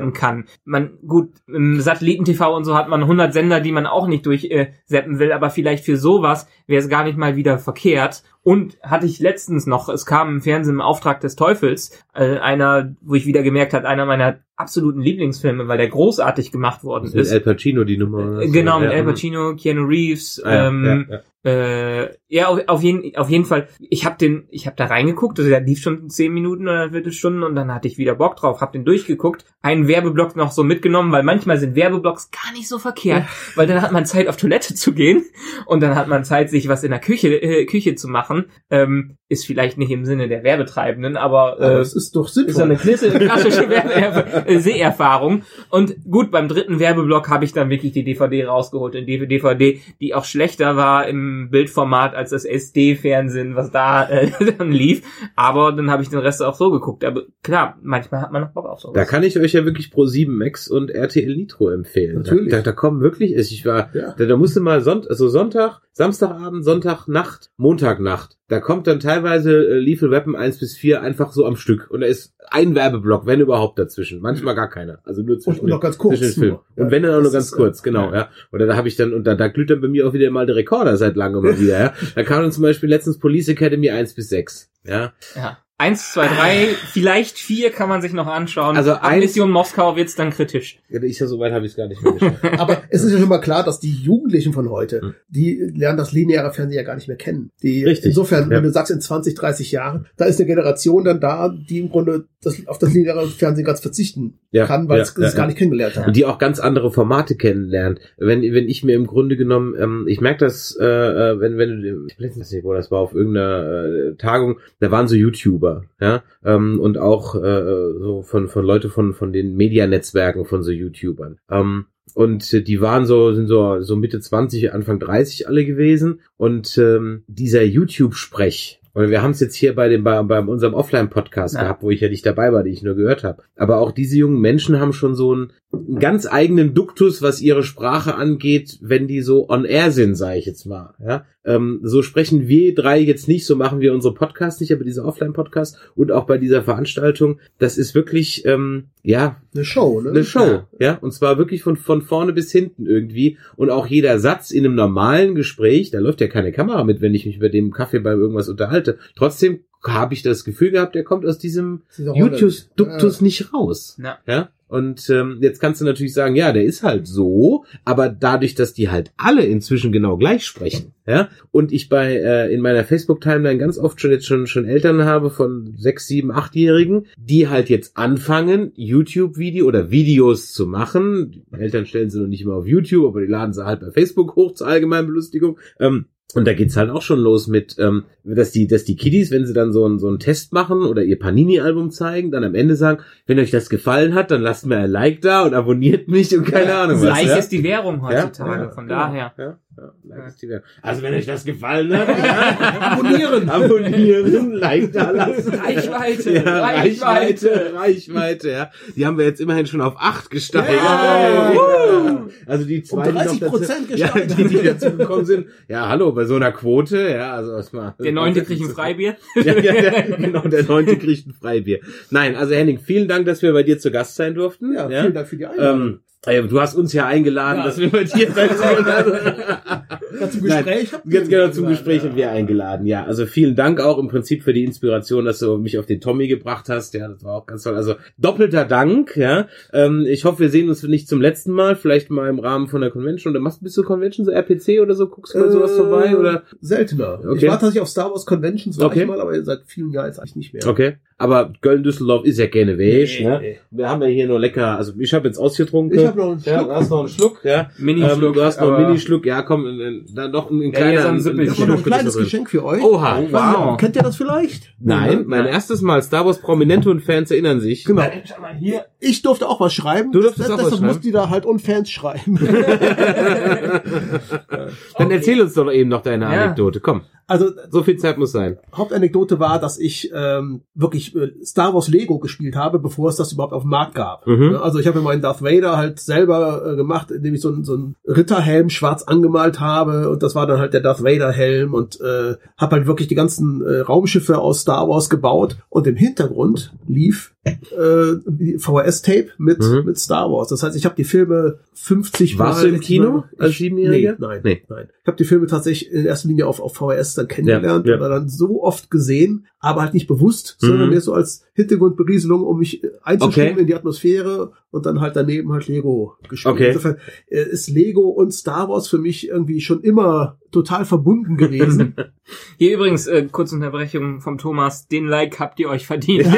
[0.06, 0.10] Ja.
[0.12, 0.44] kann.
[0.64, 4.58] Man, gut, im Satelliten-TV und so hat man 100 Sender, die man auch nicht durchseppen
[4.58, 8.22] äh, seppen will, aber vielleicht für sowas wäre es gar nicht mal wieder verkehrt.
[8.48, 12.96] Und hatte ich letztens noch, es kam im Fernsehen im Auftrag des Teufels, äh, einer,
[13.02, 17.14] wo ich wieder gemerkt hat, einer meiner absoluten Lieblingsfilme, weil der großartig gemacht worden ist
[17.14, 17.32] mit ist.
[17.32, 18.18] Al Pacino die Nummer.
[18.20, 18.50] oder so.
[18.50, 19.04] Genau, mit Ja, Al.
[19.04, 20.42] Pacino, Keanu Reeves.
[20.42, 21.20] Ah, ja, ähm, ja.
[21.44, 23.68] Äh, ja, auf, auf, jeden, auf jeden Fall.
[23.78, 26.90] Ich habe den, ich habe da reingeguckt, also der lief schon zehn Minuten oder eine
[26.90, 30.64] Viertelstunde und dann hatte ich wieder Bock drauf, hab den durchgeguckt, einen Werbeblock noch so
[30.64, 33.24] mitgenommen, weil manchmal sind Werbeblocks gar nicht so verkehrt,
[33.54, 35.24] weil dann hat man Zeit auf Toilette zu gehen
[35.66, 38.37] und dann hat man Zeit, sich was in der Küche, äh, Küche zu machen.
[38.70, 42.34] Ähm, ist vielleicht nicht im Sinne der Werbetreibenden, aber, Aber äh, es ist doch ist
[42.34, 42.62] sinnvoll.
[42.62, 45.42] eine klasse- klassische Werbe- äh, Seherfahrung.
[45.68, 48.96] Und gut, beim dritten Werbeblock habe ich dann wirklich die DVD rausgeholt.
[48.96, 54.30] Und die DVD, die auch schlechter war im Bildformat als das SD-Fernsehen, was da äh,
[54.58, 55.02] dann lief.
[55.36, 57.04] Aber dann habe ich den Rest auch so geguckt.
[57.04, 58.94] Aber klar, manchmal hat man noch Bock auf sowas.
[58.94, 62.16] Da kann ich euch ja wirklich Pro 7 Max und RTL Nitro empfehlen.
[62.22, 62.50] Natürlich.
[62.50, 64.14] Da, da, kommen wirklich, ich war, Ja.
[64.16, 68.37] da, da musste mal Sonntag, also Sonntag, Samstagabend, Sonntagnacht, Montagnacht.
[68.48, 71.90] Da kommt dann teilweise äh, Lethal Weapon 1 bis 4 einfach so am Stück.
[71.90, 74.20] Und da ist ein Werbeblock, wenn überhaupt dazwischen.
[74.20, 75.00] Manchmal gar keiner.
[75.04, 76.18] Also nur zwischen, und noch ganz kurz.
[76.18, 76.58] zwischen den Filmen.
[76.74, 76.84] nur.
[76.86, 78.30] Und wenn dann auch nur ganz ist, äh, kurz, genau, ja.
[78.50, 80.46] Oder da habe ich dann, und da, da glüht dann bei mir auch wieder mal
[80.46, 81.94] der Rekorder seit langem mal wieder, ja.
[82.14, 84.70] Da kam dann zum Beispiel letztens Police Academy 1 bis 6.
[84.84, 85.12] Ja.
[85.36, 85.58] Ja.
[85.80, 88.76] Eins, zwei, drei, vielleicht vier kann man sich noch anschauen.
[88.76, 90.80] Also Ab eins- Mission Moskau wird's dann kritisch.
[90.88, 92.44] Ja, Ich ja so weit habe ich es gar nicht mehr geschafft.
[92.58, 95.14] Aber es ist ja schon mal klar, dass die Jugendlichen von heute, Hm.
[95.28, 97.52] die lernen das lineare Fernsehen ja gar nicht mehr kennen.
[97.62, 98.56] Die, Richtig, Insofern, ja.
[98.56, 101.90] wenn du sagst, in 20, 30 Jahren, da ist eine Generation dann da, die im
[101.90, 105.34] Grunde das, auf das lineare Fernsehen ganz verzichten Ja, kann, weil ja, es ja, es
[105.36, 106.08] gar nicht kennengelernt hat.
[106.08, 108.00] und die auch ganz andere Formate kennenlernt.
[108.16, 111.82] Wenn, wenn ich mir im Grunde genommen, ähm, ich merke das, äh, äh, wenn, wenn
[111.82, 115.67] du, ich weiß nicht, wo das war, auf irgendeiner äh, Tagung, da waren so YouTuber,
[116.00, 120.70] ja, ähm, und auch äh, so von, von Leute von, von den Medianetzwerken von so
[120.70, 121.38] YouTubern.
[121.50, 126.20] Ähm, und die waren so, sind so, so Mitte 20, Anfang 30 alle gewesen.
[126.36, 130.74] Und ähm, dieser YouTube-Sprech, oder wir haben es jetzt hier bei dem, bei, bei unserem
[130.74, 131.62] Offline-Podcast Ja.
[131.62, 133.42] gehabt, wo ich ja nicht dabei war, die ich nur gehört habe.
[133.56, 137.62] Aber auch diese jungen Menschen haben schon so einen, einen ganz eigenen Duktus, was ihre
[137.62, 140.94] Sprache angeht, wenn die so on air sind, sage ich jetzt mal.
[140.98, 141.24] Ja?
[141.48, 145.02] Ähm, so sprechen wir drei jetzt nicht, so machen wir unsere Podcasts nicht, aber diese
[145.02, 150.10] Offline-Podcast und auch bei dieser Veranstaltung, das ist wirklich, ähm, ja, Eine Show, ne?
[150.10, 150.98] eine Show, ja.
[151.00, 153.38] und zwar wirklich von, von vorne bis hinten irgendwie.
[153.56, 157.14] Und auch jeder Satz in einem normalen Gespräch, da läuft ja keine Kamera mit, wenn
[157.14, 158.98] ich mich bei dem Kaffee bei irgendwas unterhalte.
[159.16, 161.82] Trotzdem habe ich das Gefühl gehabt, der kommt aus diesem.
[161.96, 163.98] YouTube-Duktus nicht raus.
[164.02, 164.18] Ja.
[164.26, 164.50] Ja.
[164.68, 168.74] Und ähm, jetzt kannst du natürlich sagen, ja, der ist halt so, aber dadurch, dass
[168.74, 173.58] die halt alle inzwischen genau gleich sprechen, ja, und ich bei äh, in meiner Facebook-Timeline
[173.58, 177.96] ganz oft schon jetzt schon schon Eltern habe von sechs, sieben, achtjährigen, die halt jetzt
[177.96, 181.30] anfangen, YouTube-Video oder Videos zu machen.
[181.30, 183.90] Die Eltern stellen sie noch nicht immer auf YouTube, aber die laden sie halt bei
[183.90, 185.58] Facebook hoch zur allgemeinen Belustigung.
[185.80, 189.30] Ähm, und da geht's halt auch schon los mit, ähm, dass die, dass die Kiddies,
[189.30, 192.54] wenn sie dann so einen so einen Test machen oder ihr Panini-Album zeigen, dann am
[192.54, 196.08] Ende sagen, wenn euch das gefallen hat, dann lasst mir ein Like da und abonniert
[196.08, 197.08] mich und keine Ahnung was.
[197.08, 197.36] Like ja?
[197.36, 199.00] ist die Währung heutzutage, Ja, von genau.
[199.00, 199.58] daher.
[199.78, 200.58] Ja, ja, like ist die.
[200.82, 202.08] Also wenn euch das gefallen hat,
[202.80, 203.48] Abonnieren.
[203.48, 205.54] abonnieren, Like da lassen.
[205.54, 207.46] Reichweite, Ja, Reichweite.
[207.46, 208.70] Reichweite, Reichweite, ja.
[208.96, 210.74] Die haben wir jetzt immerhin schon auf acht gesteigert.
[210.74, 212.26] Ja.
[212.46, 215.46] Also die zwei, Um 30% die noch dazu, ja, die, die dazu gekommen sind.
[215.68, 217.94] Ja, hallo, bei so einer Quote, ja, also was mal.
[218.00, 219.16] Der neunte kriegt ein Freibier.
[219.36, 221.78] Ja, ja, ja, genau, der neunte kriegt ein Freibier.
[222.10, 224.72] Nein, also Henning, vielen Dank, dass wir bei dir zu Gast sein durften.
[224.74, 225.80] Ja, vielen Dank für die Einladung.
[225.80, 227.64] Ähm, äh, du hast uns ja eingeladen, Ja.
[227.66, 228.84] dass wir bei dir sein sollen.
[228.86, 232.08] Ja, zum Nein, Gespräch Ganz mich genau, zum Gespräch ja.
[232.08, 233.04] haben wir eingeladen, ja.
[233.04, 236.26] Also vielen Dank auch im Prinzip für die Inspiration, dass du mich auf den Tommy
[236.28, 236.94] gebracht hast.
[236.94, 237.74] Ja, das war auch ganz toll.
[237.76, 239.46] Also doppelter Dank, ja.
[239.72, 242.80] Ähm, ich hoffe, wir sehen uns nicht zum letzten Mal, vielleicht mal im Rahmen von
[242.80, 243.32] der Convention.
[243.32, 245.08] Oder machst bist du Convention, so RPC oder so?
[245.08, 246.16] Guckst du mal sowas Äh, vorbei?
[246.16, 246.42] Oder?
[246.60, 247.20] Seltener.
[247.24, 247.36] Okay.
[247.36, 249.02] Ich war tatsächlich auf Star Wars Conventions, war Okay.
[249.02, 250.66] ich mal, aber seit vielen Jahren jetzt eigentlich nicht mehr.
[250.66, 250.96] Okay.
[251.20, 253.38] Aber Köln-Düsseldorf ist ja gerne weg, Nee, ne?
[253.42, 253.58] nee.
[253.72, 255.98] Wir haben ja hier nur lecker, also ich habe jetzt ausgetrunken.
[255.98, 256.68] Ich habe noch einen ja, Schluck.
[256.68, 257.70] du hast noch einen Schluck, ja.
[257.76, 260.62] Mini-Schluck, Ähm, du hast noch einen Minischluck, ja, komm, äh, äh, dann noch ein, ein
[260.66, 261.54] Ja, kleiner ein ein- Sippelchen.
[261.54, 262.16] Ich habe noch ein Schluck kleines.
[262.16, 262.84] Geschenk für euch.
[262.84, 263.20] Oha.
[263.20, 263.76] Nicht, Wow.
[263.78, 264.74] Kennt ihr das vielleicht?
[264.78, 265.50] Nein, mein Ja.
[265.50, 267.84] erstes Mal Star Wars Prominente und Fans erinnern sich.
[267.84, 268.02] Genau.
[268.24, 268.84] Schau mal hier.
[269.00, 270.12] Ich durfte auch was schreiben.
[270.12, 270.86] Du durftest das, auch was das schreiben?
[270.86, 272.38] mussten die da halt und Fans schreiben.
[274.98, 276.30] Dann erzähl uns doch eben noch deine Ja.
[276.44, 276.80] Anekdote.
[276.80, 278.58] Komm, also so viel Zeit muss sein.
[278.74, 283.32] Hauptanekdote war, dass ich ähm, wirklich äh, Star Wars Lego gespielt habe, bevor es das
[283.32, 284.26] überhaupt auf dem Markt gab.
[284.26, 284.52] Mhm.
[284.52, 287.48] Ja, Also ich habe mir meinen Darth Vader halt selber äh, gemacht, indem ich so
[287.48, 291.32] einen so einen Ritterhelm schwarz angemalt habe und das war dann halt der Darth Vader
[291.32, 295.86] Helm und äh, habe halt wirklich die ganzen äh, Raumschiffe aus Star Wars gebaut und
[295.86, 297.34] im Hintergrund lief
[297.72, 299.82] äh, VHS-Tape mit Mhm.
[299.86, 300.48] mit Star Wars.
[300.48, 304.12] Das heißt, ich habe die Filme 50 Warst Mal du im Kino als Siebenjähriger?
[304.12, 304.62] Nee, nein, Nee.
[304.68, 304.88] nein.
[305.02, 307.98] Ich habe die Filme tatsächlich in erster Linie auf, auf VHS dann kennengelernt Ja, ja.
[307.98, 310.90] oder dann so oft gesehen, aber halt nicht bewusst, sondern Mhm.
[310.90, 313.60] mehr so als Hintergrundberieselung, um mich einzustimmen Okay.
[313.60, 316.54] in die Atmosphäre und dann halt daneben halt Lego gespielt.
[316.54, 316.68] Okay.
[316.68, 316.98] Insofern
[317.28, 321.94] äh, ist Lego und Star Wars für mich irgendwie schon immer total verbunden gewesen.
[322.58, 324.88] Hier übrigens, äh, kurze Unterbrechung vom Thomas.
[324.88, 326.26] Den Like habt ihr euch verdient.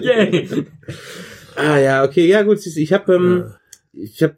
[0.00, 0.66] Yay.
[1.56, 3.44] Ah ja, okay, ja gut, ich habe ähm,
[3.96, 4.36] ich habe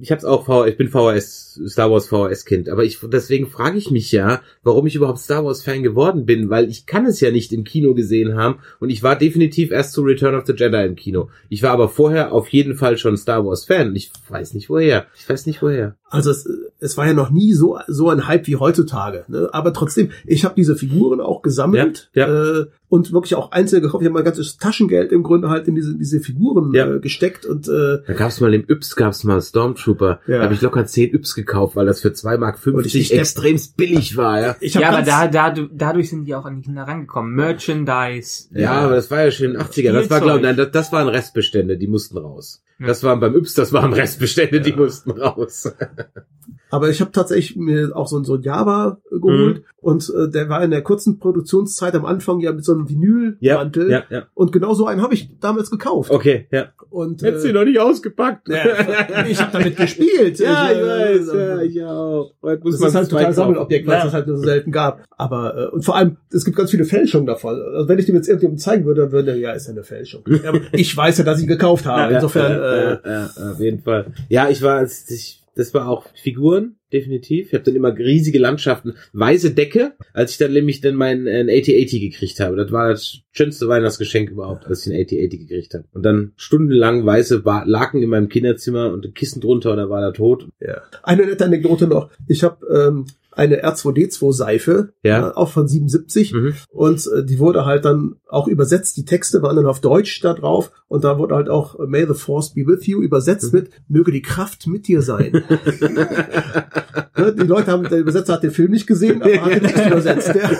[0.00, 3.90] ich hab's auch ich bin VHS Star Wars VHS Kind, aber ich deswegen frage ich
[3.90, 7.30] mich ja, warum ich überhaupt Star Wars Fan geworden bin, weil ich kann es ja
[7.30, 10.84] nicht im Kino gesehen haben und ich war definitiv erst zu Return of the Jedi
[10.84, 11.30] im Kino.
[11.48, 13.94] Ich war aber vorher auf jeden Fall schon Star Wars Fan.
[13.96, 15.06] Ich weiß nicht woher.
[15.16, 15.96] Ich weiß nicht woher.
[16.08, 16.48] Also es,
[16.84, 19.24] es war ja noch nie so so ein Hype wie heutzutage.
[19.28, 19.48] Ne?
[19.52, 22.60] Aber trotzdem, ich habe diese Figuren auch gesammelt Ja, ja.
[22.60, 24.02] Äh, und wirklich auch einzeln gekauft.
[24.02, 26.88] Ich habe mein ganzes Taschengeld im Grunde halt in diese diese Figuren Ja.
[26.94, 30.20] äh, gesteckt und äh, Da gab's mal im Yps gab's mal Stormtrooper.
[30.28, 30.38] Ja.
[30.38, 33.00] Da habe ich locker 10 Yps gekauft, weil das für 2 Mark Und ich- 50
[33.12, 34.56] ich- extremst billig war, ja.
[34.60, 37.34] ich hab Ja, aber da, da, du- dadurch sind die auch an die Kinder rangekommen.
[37.34, 38.48] Merchandise.
[38.52, 39.92] Ja, aber das war ja schon in den 80er.
[39.92, 42.62] Das war, glaube nein, das, das waren Restbestände, die mussten raus.
[42.80, 42.88] Ja.
[42.88, 45.72] Das waren beim Yps, das waren Restbestände, die mussten raus.
[46.70, 49.62] Aber ich habe tatsächlich mir auch so, ein- so ein Java geholt Mhm.
[49.80, 53.90] und äh, der war in der kurzen Produktionszeit am Anfang ja mit so einem Vinylmantel
[53.90, 54.24] ja, ja.
[54.34, 56.10] und genau so einen habe ich damals gekauft.
[56.10, 56.70] Okay, ja.
[56.90, 58.48] Und Hättest du äh, ihn noch nicht ausgepackt.
[58.48, 60.38] ja, ich habe damit gespielt.
[60.40, 62.32] ja, ich äh, weiß, ja, ich auch.
[62.42, 63.34] Heute muss das ist halt total kaufen.
[63.36, 64.04] Sammelobjekt, weil es Ja.
[64.06, 65.04] das halt nur so selten gab.
[65.16, 67.60] Aber äh, und vor allem, es gibt ganz viele Fälschungen davon.
[67.74, 69.84] Also wenn ich dem jetzt irgendjemandem zeigen würde, dann würde er, ja, ist ja eine
[69.84, 70.22] Fälschung.
[70.44, 72.12] Ja, ich weiß ja, dass ich ihn gekauft habe.
[72.12, 74.12] Ja, Insofern, ja, äh, ja, ja, auf jeden Fall.
[74.28, 77.48] Ja, ich war, als ich, das war auch Figuren, definitiv.
[77.48, 81.40] Ich habe dann immer riesige Landschaften, weiße Decke, als ich dann nämlich dann mein äh,
[81.42, 82.56] 8080 gekriegt habe.
[82.56, 85.84] Das war das schönste Weihnachtsgeschenk überhaupt, als ich den 8080 gekriegt habe.
[85.92, 89.90] Und dann stundenlang weiße Ba- Laken in meinem Kinderzimmer und ein Kissen drunter und dann
[89.90, 90.48] war er tot.
[90.60, 90.82] Ja.
[91.02, 92.10] Eine nette Anekdote noch.
[92.28, 93.06] Ich habe ähm,
[93.36, 95.30] eine R2D2-Seife, Ja.
[95.30, 96.32] äh, auch von 77.
[96.32, 96.54] Mhm.
[96.68, 98.96] Und äh, die wurde halt dann auch übersetzt.
[98.96, 100.70] Die Texte waren dann auf Deutsch da drauf.
[100.86, 103.58] Und da wurde halt auch äh, May the Force be with you übersetzt Mhm.
[103.58, 105.42] mit Möge die Kraft mit dir sein.
[107.16, 109.86] Ne, die Leute haben, der Übersetzer hat den Film nicht gesehen, aber hat den Text
[109.86, 110.34] übersetzt.
[110.34, 110.50] Ja.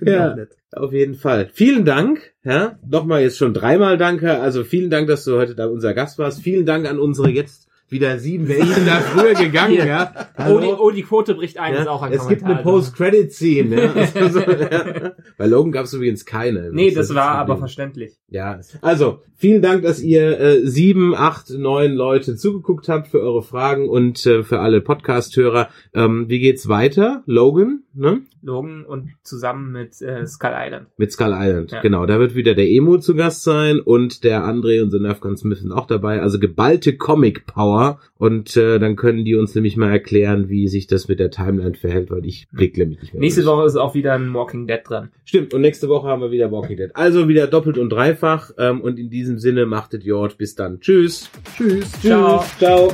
[0.00, 0.36] Ja.
[0.72, 1.48] Auf jeden Fall.
[1.52, 2.34] Vielen Dank.
[2.44, 4.38] Ja, nochmal jetzt schon dreimal danke.
[4.38, 6.42] Also vielen Dank, dass du heute da unser Gast warst.
[6.42, 9.72] Vielen Dank an unsere jetzt wieder sieben Welchen da früher gegangen.
[9.72, 9.86] Hier.
[9.86, 10.12] Ja.
[10.48, 12.72] Oh, die, oh, die Quote bricht ein, ist auch Ja, ein es gibt eine Kommentar.
[12.72, 13.68] Post-Credit-Scene.
[13.78, 14.22] Ja.
[14.22, 15.12] Also, ja.
[15.36, 16.70] Bei Logan gab es übrigens keine.
[16.72, 17.58] Nee, das ist war aber Problem.
[17.60, 18.18] verständlich.
[18.28, 23.42] Ja, also vielen Dank, dass ihr äh, sieben, acht, neun Leute zugeguckt habt für eure
[23.42, 25.68] Fragen und äh, für alle Podcast-Hörer.
[25.94, 27.22] Ähm, wie geht's weiter?
[27.26, 28.20] Logan, ne?
[28.42, 30.86] Logan und zusammen mit äh, Skull Island.
[30.96, 31.72] Mit Skull Island.
[31.72, 31.80] Ja.
[31.80, 35.36] Genau, da wird wieder der Emo zu Gast sein und der André und The Nerfgun
[35.36, 36.20] Smith sind auch dabei.
[36.20, 37.46] Also geballte Comic
[37.78, 38.00] Power.
[38.18, 41.74] Und äh, dann können die uns nämlich mal erklären, wie sich das mit der Timeline
[41.74, 43.20] verhält, weil ich blick nämlich nicht mehr.
[43.20, 43.56] Nächste durch.
[43.56, 45.10] Woche ist auch wieder ein Walking Dead dran.
[45.24, 46.90] Stimmt, und nächste Woche haben wir wieder Walking Dead.
[46.94, 48.50] Also wieder doppelt und dreifach.
[48.58, 50.36] Ähm, und in diesem Sinne machtet Jord.
[50.38, 50.80] Bis dann.
[50.80, 51.30] Tschüss.
[51.56, 51.92] Tschüss.
[52.00, 52.44] Ciao.
[52.58, 52.92] Ciao.